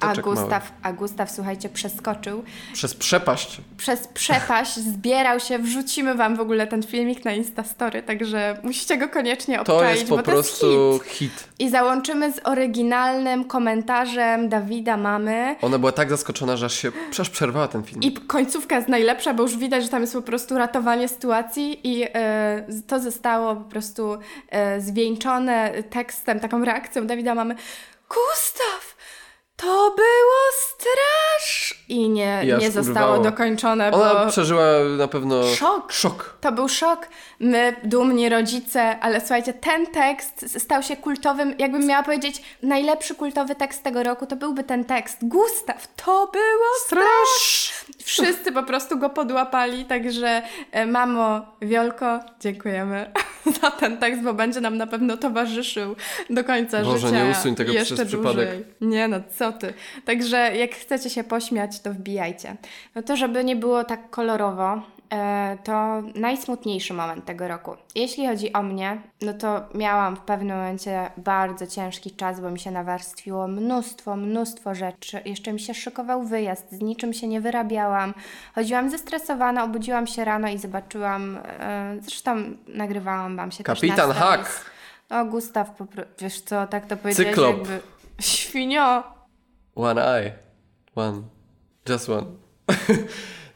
a 0.00 0.14
Gustaw, 0.14 0.72
a 0.82 0.92
Gustaw, 0.92 1.30
słuchajcie, 1.30 1.68
przeskoczył. 1.68 2.44
Przez 2.72 2.94
przepaść. 2.94 3.60
Przez 3.76 4.08
przepaść 4.08 4.76
zbierał 4.76 5.40
się. 5.40 5.58
Wrzucimy 5.58 6.14
wam 6.14 6.36
w 6.36 6.40
ogóle 6.40 6.66
ten 6.66 6.82
filmik 6.82 7.24
na 7.24 7.32
Instastory, 7.32 8.02
także 8.02 8.60
musicie 8.62 8.98
go 8.98 9.08
koniecznie 9.08 9.60
obczaić, 9.60 9.80
To 9.80 9.90
jest 9.90 10.08
po 10.08 10.18
prostu 10.18 10.66
to 10.66 10.92
jest 10.92 11.04
hit. 11.04 11.32
hit. 11.32 11.48
I 11.58 11.70
załączymy 11.70 12.32
z 12.32 12.40
oryginalnym 12.44 13.44
komentarzem 13.44 14.48
Dawida 14.48 14.96
mamy. 14.96 15.56
Ona 15.62 15.78
była 15.78 15.92
tak 15.92 16.10
zaskoczona, 16.10 16.56
że 16.56 16.66
aż 16.66 16.74
się 16.74 16.92
aż 17.18 17.30
przerwała 17.30 17.68
ten 17.68 17.82
film. 17.84 18.02
I 18.02 18.12
końcówka 18.12 18.76
jest 18.76 18.88
najlepsza, 18.88 19.34
bo 19.34 19.42
już 19.42 19.56
widać, 19.56 19.82
że 19.82 19.88
tam 19.88 20.00
jest 20.00 20.12
po 20.12 20.22
prostu 20.22 20.58
ratowanie 20.58 21.08
sytuacji 21.08 21.80
i 21.84 22.04
e, 22.14 22.66
to 22.86 23.00
zostało 23.00 23.56
po 23.56 23.64
prostu 23.70 24.18
e, 24.48 24.80
zwieńczone 24.80 25.82
tekstem, 25.90 26.40
taką 26.40 26.64
reakcją 26.64 27.06
Dawida 27.06 27.34
mamy. 27.34 27.54
Gustaw! 28.08 28.87
Było 29.96 30.52
strasz! 30.52 31.67
I 31.88 32.08
nie, 32.08 32.44
nie 32.60 32.70
zostało 32.70 33.18
dokończone, 33.18 33.92
Ona 33.92 34.26
przeżyła 34.26 34.64
na 34.98 35.08
pewno... 35.08 35.42
Szok. 35.46 35.92
Szok. 35.92 36.36
To 36.40 36.52
był 36.52 36.68
szok. 36.68 37.08
My, 37.40 37.76
dumni 37.84 38.28
rodzice, 38.28 38.98
ale 39.00 39.20
słuchajcie, 39.20 39.52
ten 39.52 39.86
tekst 39.86 40.60
stał 40.60 40.82
się 40.82 40.96
kultowym, 40.96 41.54
jakbym 41.58 41.86
miała 41.86 42.02
powiedzieć, 42.02 42.42
najlepszy 42.62 43.14
kultowy 43.14 43.54
tekst 43.54 43.82
tego 43.82 44.02
roku, 44.02 44.26
to 44.26 44.36
byłby 44.36 44.64
ten 44.64 44.84
tekst. 44.84 45.18
Gustaw, 45.22 45.88
to 45.96 46.30
było 46.32 46.68
strasz! 46.86 47.74
Wszyscy 48.04 48.52
po 48.52 48.62
prostu 48.62 48.98
go 48.98 49.10
podłapali, 49.10 49.84
także 49.84 50.42
e, 50.72 50.86
mamo, 50.86 51.40
Wiolko, 51.62 52.20
dziękujemy 52.40 53.12
za 53.62 53.70
ten 53.70 53.98
tekst, 53.98 54.22
bo 54.22 54.34
będzie 54.34 54.60
nam 54.60 54.76
na 54.76 54.86
pewno 54.86 55.16
towarzyszył 55.16 55.96
do 56.30 56.44
końca 56.44 56.82
Boże, 56.82 57.08
życia. 57.08 57.24
nie 57.24 57.30
usuń 57.30 57.54
tego 57.54 57.72
jeszcze 57.72 57.94
przez 57.94 58.10
dłużej. 58.10 58.32
przypadek. 58.34 58.66
Nie 58.80 59.08
no, 59.08 59.16
co 59.38 59.52
ty. 59.52 59.74
Także 60.04 60.56
jak 60.56 60.74
chcecie 60.74 61.10
się 61.10 61.24
pośmiać, 61.24 61.77
to 61.80 61.92
wbijajcie. 61.92 62.56
No 62.94 63.02
to, 63.02 63.16
żeby 63.16 63.44
nie 63.44 63.56
było 63.56 63.84
tak 63.84 64.10
kolorowo, 64.10 64.82
e, 65.12 65.58
to 65.64 66.02
najsmutniejszy 66.14 66.94
moment 66.94 67.24
tego 67.24 67.48
roku. 67.48 67.76
Jeśli 67.94 68.26
chodzi 68.26 68.52
o 68.52 68.62
mnie, 68.62 69.02
no 69.22 69.32
to 69.32 69.60
miałam 69.74 70.16
w 70.16 70.20
pewnym 70.20 70.56
momencie 70.56 71.10
bardzo 71.16 71.66
ciężki 71.66 72.10
czas, 72.10 72.40
bo 72.40 72.50
mi 72.50 72.60
się 72.60 72.70
nawarstwiło 72.70 73.48
mnóstwo, 73.48 74.16
mnóstwo 74.16 74.74
rzeczy. 74.74 75.20
Jeszcze 75.24 75.52
mi 75.52 75.60
się 75.60 75.74
szykował 75.74 76.22
wyjazd, 76.22 76.72
z 76.72 76.80
niczym 76.80 77.12
się 77.12 77.28
nie 77.28 77.40
wyrabiałam. 77.40 78.14
Chodziłam 78.54 78.90
zestresowana, 78.90 79.64
obudziłam 79.64 80.06
się 80.06 80.24
rano 80.24 80.48
i 80.48 80.58
zobaczyłam, 80.58 81.38
e, 81.60 81.96
zresztą 82.00 82.36
nagrywałam 82.68 83.36
Wam 83.36 83.52
się 83.52 83.64
Kapitan 83.64 84.08
też 84.08 84.16
Hack! 84.16 84.70
O, 85.10 85.24
Gustaw, 85.24 85.70
wiesz 86.18 86.40
co, 86.40 86.66
tak 86.66 86.86
to 86.86 86.96
powiedziałeś 86.96 87.34
Cyklop. 87.34 87.58
jakby... 87.58 87.80
Świnio! 88.20 89.02
One 89.74 90.18
eye. 90.18 90.32
One. 90.96 91.37
Just 91.88 92.08
one. 92.08 92.26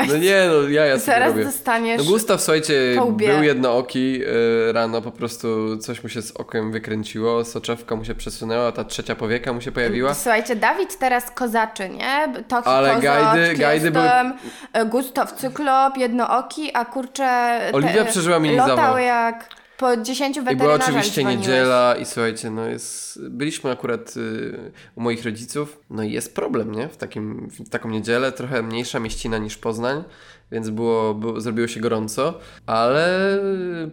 No 0.09 0.17
nie, 0.17 0.49
no 0.49 0.69
ja 0.69 0.87
ja 0.87 0.99
sobie 0.99 1.07
Zaraz 1.13 1.29
robię. 1.33 1.45
dostaniesz 1.45 1.99
No 1.99 2.11
Gustaw, 2.11 2.41
słuchajcie, 2.41 2.75
był 3.17 3.43
jednooki 3.43 4.13
yy, 4.19 4.73
rano, 4.73 5.03
po 5.03 5.11
prostu 5.11 5.77
coś 5.79 6.03
mu 6.03 6.09
się 6.09 6.23
z 6.23 6.31
okiem 6.31 6.73
wykręciło, 6.73 7.45
soczewka 7.45 7.97
mu 7.97 8.05
się 8.05 8.15
przesunęła, 8.15 8.73
ta 8.73 8.85
trzecia 8.85 9.15
powieka 9.15 9.53
mu 9.53 9.61
się 9.61 9.73
pojawiła. 9.73 10.15
Słuchajcie, 10.15 10.57
Dawid 10.57 10.99
teraz 10.99 11.31
kozaczy, 11.31 11.89
nie? 11.89 12.33
Toki 12.49 12.69
Ale 12.69 12.95
kozak, 12.95 13.05
gajdy- 13.05 13.57
gajdy 13.59 13.91
były- 13.91 14.87
Gustaw 14.87 15.33
Cyklop, 15.33 15.97
jednooki, 15.97 16.71
a 16.75 16.85
kurczę... 16.85 17.61
Oliwia 17.73 18.05
przeżyła 18.05 18.39
mini 18.39 18.57
Lotał 18.57 18.99
jak 18.99 19.49
po 19.79 19.97
10 19.97 20.37
I 20.37 20.41
weterynarzach 20.41 20.79
była 20.79 20.89
oczywiście 20.89 21.21
dzwoniłeś. 21.21 21.47
niedziela 21.47 21.97
i 21.97 22.05
słuchajcie, 22.05 22.51
no 22.51 22.67
jest, 22.67 23.21
byliśmy 23.29 23.71
akurat 23.71 24.17
y, 24.17 24.73
u 24.95 25.01
moich 25.01 25.25
rodziców, 25.25 25.79
no 25.91 26.03
i 26.03 26.13
jest 26.13 26.35
problem, 26.35 26.73
nie? 26.73 26.89
W, 26.89 26.97
takim, 26.97 27.49
w 27.51 27.69
taką 27.69 27.89
niedzielę, 27.89 28.33
trochę 28.33 28.63
mniejsza 28.63 29.01
mieścina 29.01 29.39
niż 29.39 29.59
Poznań, 29.59 30.05
więc 30.53 30.71
było, 30.71 31.15
było, 31.15 31.41
zrobiło 31.41 31.69
się 31.69 31.81
gorąco, 31.81 32.39
ale 32.67 33.39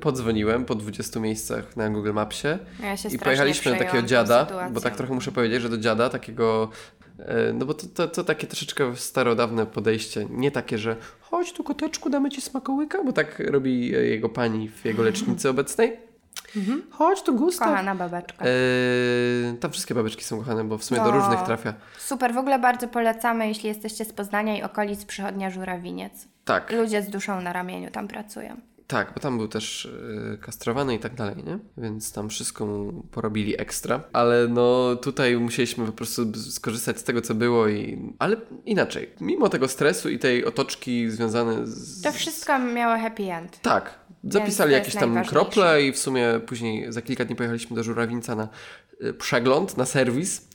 podzwoniłem 0.02 0.66
po 0.66 0.76
20 0.76 1.20
miejscach 1.20 1.78
na 1.78 1.90
Google 1.90 2.14
Mapsie 2.14 2.48
Ja 2.84 2.96
i 3.12 3.20
pojechaliśmy 3.20 3.72
do 3.72 3.78
takiego 3.78 4.08
dziada, 4.08 4.48
bo 4.72 4.82
tak 4.82 4.96
trochę 4.96 5.14
muszę 5.14 5.32
powiedzieć, 5.32 5.62
że 5.62 5.70
do 5.70 5.78
dziada 5.78 6.10
takiego 6.10 6.70
no 7.54 7.66
bo 7.66 7.74
to, 7.74 7.88
to, 7.88 8.08
to 8.08 8.24
takie 8.24 8.48
troszeczkę 8.48 8.96
starodawne 8.96 9.66
podejście. 9.66 10.26
Nie 10.30 10.52
takie, 10.52 10.78
że 10.78 10.96
chodź 11.22 11.54
tu 11.54 11.64
koteczku, 11.64 12.10
damy 12.10 12.30
ci 12.30 12.42
smakołyka, 12.42 13.04
bo 13.04 13.12
tak 13.14 13.40
robi 13.40 13.96
e, 13.96 14.00
jego 14.06 14.30
pani 14.30 14.70
w 14.70 14.86
jego 14.86 15.04
lecznicy 15.04 15.50
obecnej. 15.50 15.98
Chodź 16.92 17.22
tu 17.24 17.36
Gustaw. 17.36 17.68
Kochana 17.68 17.96
babeczka. 17.96 18.46
Eee, 18.46 19.58
tam 19.58 19.72
wszystkie 19.72 19.96
babeczki 19.96 20.24
są 20.24 20.38
kochane, 20.40 20.64
bo 20.64 20.78
w 20.78 20.84
sumie 20.84 21.00
do 21.02 21.06
No. 21.06 21.12
różnych 21.12 21.42
trafia. 21.42 21.74
Super, 21.98 22.34
w 22.34 22.38
ogóle 22.38 22.60
bardzo 22.60 22.88
polecamy, 22.88 23.48
jeśli 23.48 23.68
jesteście 23.70 24.06
z 24.06 24.14
Poznania 24.14 24.58
i 24.58 24.64
okolic, 24.64 25.06
przychodnia 25.06 25.50
Żurawiniec. 25.50 26.28
Tak, 26.46 26.72
Ludzie 26.72 27.02
z 27.02 27.10
duszą 27.10 27.42
na 27.42 27.54
ramieniu 27.54 27.92
tam 27.92 28.08
pracują. 28.08 28.56
Tak, 28.90 29.14
bo 29.14 29.20
tam 29.20 29.38
był 29.38 29.48
też 29.48 29.90
e, 30.34 30.38
kastrowany 30.38 30.96
i 30.96 31.00
tak 31.00 31.16
dalej, 31.16 31.36
nie? 31.44 31.60
Więc 31.78 32.12
tam 32.12 32.30
wszystko 32.30 32.66
mu 32.66 33.04
porobili 33.12 33.62
ekstra. 33.62 34.04
Ale 34.14 34.48
no 34.48 34.96
tutaj 34.96 35.38
musieliśmy 35.38 35.86
po 35.86 35.92
prostu 35.92 36.34
skorzystać 36.52 37.00
z 37.00 37.04
tego, 37.04 37.22
co 37.22 37.36
było 37.36 37.68
i... 37.68 38.14
Ale 38.20 38.38
inaczej. 38.66 39.10
Mimo 39.22 39.50
tego 39.50 39.68
stresu 39.68 40.10
i 40.10 40.20
tej 40.20 40.46
otoczki 40.46 41.10
związane 41.10 41.68
z... 41.68 42.02
To 42.02 42.12
wszystko 42.12 42.60
miało 42.60 42.98
happy 43.02 43.24
end. 43.24 43.62
Tak. 43.62 44.00
Zapisali 44.24 44.74
jakieś 44.74 44.96
tam 44.96 45.26
krople 45.26 45.84
i 45.84 45.92
w 45.92 45.98
sumie 45.98 46.40
później 46.46 46.94
za 46.94 47.02
kilka 47.02 47.26
dni 47.26 47.36
pojechaliśmy 47.36 47.76
do 47.76 47.84
Żurawińca 47.84 48.36
na 48.36 48.50
y, 49.04 49.14
przegląd, 49.14 49.78
na 49.78 49.86
serwis 49.86 50.48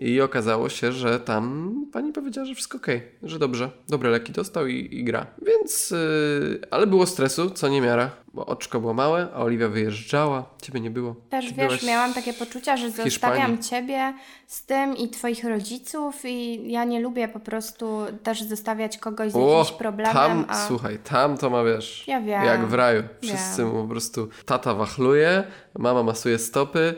i 0.00 0.20
okazało 0.20 0.68
się, 0.68 0.92
że 0.92 1.20
tam 1.20 1.74
pani 1.92 2.12
powiedziała, 2.12 2.46
że 2.46 2.54
wszystko 2.54 2.78
okej, 2.78 3.02
że 3.22 3.38
dobrze, 3.38 3.70
dobre 3.88 4.10
leki 4.10 4.32
dostał 4.32 4.66
i, 4.66 4.88
i 4.92 5.04
gra. 5.04 5.26
Więc, 5.46 5.90
yy, 5.90 6.60
ale 6.70 6.86
było 6.86 7.06
stresu, 7.06 7.50
co 7.50 7.68
nie 7.68 7.80
miara, 7.80 8.10
bo 8.34 8.46
oczko 8.46 8.80
było 8.80 8.94
małe, 8.94 9.28
a 9.34 9.38
Oliwia 9.42 9.68
wyjeżdżała, 9.68 10.44
ciebie 10.62 10.80
nie 10.80 10.90
było. 10.90 11.14
Też 11.30 11.48
Ty 11.48 11.54
wiesz, 11.54 11.82
miałam 11.86 12.14
takie 12.14 12.32
poczucia, 12.32 12.76
że 12.76 12.90
zostawiam 12.90 13.62
ciebie 13.62 14.14
z 14.46 14.64
tym 14.66 14.96
i 14.96 15.08
twoich 15.08 15.44
rodziców 15.44 16.24
i 16.24 16.70
ja 16.72 16.84
nie 16.84 17.00
lubię 17.00 17.28
po 17.28 17.40
prostu 17.40 18.00
też 18.22 18.42
zostawiać 18.42 18.98
kogoś 18.98 19.32
z 19.32 19.36
O, 19.36 19.58
jakimś 19.58 19.78
problemem, 19.78 20.12
tam, 20.14 20.44
a 20.48 20.66
słuchaj, 20.66 20.98
tam 20.98 21.38
to 21.38 21.50
ma, 21.50 21.64
wiesz, 21.64 22.04
Ja 22.08 22.20
wiem. 22.20 22.44
jak 22.44 22.66
w 22.66 22.74
raju. 22.74 23.02
Wszyscy 23.22 23.62
Wiem. 23.62 23.72
mu 23.72 23.82
po 23.82 23.88
prostu, 23.88 24.28
tata 24.44 24.74
wachluje, 24.74 25.44
mama 25.78 26.02
masuje 26.02 26.38
stopy, 26.38 26.94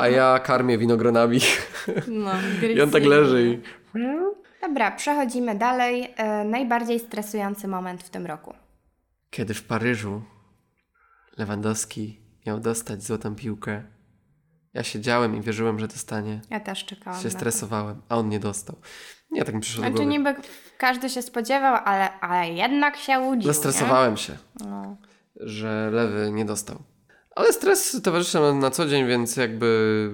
a 0.00 0.08
ja 0.08 0.38
karmię 0.38 0.78
winogronami. 0.78 1.40
no, 2.08 2.30
I 2.74 2.80
on 2.82 2.90
tak 2.90 3.04
leży 3.04 3.48
i... 3.48 3.58
Dobra, 4.60 4.90
przechodzimy 4.90 5.54
dalej. 5.54 6.14
E, 6.16 6.44
najbardziej 6.44 7.00
stresujący 7.00 7.68
moment 7.68 8.02
w 8.02 8.10
tym 8.10 8.26
roku. 8.26 8.54
Kiedy 9.30 9.54
w 9.54 9.62
Paryżu 9.62 10.22
Lewandowski 11.38 12.20
miał 12.46 12.60
dostać 12.60 13.02
złotą 13.02 13.34
piłkę, 13.34 13.82
ja 14.74 14.82
siedziałem 14.82 15.36
i 15.36 15.40
wierzyłem, 15.40 15.78
że 15.78 15.88
dostanie. 15.88 16.40
Ja 16.50 16.60
też 16.60 16.84
czekałam 16.84 17.22
Się 17.22 17.30
stresowałem, 17.30 18.02
a 18.08 18.16
on 18.16 18.28
nie 18.28 18.40
dostał. 18.40 18.76
Nie, 19.30 19.44
tak 19.44 19.54
mi 19.54 19.60
przyszło 19.60 19.82
do 19.82 19.88
Znaczy 19.88 20.04
głowy. 20.04 20.10
niby 20.18 20.34
każdy 20.78 21.10
się 21.10 21.22
spodziewał, 21.22 21.76
ale, 21.84 22.20
ale 22.20 22.48
jednak 22.52 22.96
się 22.96 23.20
łudził, 23.20 23.52
Zestresowałem 23.52 24.16
się? 24.16 24.38
No. 24.60 24.96
że 25.40 25.90
lewy 25.92 26.30
nie 26.32 26.44
dostał. 26.44 26.82
Ale 27.36 27.52
stres 27.52 28.02
towarzyszy 28.02 28.40
nam 28.40 28.58
na 28.58 28.70
co 28.70 28.86
dzień, 28.86 29.06
więc 29.06 29.36
jakby 29.36 30.10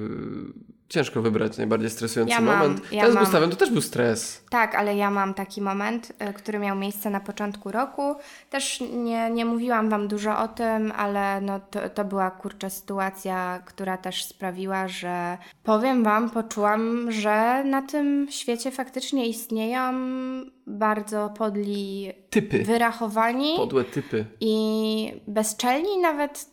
ciężko 0.90 1.22
wybrać 1.22 1.58
najbardziej 1.58 1.90
stresujący 1.90 2.34
Ja 2.34 2.40
mam- 2.40 2.58
moment. 2.58 2.92
ja 2.92 3.02
Ten 3.02 3.12
z 3.12 3.14
mam- 3.14 3.24
Gustawem 3.24 3.50
to 3.50 3.56
też 3.56 3.70
był 3.70 3.80
stres. 3.80 4.44
Tak, 4.50 4.74
ale 4.74 4.96
ja 4.96 5.10
mam 5.10 5.34
taki 5.34 5.62
moment, 5.62 6.12
y, 6.30 6.32
który 6.32 6.58
miał 6.58 6.76
miejsce 6.76 7.10
na 7.10 7.20
początku 7.20 7.70
roku. 7.70 8.14
Też 8.50 8.80
nie, 8.92 9.30
nie 9.30 9.44
mówiłam 9.44 9.88
Wam 9.88 10.08
dużo 10.08 10.38
o 10.38 10.48
tym, 10.48 10.92
ale 10.96 11.40
no 11.40 11.60
to, 11.70 11.88
to 11.88 12.04
była 12.04 12.30
kurczę 12.30 12.70
sytuacja, 12.70 13.62
która 13.66 13.96
też 13.96 14.24
sprawiła, 14.24 14.88
że 14.88 15.38
powiem 15.62 16.04
Wam, 16.04 16.30
poczułam, 16.30 17.12
że 17.12 17.64
na 17.64 17.82
tym 17.82 18.26
świecie 18.30 18.70
faktycznie 18.70 19.26
istnieją 19.26 19.92
bardzo 20.66 21.28
podli, 21.38 22.12
Typy. 22.30 22.62
wyrachowani 22.64 23.54
Podłe 23.56 23.84
typy. 23.84 24.24
i 24.40 25.20
bezczelni, 25.26 25.98
nawet 25.98 26.49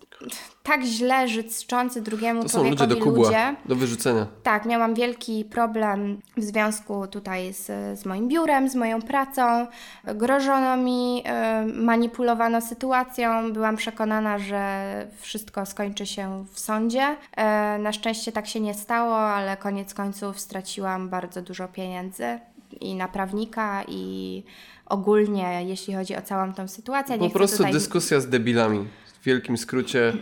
tak 0.63 0.83
źle 0.83 1.27
życzący 1.27 2.01
drugiemu 2.01 2.43
To 2.43 2.49
są 2.49 2.63
ludzie 2.63 2.75
człowiekowi 2.77 2.99
do 2.99 3.05
kubła, 3.05 3.27
ludzie. 3.27 3.55
do 3.65 3.75
wyrzucenia. 3.75 4.27
Tak, 4.43 4.65
miałam 4.65 4.93
wielki 4.95 5.45
problem 5.45 6.21
w 6.37 6.43
związku 6.43 7.07
tutaj 7.07 7.53
z, 7.53 7.65
z 7.99 8.05
moim 8.05 8.27
biurem, 8.27 8.69
z 8.69 8.75
moją 8.75 9.01
pracą. 9.01 9.67
Grożono 10.03 10.77
mi, 10.77 11.23
e, 11.25 11.65
manipulowano 11.65 12.61
sytuacją. 12.61 13.53
Byłam 13.53 13.75
przekonana, 13.77 14.39
że 14.39 15.07
wszystko 15.19 15.65
skończy 15.65 16.05
się 16.05 16.45
w 16.53 16.59
sądzie. 16.59 17.15
E, 17.37 17.77
Na 17.77 17.91
szczęście 17.93 18.31
tak 18.31 18.47
się 18.47 18.59
nie 18.59 18.73
stało, 18.73 19.17
ale 19.17 19.57
koniec 19.57 19.93
końców 19.93 20.39
straciłam 20.39 21.09
bardzo 21.09 21.41
dużo 21.41 21.67
pieniędzy 21.67 22.39
i 22.81 22.95
na 22.95 23.07
prawnika, 23.07 23.83
i 23.87 24.43
ogólnie, 24.85 25.63
jeśli 25.65 25.93
chodzi 25.95 26.15
o 26.15 26.21
całą 26.21 26.53
tą 26.53 26.67
sytuację. 26.67 27.17
Nie 27.17 27.27
Po 27.29 27.33
prostu 27.33 27.57
tutaj... 27.57 27.71
dyskusja 27.73 28.19
z 28.19 28.29
debilami. 28.29 28.87
Wielkim 29.27 29.57
skrócie 29.57 30.13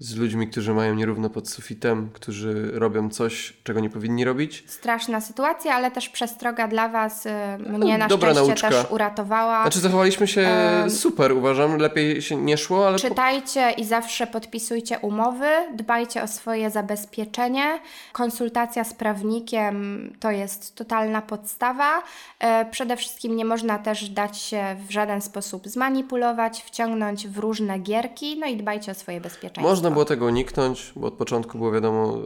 z 0.00 0.16
ludźmi, 0.16 0.48
którzy 0.48 0.74
mają 0.74 0.94
nierówno 0.94 1.30
pod 1.30 1.48
sufitem, 1.48 2.10
którzy 2.12 2.70
robią 2.74 3.10
coś, 3.10 3.56
czego 3.64 3.80
nie 3.80 3.90
powinni 3.90 4.24
robić. 4.24 4.64
Straszna 4.66 5.20
sytuacja, 5.20 5.74
ale 5.74 5.90
też 5.90 6.08
przestroga 6.08 6.68
dla 6.68 6.88
Was 6.88 7.26
y, 7.26 7.30
mnie 7.58 7.98
na 7.98 8.08
dobra 8.08 8.30
szczęście 8.30 8.48
nauczka. 8.48 8.68
też 8.68 8.86
uratowała. 8.90 9.62
Znaczy 9.62 9.80
zachowaliśmy 9.80 10.26
się 10.28 10.48
super, 10.88 11.32
uważam. 11.32 11.76
Lepiej 11.76 12.22
się 12.22 12.36
nie 12.36 12.56
szło, 12.58 12.88
ale. 12.88 12.98
Czytajcie 12.98 13.70
i 13.70 13.84
zawsze 13.84 14.26
podpisujcie 14.26 14.98
umowy, 14.98 15.46
dbajcie 15.74 16.22
o 16.22 16.26
swoje 16.26 16.70
zabezpieczenie. 16.70 17.80
Konsultacja 18.12 18.84
z 18.84 18.94
prawnikiem 18.94 20.12
to 20.20 20.30
jest 20.30 20.74
totalna 20.74 21.22
podstawa. 21.22 22.02
E, 22.38 22.64
Przede 22.70 22.96
wszystkim 22.96 23.36
nie 23.36 23.44
można 23.44 23.78
też 23.78 24.08
dać 24.08 24.38
się 24.38 24.76
w 24.88 24.90
żaden 24.90 25.20
sposób 25.20 25.68
zmanipulować, 25.68 26.62
wciągnąć 26.62 27.28
w 27.28 27.38
różne 27.38 27.78
gierki, 27.78 28.38
no 28.38 28.46
i 28.46 28.56
dbajcie 28.56 28.92
o 28.92 28.94
swoje 28.94 29.20
bezpieczeństwo. 29.20 29.62
Można 29.62 29.89
było 29.90 30.04
tego 30.04 30.26
uniknąć, 30.26 30.92
bo 30.96 31.06
od 31.06 31.14
początku 31.14 31.58
było 31.58 31.72
wiadomo, 31.72 32.18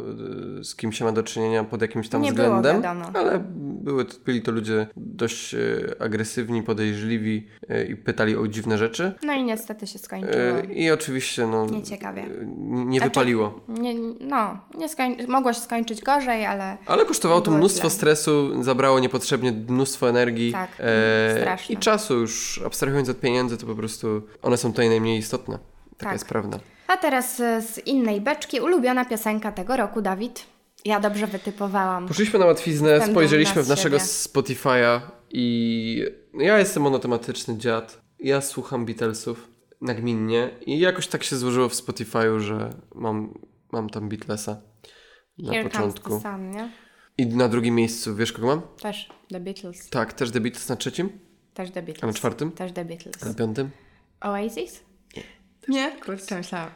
y, 0.60 0.64
z 0.64 0.76
kim 0.76 0.92
się 0.92 1.04
ma 1.04 1.12
do 1.12 1.22
czynienia 1.22 1.64
pod 1.64 1.82
jakimś 1.82 2.08
tam 2.08 2.22
Nie 2.22 2.30
względem. 2.30 2.82
wiadomo. 2.82 3.04
Ale 3.14 3.44
były, 3.82 4.06
byli 4.24 4.42
to 4.42 4.52
ludzie 4.52 4.86
dość 4.96 5.54
y, 5.54 5.94
agresywni, 6.00 6.62
podejrzliwi 6.62 7.46
y, 7.70 7.84
i 7.84 7.96
pytali 7.96 8.36
o 8.36 8.48
dziwne 8.48 8.78
rzeczy. 8.78 9.12
No 9.22 9.32
i 9.32 9.44
niestety 9.44 9.86
się 9.86 9.98
skończyło. 9.98 10.58
I 10.74 10.90
oczywiście 10.90 11.46
no, 11.46 11.66
Nieciekawie. 11.66 12.26
nie 12.66 12.98
Znaczy- 12.98 13.10
wypaliło. 13.10 13.60
Nie, 13.68 13.94
no, 14.20 14.58
nie 14.78 14.88
skoń- 14.88 15.28
mogło 15.28 15.52
się 15.52 15.60
skończyć 15.60 16.02
gorzej, 16.02 16.46
ale 16.46 16.76
Ale 16.86 17.04
kosztowało 17.04 17.40
to 17.40 17.50
mnóstwo 17.50 17.88
źle. 17.88 17.96
stresu, 17.96 18.62
zabrało 18.62 19.00
niepotrzebnie 19.00 19.52
mnóstwo 19.68 20.08
energii 20.08 20.52
Tak, 20.52 20.70
e, 20.80 21.36
straszne. 21.40 21.74
i 21.74 21.78
czasu. 21.78 22.14
Już 22.14 22.62
abstrahując 22.66 23.08
od 23.08 23.20
pieniędzy, 23.20 23.56
to 23.56 23.66
po 23.66 23.74
prostu 23.74 24.22
one 24.42 24.56
są 24.56 24.70
tutaj 24.70 24.88
najmniej 24.88 25.18
istotne. 25.18 25.58
Taka 25.90 26.04
Tak. 26.04 26.12
jest 26.12 26.26
prawda. 26.28 26.58
A 26.86 26.96
teraz 26.96 27.40
e, 27.40 27.62
z 27.62 27.86
innej 27.86 28.20
beczki 28.20 28.60
ulubiona 28.60 29.04
piosenka 29.04 29.52
tego 29.52 29.76
roku, 29.76 30.02
Dawid. 30.02 30.46
Ja 30.84 31.00
dobrze 31.00 31.26
wytypowałam. 31.26 32.08
Poszliśmy 32.08 32.38
na 32.38 32.46
łatwiznę, 32.46 33.06
spojrzeliśmy 33.06 33.62
w 33.62 33.68
naszego. 33.68 33.96
Spotify'a 33.96 35.00
i 35.30 36.04
ja 36.34 36.58
jestem 36.58 36.82
monotematyczny 36.82 37.58
dziad. 37.58 38.00
Ja 38.18 38.40
słucham 38.40 38.86
Beatlesów 38.86 39.48
nagminnie 39.80 40.50
i 40.66 40.78
jakoś 40.78 41.06
tak 41.06 41.24
się 41.24 41.36
złożyło 41.36 41.68
w 41.68 41.72
Spotify'u, 41.74 42.38
że 42.40 42.70
mam, 42.94 43.38
mam 43.72 43.90
tam 43.90 44.08
Beatlesa 44.08 44.56
na 45.38 45.52
Here 45.52 45.64
początku. 45.64 46.20
Sun, 46.20 46.50
nie? 46.50 46.70
I 47.18 47.26
na 47.26 47.48
drugim 47.48 47.74
miejscu, 47.74 48.14
wiesz 48.16 48.32
kogo 48.32 48.46
mam? 48.46 48.62
Też 48.82 49.08
The 49.28 49.40
Beatles. 49.40 49.90
Tak, 49.90 50.12
też 50.12 50.30
The 50.30 50.40
Beatles 50.40 50.68
na 50.68 50.76
trzecim, 50.76 51.10
Też 51.54 51.70
The 51.70 51.82
Beatles. 51.82 52.04
a 52.04 52.06
na 52.06 52.12
czwartym, 52.12 52.52
Też 52.52 52.72
The 52.72 52.84
Beatles. 52.84 53.22
a 53.22 53.26
na 53.26 53.34
piątym. 53.34 53.70
Oasis? 54.20 54.82
Nie? 55.68 55.90
Kurczę, 56.04 56.36
myślałam. 56.36 56.70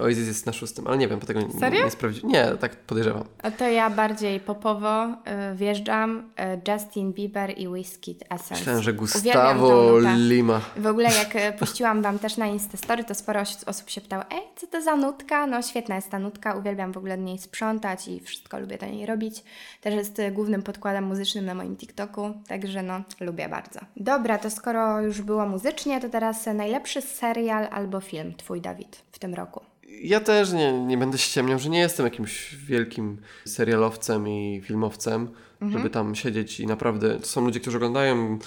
Oasis 0.00 0.26
jest 0.26 0.46
na 0.46 0.52
szóstym, 0.52 0.86
ale 0.86 0.96
nie 0.98 1.08
wiem, 1.08 1.18
bo 1.18 1.26
tego 1.26 1.40
nie, 1.40 1.60
Serio? 1.60 1.84
nie 1.84 1.90
sprawdziłem. 1.90 2.32
Nie, 2.32 2.46
tak 2.60 2.76
podejrzewam. 2.76 3.24
A 3.42 3.50
to 3.50 3.68
ja 3.68 3.90
bardziej 3.90 4.40
popowo 4.40 5.04
y, 5.06 5.14
wjeżdżam. 5.54 6.18
Y, 6.18 6.72
Justin 6.72 7.12
Bieber 7.12 7.58
i 7.58 7.68
Whiskey 7.68 8.16
Essence. 8.30 8.54
Myślałem, 8.54 8.82
że 8.82 8.92
Gustavo. 8.92 9.98
Lima. 10.16 10.60
W 10.76 10.86
ogóle 10.86 11.08
jak 11.14 11.36
e, 11.36 11.52
puściłam 11.52 12.02
Wam 12.02 12.18
też 12.18 12.36
na 12.36 12.46
Instastory, 12.46 13.04
to 13.04 13.14
sporo 13.14 13.40
os- 13.40 13.64
osób 13.66 13.90
się 13.90 14.00
pytało, 14.00 14.24
ej, 14.30 14.42
co 14.56 14.66
to 14.66 14.82
za 14.82 14.96
nutka? 14.96 15.46
No 15.46 15.62
świetna 15.62 15.94
jest 15.96 16.10
ta 16.10 16.18
nutka, 16.18 16.54
uwielbiam 16.54 16.92
w 16.92 16.96
ogóle 16.96 17.14
od 17.14 17.20
niej 17.20 17.38
sprzątać 17.38 18.08
i 18.08 18.20
wszystko 18.20 18.58
lubię 18.60 18.78
do 18.78 18.86
niej 18.86 19.06
robić. 19.06 19.44
Też 19.80 19.94
jest 19.94 20.20
głównym 20.32 20.62
podkładem 20.62 21.04
muzycznym 21.04 21.44
na 21.44 21.54
moim 21.54 21.76
TikToku, 21.76 22.34
także 22.48 22.82
no, 22.82 23.00
lubię 23.20 23.48
bardzo. 23.48 23.80
Dobra, 23.96 24.38
to 24.38 24.50
skoro 24.50 25.00
już 25.00 25.22
było 25.22 25.46
muzycznie, 25.46 26.00
to 26.00 26.08
teraz 26.08 26.46
najlepszy 26.46 27.02
serial 27.02 27.68
albo 27.70 27.93
film 28.00 28.34
Twój, 28.34 28.60
Dawid, 28.60 29.04
w 29.12 29.18
tym 29.18 29.34
roku. 29.34 29.60
Ja 30.02 30.20
też 30.20 30.52
nie, 30.52 30.72
nie 30.72 30.98
będę 30.98 31.18
ściemniał, 31.18 31.58
że 31.58 31.68
nie 31.70 31.78
jestem 31.78 32.06
jakimś 32.06 32.54
wielkim 32.56 33.20
serialowcem 33.44 34.28
i 34.28 34.60
filmowcem, 34.64 35.28
Mhm. 35.60 35.72
żeby 35.72 35.90
tam 35.90 36.14
siedzieć 36.14 36.60
i 36.60 36.66
naprawdę 36.66 37.20
to 37.20 37.26
są 37.26 37.44
ludzie, 37.44 37.60
którzy 37.60 37.76
oglądają 37.76 38.38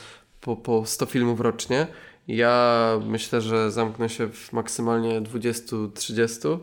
po, 0.42 0.56
po 0.56 0.86
100 0.86 1.06
filmów 1.06 1.40
rocznie. 1.40 1.88
Ja 2.28 2.92
myślę, 3.06 3.42
że 3.42 3.72
zamknę 3.72 4.10
się 4.10 4.28
w 4.30 4.54
maksymalnie 4.54 5.22
20-30. 5.22 6.60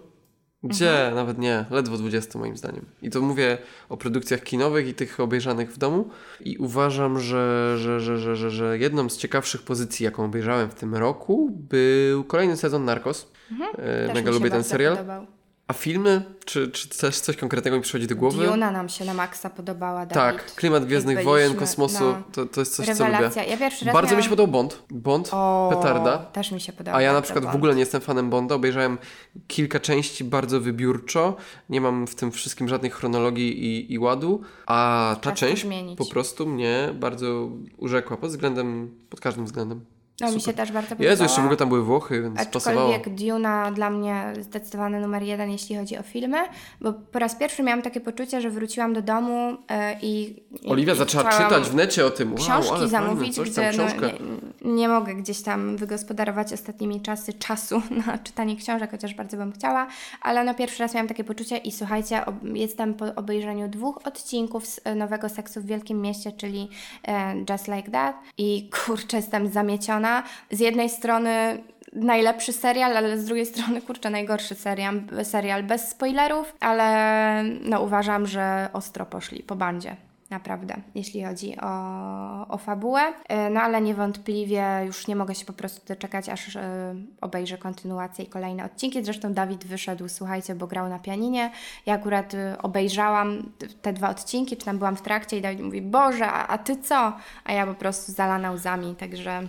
Gdzie? 0.65 0.91
Mhm. 0.91 1.15
Nawet 1.15 1.39
nie, 1.39 1.65
ledwo 1.71 1.97
20 1.97 2.39
moim 2.39 2.57
zdaniem. 2.57 2.85
I 3.03 3.11
to 3.11 3.21
mówię 3.21 3.59
o 3.89 3.97
produkcjach 3.97 4.43
kinowych 4.43 4.89
i 4.89 4.95
tych 4.95 5.21
obejrzanych 5.21 5.73
w 5.73 5.79
domu. 5.79 6.09
I 6.41 6.57
uważam, 6.57 7.19
że, 7.19 7.75
że, 7.79 8.01
że, 8.01 8.19
że, 8.19 8.37
że, 8.37 8.51
że 8.51 8.79
jedną 8.79 9.09
z 9.09 9.17
ciekawszych 9.17 9.63
pozycji, 9.63 10.05
jaką 10.05 10.25
obejrzałem 10.25 10.71
w 10.71 10.75
tym 10.75 10.95
roku, 10.95 11.51
był 11.71 12.25
kolejny 12.25 12.57
sezon 12.57 12.85
Narcos. 12.85 13.33
E, 13.51 13.51
Mhm. 13.51 13.77
Też 14.07 14.15
Mega 14.15 14.31
lubię 14.31 14.51
ten 14.51 14.65
serial. 14.65 14.97
Podobał. 14.97 15.27
A 15.69 15.73
filmy? 15.73 16.23
Czy, 16.45 16.69
czy 16.69 16.89
też 16.89 17.21
coś 17.21 17.37
konkretnego 17.37 17.77
mi 17.77 17.83
przychodzi 17.83 18.07
do 18.07 18.17
głowy? 18.17 18.47
Duna 18.47 18.71
nam 18.71 18.89
się 18.89 19.05
na 19.05 19.15
maksa 19.15 19.51
podobała, 19.51 20.07
Dawid. 20.07 20.15
tak, 20.15 20.55
klimat 20.55 20.85
Gwiezdnych 20.85 21.17
Jak 21.17 21.25
Wojen, 21.25 21.55
kosmosu, 21.55 22.05
no. 22.05 22.23
to, 22.33 22.47
to 22.47 22.61
jest 22.61 22.77
coś, 22.77 22.87
co 22.87 22.93
lubię. 22.93 23.05
Rewelacja. 23.05 23.45
Ja 23.45 23.57
pierwszy 23.57 23.85
raz 23.85 23.95
Bardzo 23.95 24.07
mi 24.09 24.13
miałam... 24.13 24.23
się 24.23 24.31
podobał 24.31 24.53
Bond. 24.53 24.83
Bond, 24.91 25.29
O, 25.33 25.71
petarda. 25.77 26.19
Też 26.19 26.53
mi 26.53 26.61
się 26.61 26.73
podobał. 26.73 26.99
A 26.99 27.03
ja 27.03 27.13
na 27.13 27.23
przykład 27.23 27.45
w 27.45 27.47
Bond. 27.47 27.57
ogóle 27.57 27.75
nie 27.75 27.81
jestem 27.81 28.01
fanem 28.01 28.31
Bonda. 28.31 28.55
Obejrzałem 28.55 28.99
kilka 29.47 29.81
części 29.81 30.25
bardzo 30.25 30.61
wybiórczo. 30.61 31.37
Nie 31.69 31.81
mam 31.81 32.07
w 32.07 32.15
tym 32.15 32.33
wszystkim 32.33 32.69
żadnej 32.69 32.91
chronologii 32.91 33.65
i, 33.65 33.93
i 33.93 33.99
ładu. 33.99 34.41
A 34.67 35.17
ta 35.21 35.31
Czas 35.31 35.39
część 35.39 35.67
po 35.97 36.07
prostu 36.07 36.47
mnie 36.47 36.89
bardzo 36.95 37.49
urzekła 37.77 38.17
pod 38.17 38.31
względem, 38.31 38.95
pod 39.11 39.21
każdym 39.21 39.45
względem. 39.45 39.85
No 40.21 40.27
mi 40.27 40.33
Super. 40.33 40.45
się 40.45 40.53
też 40.53 40.73
bardzo 40.73 40.89
podobała. 40.89 41.11
Jezu, 41.11 41.23
jeszcze 41.23 41.41
w 41.41 41.45
ogóle 41.45 41.57
tam 41.57 41.69
były 41.69 41.83
Włochy, 41.83 42.23
więc 42.23 42.47
pasowało. 42.47 42.95
Aczkolwiek 42.95 43.19
Duna 43.19 43.73
dla 43.73 43.91
mnie 43.91 44.33
zdecydowanie 44.41 45.01
numer 45.01 45.23
jeden, 45.23 45.51
jeśli 45.51 45.77
chodzi 45.77 45.99
o 45.99 46.03
filmy, 46.03 46.39
bo 46.81 46.93
po 46.93 47.19
raz 47.19 47.35
pierwszy 47.35 47.63
miałam 47.63 47.83
takie 47.83 48.01
poczucie, 48.01 48.41
że 48.41 48.51
wróciłam 48.51 48.93
do 48.93 49.03
domu 49.03 49.57
e, 49.69 49.97
i... 50.03 50.43
Oliwia 50.69 50.93
i 50.93 50.97
zaczęła 50.97 51.25
czytać 51.25 51.65
w 51.65 51.75
necie 51.75 52.07
o 52.07 52.11
tym. 52.11 52.29
Wow, 52.29 52.39
Książki 52.39 52.75
ale 52.75 52.89
zamówić, 52.89 53.37
fajne, 53.37 53.51
gdzie 53.51 53.73
no, 53.77 54.07
nie, 54.07 54.75
nie 54.75 54.89
mogę 54.89 55.15
gdzieś 55.15 55.43
tam 55.43 55.77
wygospodarować 55.77 56.53
ostatnimi 56.53 57.01
czasy 57.01 57.33
czasu 57.33 57.83
na 58.07 58.19
czytanie 58.19 58.57
książek, 58.57 58.91
chociaż 58.91 59.15
bardzo 59.15 59.37
bym 59.37 59.53
chciała, 59.53 59.87
ale 60.21 60.45
no 60.45 60.55
pierwszy 60.55 60.83
raz 60.83 60.95
miałam 60.95 61.09
takie 61.09 61.25
poczucie 61.25 61.57
i 61.57 61.73
słuchajcie, 61.73 62.27
ob, 62.27 62.35
jestem 62.53 62.95
po 62.95 63.15
obejrzeniu 63.15 63.69
dwóch 63.69 63.99
odcinków 64.05 64.67
z 64.67 64.81
e, 64.85 64.95
nowego 64.95 65.29
Seksu 65.29 65.61
w 65.61 65.67
Wielkim 65.67 66.01
Mieście, 66.01 66.33
czyli 66.33 66.69
e, 67.09 67.35
Just 67.51 67.69
Like 67.69 67.91
That 67.91 68.17
i 68.39 68.71
kurczę, 68.87 69.17
jestem 69.17 69.49
zamieciona. 69.49 70.04
Z 70.51 70.61
jednej 70.61 70.91
strony 70.91 71.63
najlepszy 71.93 72.53
serial, 72.53 72.97
ale 72.97 73.19
z 73.19 73.25
drugiej 73.25 73.47
strony, 73.47 73.83
kurczę, 73.83 74.11
najgorszy 74.11 74.55
serial, 74.55 75.03
serial 75.23 75.63
bez 75.63 75.89
spoilerów, 75.89 76.55
ale 76.61 77.45
no 77.65 77.81
uważam, 77.81 78.27
że 78.27 78.69
ostro 78.73 79.07
poszli 79.07 79.43
po 79.43 79.57
bandzie. 79.57 79.97
Naprawdę, 80.31 80.77
jeśli 80.95 81.25
chodzi 81.25 81.57
o, 81.61 82.49
o 82.49 82.59
fabułę. 82.59 83.03
E, 83.29 83.51
No 83.51 83.61
ale 83.61 83.81
niewątpliwie 83.81 84.65
już 84.87 85.09
nie 85.09 85.17
mogę 85.17 85.35
się 85.35 85.45
po 85.45 85.53
prostu 85.53 85.87
doczekać, 85.89 86.29
aż 86.29 86.57
e, 86.57 86.95
obejrzę 87.21 87.59
kontynuację 87.59 88.25
i 88.25 88.29
kolejne 88.29 88.65
odcinki. 88.65 89.05
Zresztą 89.05 89.33
Dawid 89.33 89.65
wyszedł, 89.65 90.09
słuchajcie, 90.09 90.55
bo 90.55 90.67
grał 90.67 90.89
na 90.89 90.99
pianinie. 90.99 91.51
Ja 91.87 91.95
akurat 91.95 92.35
e, 92.35 92.57
obejrzałam 92.63 93.53
te 93.83 93.93
dwa 93.93 94.11
odcinki, 94.11 94.57
czy 94.57 94.65
tam 94.65 94.79
byłam 94.79 94.97
w 94.97 95.03
trakcie 95.03 95.39
i 95.39 95.41
Dawid 95.41 95.61
mówi, 95.61 95.83
Boże, 95.83 96.27
a, 96.27 96.47
a 96.47 96.59
ty 96.59 96.77
co? 96.77 97.13
A 97.45 97.53
ja 97.53 97.67
po 97.67 97.75
prostu 97.75 98.13
zalana 98.13 98.51
łzami, 98.51 98.95
także 98.95 99.43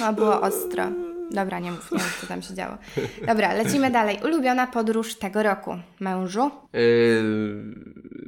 no, 0.00 0.12
było 0.12 0.40
ostro. 0.40 0.84
Dobra, 1.30 1.58
nie 1.58 1.70
mów, 1.70 1.92
nie 1.92 1.98
mów, 1.98 2.18
co 2.20 2.26
tam 2.26 2.42
się 2.42 2.54
działo. 2.54 2.78
Dobra, 3.26 3.54
lecimy 3.54 3.90
dalej. 3.90 4.18
Ulubiona 4.24 4.66
podróż 4.66 5.14
tego 5.14 5.42
roku. 5.42 5.70
Mężu? 6.00 6.50
Yy, 6.72 6.80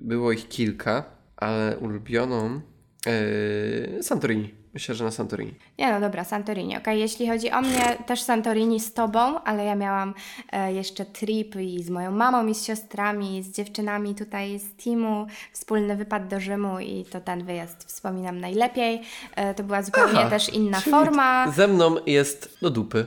było 0.00 0.32
ich 0.32 0.48
kilka, 0.48 1.04
ale 1.36 1.78
ulubioną 1.78 2.60
yy, 3.06 4.02
Santorini. 4.02 4.59
Myślę, 4.74 4.94
że 4.94 5.04
na 5.04 5.10
Santorini. 5.10 5.54
Nie, 5.78 5.92
no 5.92 6.00
dobra, 6.00 6.24
Santorini. 6.24 6.76
Okej, 6.76 7.00
jeśli 7.00 7.28
chodzi 7.28 7.50
o 7.50 7.60
mnie, 7.60 7.96
też 8.06 8.22
Santorini 8.22 8.80
z 8.80 8.94
Tobą, 8.94 9.40
ale 9.40 9.64
ja 9.64 9.74
miałam 9.74 10.14
e, 10.52 10.72
jeszcze 10.72 11.04
trip 11.04 11.56
i 11.56 11.82
z 11.82 11.90
moją 11.90 12.10
mamą, 12.10 12.46
i 12.46 12.54
z 12.54 12.64
siostrami, 12.64 13.38
i 13.38 13.42
z 13.42 13.50
dziewczynami 13.52 14.14
tutaj 14.14 14.58
z 14.58 14.84
teamu, 14.84 15.26
wspólny 15.52 15.96
wypad 15.96 16.28
do 16.28 16.40
Rzymu 16.40 16.80
i 16.80 17.04
to 17.04 17.20
ten 17.20 17.44
wyjazd 17.44 17.84
wspominam 17.84 18.40
najlepiej. 18.40 19.02
E, 19.36 19.54
to 19.54 19.62
była 19.62 19.82
zupełnie 19.82 20.18
Aha, 20.18 20.30
też 20.30 20.48
inna 20.48 20.80
forma. 20.80 21.52
Ze 21.52 21.68
mną 21.68 21.96
jest 22.06 22.58
do 22.62 22.70
dupy. 22.70 23.06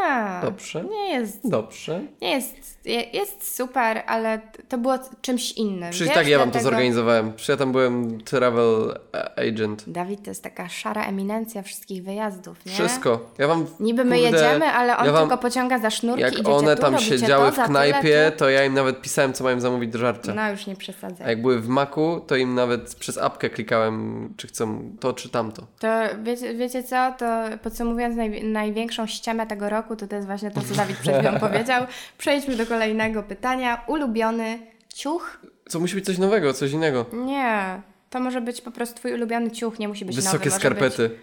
Nie, 0.00 0.40
Dobrze. 0.42 0.84
nie 0.84 1.08
jest, 1.12 1.48
Dobrze. 1.50 2.00
nie 2.22 2.30
jest, 2.30 2.86
je- 2.86 3.02
jest 3.02 3.56
super, 3.56 4.02
ale 4.06 4.40
to 4.68 4.78
było 4.78 4.94
czymś 5.20 5.52
innym. 5.52 5.90
Przecież 5.90 6.08
wiesz? 6.08 6.16
tak 6.16 6.26
ja 6.28 6.38
wam 6.38 6.50
to 6.50 6.60
zorganizowałem. 6.60 7.32
Przecież 7.32 7.48
ja 7.48 7.56
tam 7.56 7.72
byłem 7.72 8.20
travel 8.20 8.98
agent. 9.36 9.84
Dawid 9.86 10.24
to 10.24 10.30
jest 10.30 10.42
taka 10.42 10.68
szara 10.68 11.04
eminencja 11.04 11.62
wszystkich 11.62 12.04
wyjazdów, 12.04 12.66
nie? 12.66 12.72
Wszystko. 12.72 13.30
Ja 13.38 13.48
wam. 13.48 13.66
Niby 13.80 14.04
my 14.04 14.16
kurde, 14.16 14.30
jedziemy, 14.38 14.66
ale 14.66 14.96
on 14.96 15.06
ja 15.06 15.12
wam, 15.12 15.22
tylko 15.22 15.38
pociąga 15.38 15.78
za 15.78 15.90
sznurki, 15.90 16.22
Jak 16.22 16.48
one 16.48 16.76
tu, 16.76 16.82
tam 16.82 16.98
siedziały 16.98 17.52
to, 17.52 17.62
w 17.62 17.66
knajpie, 17.66 18.32
to 18.36 18.50
ja 18.50 18.64
im 18.64 18.74
nawet 18.74 19.00
pisałem, 19.02 19.32
co 19.32 19.44
mają 19.44 19.60
zamówić 19.60 19.90
do 19.90 19.98
żarcia. 19.98 20.34
No 20.34 20.50
już 20.50 20.66
nie 20.66 20.76
przesadzaj. 20.76 21.26
A 21.26 21.30
jak 21.30 21.42
były 21.42 21.60
w 21.60 21.68
maku, 21.68 22.20
to 22.26 22.36
im 22.36 22.54
nawet 22.54 22.94
przez 22.94 23.18
apkę 23.18 23.50
klikałem, 23.50 24.28
czy 24.36 24.46
chcą 24.46 24.82
to, 25.00 25.12
czy 25.12 25.28
tamto. 25.28 25.66
To 25.78 25.88
wiecie, 26.22 26.54
wiecie 26.54 26.82
co, 26.82 27.14
to 27.18 27.26
podsumowując 27.62 28.16
naj, 28.16 28.44
największą 28.44 29.06
ściemę 29.06 29.46
tego 29.46 29.68
roku, 29.68 29.89
to 29.96 30.06
to 30.06 30.16
jest 30.16 30.26
właśnie 30.26 30.50
to, 30.50 30.60
co 30.60 30.74
Dawid 30.74 30.96
przed 30.96 31.16
chwilą 31.16 31.40
powiedział. 31.48 31.86
Przejdźmy 32.18 32.56
do 32.56 32.66
kolejnego 32.66 33.22
pytania. 33.22 33.84
Ulubiony 33.86 34.58
ciuch? 34.94 35.40
Co 35.68 35.80
musi 35.80 35.94
być 35.94 36.04
coś 36.04 36.18
nowego, 36.18 36.52
coś 36.52 36.72
innego. 36.72 37.06
Nie. 37.12 37.82
To 38.10 38.20
może 38.20 38.40
być 38.40 38.60
po 38.60 38.70
prostu 38.70 38.96
twój 38.96 39.14
ulubiony 39.14 39.50
ciuch, 39.50 39.78
nie 39.78 39.88
musi 39.88 40.04
być 40.04 40.16
nowy. 40.16 40.28
Wysokie 40.28 40.50
skarpety. 40.50 41.08
Być... 41.08 41.18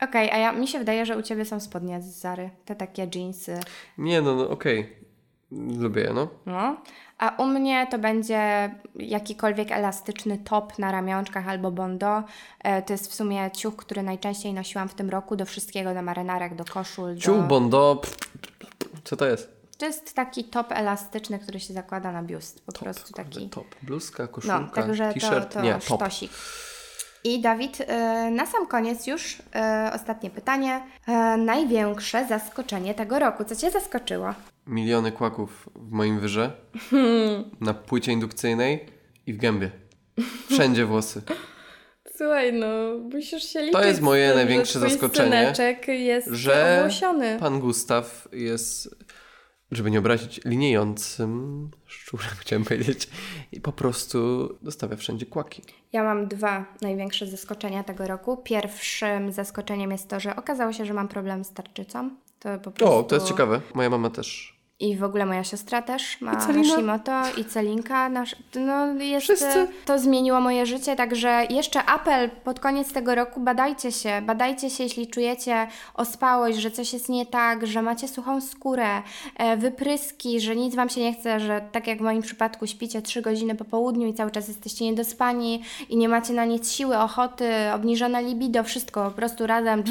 Okej, 0.00 0.30
a 0.30 0.36
ja, 0.36 0.52
mi 0.52 0.68
się 0.68 0.78
wydaje, 0.78 1.06
że 1.06 1.18
u 1.18 1.22
Ciebie 1.22 1.44
są 1.44 1.60
spodnie 1.60 2.02
z 2.02 2.20
Zary. 2.20 2.50
Te 2.64 2.76
takie 2.76 3.08
jeansy. 3.14 3.60
Nie, 3.98 4.22
no, 4.22 4.34
no 4.34 4.50
okej. 4.50 4.96
Lubię 5.52 6.02
je, 6.02 6.12
no. 6.12 6.28
No. 6.46 6.76
A 7.18 7.30
u 7.42 7.46
mnie 7.46 7.86
to 7.90 7.98
będzie 7.98 8.70
jakikolwiek 8.94 9.72
elastyczny 9.72 10.38
top 10.38 10.78
na 10.78 10.92
ramionczkach 10.92 11.48
albo 11.48 11.70
bondo. 11.70 12.22
E, 12.64 12.82
to 12.82 12.92
jest 12.92 13.12
w 13.12 13.14
sumie 13.14 13.50
ciuch, 13.50 13.76
który 13.76 14.02
najczęściej 14.02 14.54
nosiłam 14.54 14.88
w 14.88 14.94
tym 14.94 15.10
roku 15.10 15.36
do 15.36 15.44
wszystkiego, 15.44 15.94
do 15.94 16.02
marynarek, 16.02 16.54
do 16.54 16.64
koszul. 16.64 17.16
Ciuch, 17.16 17.36
do... 17.36 17.42
bondo. 17.42 17.96
pff, 17.96 18.16
Co 19.04 19.16
to 19.16 19.26
jest? 19.26 19.58
To 19.78 19.86
jest 19.86 20.14
taki 20.14 20.44
top 20.44 20.72
elastyczny, 20.72 21.38
który 21.38 21.60
się 21.60 21.74
zakłada 21.74 22.12
na 22.12 22.22
biust. 22.22 22.62
Po 22.66 22.72
prostu 22.72 23.12
taki. 23.12 23.48
Top. 23.48 23.66
Bluzka, 23.82 24.26
koszulka, 24.26 24.60
No, 24.60 24.68
także 24.68 25.08
to, 25.08 25.14
t-shirt. 25.14 25.54
to 25.54 25.62
Nie, 25.62 25.72
top. 25.74 25.82
sztosik. 25.82 26.32
I 27.24 27.40
Dawid, 27.40 27.80
e, 27.80 28.30
na 28.30 28.46
sam 28.46 28.66
koniec 28.66 29.06
już 29.06 29.42
e, 29.54 29.90
ostatnie 29.94 30.30
pytanie. 30.30 30.80
Największe 31.38 32.26
zaskoczenie 32.26 32.94
tego 32.94 33.18
roku. 33.18 33.44
Co 33.44 33.56
Cię 33.56 33.70
zaskoczyło? 33.70 34.34
Miliony 34.68 35.12
kłaków 35.12 35.68
w 35.74 35.90
moim 35.90 36.20
wyrze. 36.20 36.52
Na 37.60 37.74
płycie 37.74 38.12
indukcyjnej 38.12 38.86
i 39.26 39.32
w 39.32 39.36
gębie. 39.36 39.70
Wszędzie 40.50 40.86
włosy. 40.86 41.22
Słuchaj, 42.16 42.52
no, 42.52 42.66
musisz 43.12 43.44
się 43.44 43.60
liczyć. 43.60 43.72
To 43.72 43.84
jest 43.84 44.00
moje 44.00 44.28
tym, 44.28 44.36
największe 44.36 44.78
zaskoczenie, 44.78 45.54
jest 45.88 46.28
że 46.28 46.78
obłosiony. 46.80 47.36
Pan 47.40 47.60
Gustaw 47.60 48.28
jest, 48.32 48.96
żeby 49.70 49.90
nie 49.90 49.98
obrazić, 49.98 50.40
liniejącym 50.44 51.70
szczurem, 51.86 52.28
chciałem 52.40 52.64
powiedzieć. 52.64 53.08
I 53.52 53.60
po 53.60 53.72
prostu 53.72 54.48
dostawia 54.62 54.96
wszędzie 54.96 55.26
kłaki. 55.26 55.62
Ja 55.92 56.04
mam 56.04 56.28
dwa 56.28 56.64
największe 56.82 57.26
zaskoczenia 57.26 57.84
tego 57.84 58.06
roku. 58.06 58.36
Pierwszym 58.36 59.32
zaskoczeniem 59.32 59.90
jest 59.90 60.08
to, 60.08 60.20
że 60.20 60.36
okazało 60.36 60.72
się, 60.72 60.84
że 60.84 60.94
mam 60.94 61.08
problem 61.08 61.44
z 61.44 61.52
tarczycą. 61.52 62.10
To 62.38 62.58
po 62.58 62.70
prostu... 62.70 62.94
O, 62.94 63.02
to 63.02 63.14
jest 63.14 63.28
ciekawe. 63.28 63.60
Moja 63.74 63.90
mama 63.90 64.10
też. 64.10 64.57
I 64.80 64.96
w 64.96 65.04
ogóle 65.04 65.26
moja 65.26 65.44
siostra 65.44 65.82
też 65.82 66.20
ma 66.20 66.32
I 66.32 66.36
Celina. 66.36 66.68
Hashimoto 66.68 67.40
i 67.40 67.44
Celinka. 67.44 68.08
Nasz, 68.08 68.36
no 68.54 68.86
jest, 68.86 69.24
Wszyscy. 69.24 69.68
To 69.84 69.98
zmieniło 69.98 70.40
moje 70.40 70.66
życie, 70.66 70.96
także 70.96 71.46
jeszcze 71.50 71.84
apel 71.84 72.30
pod 72.30 72.60
koniec 72.60 72.92
tego 72.92 73.14
roku, 73.14 73.40
badajcie 73.40 73.92
się. 73.92 74.22
Badajcie 74.22 74.70
się, 74.70 74.84
jeśli 74.84 75.06
czujecie 75.06 75.66
ospałość, 75.94 76.58
że 76.58 76.70
coś 76.70 76.92
jest 76.92 77.08
nie 77.08 77.26
tak, 77.26 77.66
że 77.66 77.82
macie 77.82 78.08
suchą 78.08 78.40
skórę, 78.40 79.02
e, 79.36 79.56
wypryski, 79.56 80.40
że 80.40 80.56
nic 80.56 80.74
Wam 80.74 80.88
się 80.88 81.00
nie 81.00 81.14
chce, 81.14 81.40
że 81.40 81.60
tak 81.72 81.86
jak 81.86 81.98
w 81.98 82.02
moim 82.02 82.22
przypadku 82.22 82.66
śpicie 82.66 83.02
3 83.02 83.22
godziny 83.22 83.54
po 83.54 83.64
południu 83.64 84.06
i 84.08 84.14
cały 84.14 84.30
czas 84.30 84.48
jesteście 84.48 84.84
niedospani 84.84 85.62
i 85.88 85.96
nie 85.96 86.08
macie 86.08 86.32
na 86.32 86.44
nic 86.44 86.72
siły, 86.72 86.98
ochoty, 86.98 87.50
obniżone 87.74 88.22
libido, 88.22 88.64
wszystko 88.64 89.04
po 89.04 89.10
prostu 89.10 89.46
razem, 89.46 89.84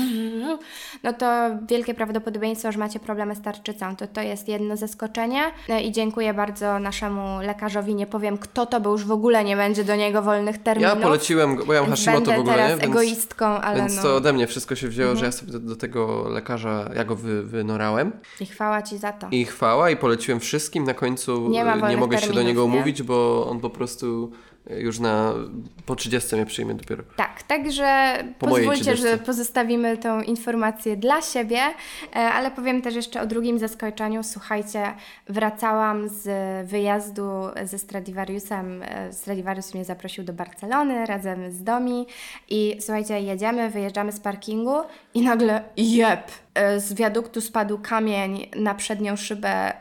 no 1.03 1.13
to 1.13 1.25
wielkie 1.69 1.93
prawdopodobieństwo, 1.93 2.71
że 2.71 2.79
macie 2.79 2.99
problemy 2.99 3.35
z 3.35 3.41
tarczycą. 3.41 3.95
To 3.95 4.07
to 4.07 4.21
jest 4.21 4.47
jedno 4.47 4.76
zaskoczenie 4.78 5.51
E, 5.69 5.82
i 5.82 5.91
dziękuję 5.91 6.34
bardzo 6.34 6.80
naszemu 6.80 7.41
lekarzowi. 7.41 7.95
Nie 7.95 8.07
powiem 8.07 8.38
kto 8.38 8.65
to, 8.65 8.82
bo 8.82 8.89
już 8.89 9.05
w 9.05 9.11
ogóle 9.11 9.43
nie 9.43 9.55
będzie 9.55 9.84
do 9.84 9.95
niego 9.95 10.21
wolnych 10.21 10.57
terminów. 10.57 10.95
Ja 10.95 11.01
poleciłem, 11.01 11.57
bo 11.65 11.73
ja 11.73 11.82
mam 11.82 11.89
Hashimoto 11.89 12.19
będę 12.19 12.38
w 12.38 12.39
ogóle, 12.39 12.55
teraz 12.55 12.71
nie? 12.71 12.78
Więc, 12.78 12.91
egoistką, 12.95 13.45
ale 13.45 13.78
więc 13.78 13.95
no. 13.95 14.01
to 14.01 14.15
ode 14.15 14.34
mnie 14.34 14.47
wszystko 14.47 14.75
się 14.75 14.88
wzięło, 14.88 15.15
że 15.15 15.25
ja 15.25 15.32
sobie 15.32 15.51
do, 15.51 15.59
do 15.59 15.75
tego 15.75 16.30
lekarza, 16.30 16.89
ja 16.95 17.03
go 17.03 17.15
wy, 17.15 17.43
wynorałem. 17.43 18.11
I 18.39 18.45
chwała 18.45 18.82
Ci 18.82 18.97
za 18.97 19.11
to. 19.11 19.28
I 19.32 19.45
chwała, 19.45 19.89
i 19.89 19.97
poleciłem 19.97 20.39
wszystkim. 20.39 20.84
Na 20.84 20.93
końcu 20.93 21.49
Nie 21.49 21.65
ma 21.65 21.89
nie 21.89 21.97
mogę 21.97 22.17
się 22.17 22.34
do 22.34 22.43
niego 22.43 22.61
nie? 22.61 22.67
umówić, 22.67 23.03
bo 23.03 23.47
on 23.49 23.59
po 23.59 23.69
prostu 23.69 24.32
już 24.70 24.99
na 24.99 25.34
po 25.86 25.95
30 25.95 26.36
mnie 26.36 26.45
przyjmie 26.45 26.74
dopiero. 26.74 27.03
Tak, 27.15 27.43
także 27.43 28.18
Po 28.39 28.47
pozwólcie, 28.47 28.95
że 28.97 29.18
pozostawimy 29.18 29.97
tą 29.97 30.22
informację 30.22 30.97
dla 30.97 31.22
siebie, 31.22 31.59
e, 31.59 32.20
ale 32.20 32.51
powiem 32.51 32.82
też 32.82 32.95
jeszcze 32.95 33.22
o 33.22 33.26
drugim 33.26 33.59
zaskoczeniu. 33.59 34.24
Słuchajcie, 34.24 34.93
wracałam 35.30 36.09
z 36.09 36.28
wyjazdu 36.70 37.32
ze 37.63 37.78
Stradivariusem. 37.78 38.84
E, 38.84 39.13
Stradivarius 39.13 39.74
mnie 39.74 39.86
zaprosił 39.86 40.24
do 40.24 40.34
Barcelony 40.34 41.05
razem 41.05 41.51
z 41.51 41.63
Domi 41.63 42.07
i 42.49 42.78
słuchajcie, 42.82 43.22
jedziemy, 43.22 43.70
wyjeżdżamy 43.70 44.11
z 44.11 44.20
parkingu 44.20 44.76
i 45.13 45.22
nagle 45.22 45.63
jeb! 45.78 46.22
e, 46.53 46.80
Z 46.80 46.93
wiaduktu 46.93 47.41
spadł 47.41 47.78
kamień 47.84 48.47
na 48.55 48.76
przednią 48.76 49.15
szybę 49.15 49.74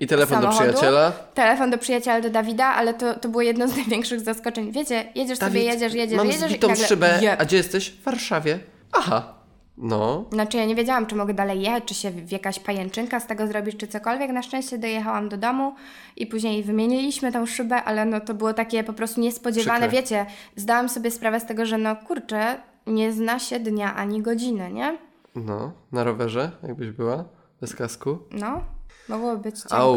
I 0.00 0.06
telefon 0.06 0.40
do 0.40 0.42
samochodu. 0.46 0.68
przyjaciela. 0.72 1.12
Telefon 1.34 1.70
do 1.70 1.78
przyjaciela, 1.78 2.20
do 2.20 2.30
Dawida, 2.30 2.66
ale 2.66 2.94
to, 2.94 3.14
to 3.14 3.28
było 3.28 3.42
jedno 3.42 3.68
z 3.68 3.76
największych 3.76 4.19
zaskoczeń. 4.24 4.72
Wiecie, 4.72 5.12
jedziesz 5.14 5.38
sobie, 5.38 5.50
Dawid, 5.50 5.64
jedziesz, 5.72 5.94
jedziesz, 5.94 6.16
mam 6.16 6.26
jedziesz 6.26 6.50
zbitą 6.50 6.66
i 6.66 6.70
nagle 6.70 6.86
szybę. 6.86 7.36
A 7.38 7.44
gdzie 7.44 7.56
jesteś? 7.56 7.90
W 7.90 8.02
Warszawie. 8.04 8.58
Aha. 8.92 9.34
No. 9.82 10.24
Znaczy 10.32 10.56
ja 10.56 10.64
nie 10.66 10.74
wiedziałam, 10.74 11.06
czy 11.06 11.14
mogę 11.16 11.34
dalej 11.34 11.60
jechać, 11.62 11.84
czy 11.84 11.94
się 11.94 12.10
w- 12.10 12.32
jakaś 12.32 12.58
pajęczynka 12.58 13.20
z 13.20 13.26
tego 13.26 13.46
zrobić, 13.46 13.76
czy 13.76 13.86
cokolwiek. 13.88 14.30
Na 14.30 14.42
szczęście 14.42 14.78
dojechałam 14.78 15.28
do 15.28 15.36
domu 15.36 15.74
i 16.16 16.26
później 16.26 16.62
wymieniliśmy 16.62 17.32
tą 17.32 17.46
szybę, 17.46 17.82
ale 17.84 18.04
no 18.04 18.20
to 18.20 18.34
było 18.34 18.52
takie 18.54 18.84
po 18.84 18.92
prostu 18.92 19.20
niespodziewane. 19.20 19.78
Przykre. 19.88 20.02
Wiecie, 20.02 20.26
zdałam 20.56 20.88
sobie 20.88 21.10
sprawę 21.10 21.40
z 21.40 21.46
tego, 21.46 21.66
że 21.66 21.78
no 21.78 21.96
kurczę, 21.96 22.56
nie 22.86 23.12
zna 23.12 23.38
się 23.38 23.60
dnia 23.60 23.94
ani 23.94 24.22
godziny, 24.22 24.72
nie? 24.72 24.98
No. 25.34 25.72
Na 25.92 26.04
rowerze, 26.04 26.50
jakbyś 26.62 26.90
była. 26.90 27.24
Bez 27.60 27.74
kasku. 27.74 28.18
No, 28.30 28.64
mogło 29.08 29.36
być 29.36 29.58
cienko. 29.60 29.76
Au. 29.76 29.96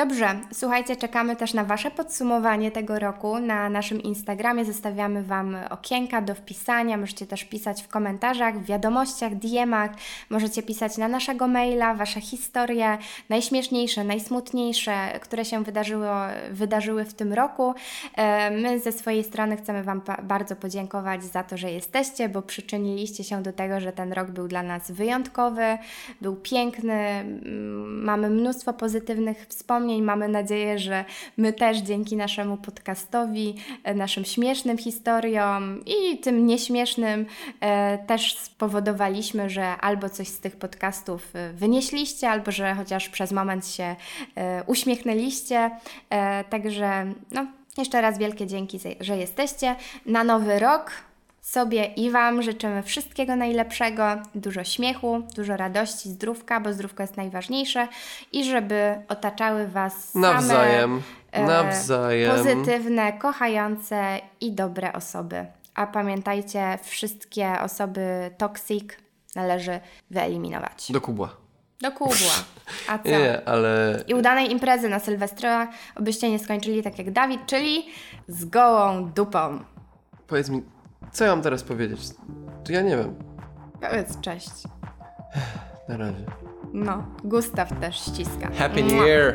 Dobrze, 0.00 0.40
słuchajcie, 0.52 0.96
czekamy 0.96 1.36
też 1.36 1.54
na 1.54 1.64
Wasze 1.64 1.90
podsumowanie 1.90 2.70
tego 2.70 2.98
roku. 2.98 3.38
Na 3.38 3.70
naszym 3.70 4.02
Instagramie 4.02 4.64
zostawiamy 4.64 5.22
Wam 5.22 5.56
okienka 5.70 6.22
do 6.22 6.34
wpisania. 6.34 6.96
Możecie 6.96 7.26
też 7.26 7.44
pisać 7.44 7.82
w 7.82 7.88
komentarzach, 7.88 8.58
w 8.58 8.64
wiadomościach, 8.64 9.34
DM-ach. 9.34 9.90
Możecie 10.30 10.62
pisać 10.62 10.98
na 10.98 11.08
naszego 11.08 11.48
maila 11.48 11.94
Wasze 11.94 12.20
historie, 12.20 12.98
najśmieszniejsze, 13.28 14.04
najsmutniejsze, 14.04 15.18
które 15.20 15.44
się 15.44 15.64
wydarzyło, 15.64 16.14
wydarzyły 16.50 17.04
w 17.04 17.14
tym 17.14 17.32
roku. 17.32 17.74
E, 18.16 18.50
My 18.50 18.80
ze 18.80 18.92
swojej 18.92 19.24
strony 19.24 19.56
chcemy 19.56 19.82
Wam 19.82 20.02
bardzo 20.22 20.56
podziękować 20.56 21.24
za 21.24 21.42
to, 21.42 21.56
że 21.56 21.70
jesteście, 21.70 22.28
bo 22.28 22.42
przyczyniliście 22.42 23.24
się 23.24 23.42
do 23.42 23.52
tego, 23.52 23.80
że 23.80 23.92
ten 23.92 24.12
rok 24.12 24.30
był 24.30 24.48
dla 24.48 24.62
nas 24.62 24.90
wyjątkowy, 24.90 25.78
był 26.20 26.36
piękny. 26.36 27.24
Mamy 27.86 28.30
mnóstwo 28.30 28.72
pozytywnych 28.72 29.46
wspomnień. 29.48 29.89
Mamy 29.98 30.28
nadzieję, 30.28 30.78
że 30.78 31.04
my 31.36 31.52
też 31.52 31.78
dzięki 31.78 32.16
naszemu 32.16 32.56
podcastowi, 32.56 33.54
e, 33.84 33.94
naszym 33.94 34.24
śmiesznym 34.24 34.78
historiom 34.78 35.84
i 35.86 36.18
tym 36.18 36.46
nieśmiesznym 36.46 37.26
e, 37.60 37.98
też 37.98 38.38
spowodowaliśmy, 38.38 39.50
że 39.50 39.66
albo 39.66 40.08
coś 40.08 40.28
z 40.28 40.40
tych 40.40 40.56
podcastów 40.56 41.36
e, 41.36 41.52
wynieśliście, 41.52 42.30
albo 42.30 42.50
że 42.52 42.74
chociaż 42.74 43.08
przez 43.08 43.32
moment 43.32 43.66
się 43.66 43.96
uśmiechnęliście. 44.66 45.70
Także 46.50 47.12
no, 47.30 47.46
jeszcze 47.78 48.00
raz 48.00 48.18
wielkie 48.18 48.46
dzięki, 48.46 48.78
że 49.00 49.16
jesteście. 49.16 49.76
Na 50.06 50.24
nowy 50.24 50.58
rok 50.58 50.90
Sobie 51.40 51.84
i 51.84 52.10
Wam 52.10 52.42
życzymy 52.42 52.82
wszystkiego 52.82 53.36
najlepszego, 53.36 54.04
dużo 54.34 54.64
śmiechu, 54.64 55.22
dużo 55.36 55.56
radości, 55.56 56.08
zdrówka, 56.08 56.60
bo 56.60 56.72
zdrówko 56.72 57.02
jest 57.02 57.16
najważniejsze 57.16 57.88
i 58.32 58.44
żeby 58.44 58.94
otaczały 59.08 59.66
Was 59.66 60.10
same 60.12 60.28
Nawzajem. 60.32 61.02
e, 61.32 61.42
Nawzajem. 61.46 62.36
pozytywne, 62.36 63.12
kochające 63.12 64.20
i 64.40 64.52
dobre 64.52 64.92
osoby. 64.92 65.46
A 65.74 65.86
pamiętajcie, 65.86 66.78
wszystkie 66.82 67.60
osoby 67.60 68.30
toxic 68.38 68.84
należy 69.34 69.80
wyeliminować. 70.10 70.92
Do 70.92 71.00
kubła. 71.00 71.36
Do 71.80 71.92
kubła. 71.92 72.32
A 72.88 72.98
co? 72.98 73.08
Nie, 73.08 73.18
nie, 73.24 73.48
ale 73.48 74.04
I 74.06 74.14
udanej 74.14 74.50
imprezy 74.52 74.88
na 74.88 74.98
Sylwestra, 74.98 75.68
obyście 75.96 76.30
nie 76.30 76.38
skończyli 76.38 76.82
tak 76.82 76.98
jak 76.98 77.10
Dawid, 77.10 77.46
czyli 77.46 77.86
z 78.28 78.44
gołą 78.44 79.04
dupą. 79.12 79.58
powiedz 80.26 80.48
mi, 80.48 80.62
co 81.12 81.24
ja 81.24 81.30
mam 81.30 81.42
teraz 81.42 81.62
powiedzieć? 81.62 82.00
To 82.64 82.72
ja 82.72 82.82
nie 82.82 82.96
wiem. 82.96 83.14
Powiedz 83.80 84.20
cześć. 84.20 84.50
Na 85.88 85.96
razie. 85.96 86.24
No, 86.72 87.04
Gustaw 87.24 87.80
też 87.80 87.96
ściska. 88.00 88.48
Happy. 88.58 88.82
New 88.82 88.92
Year! 88.92 89.34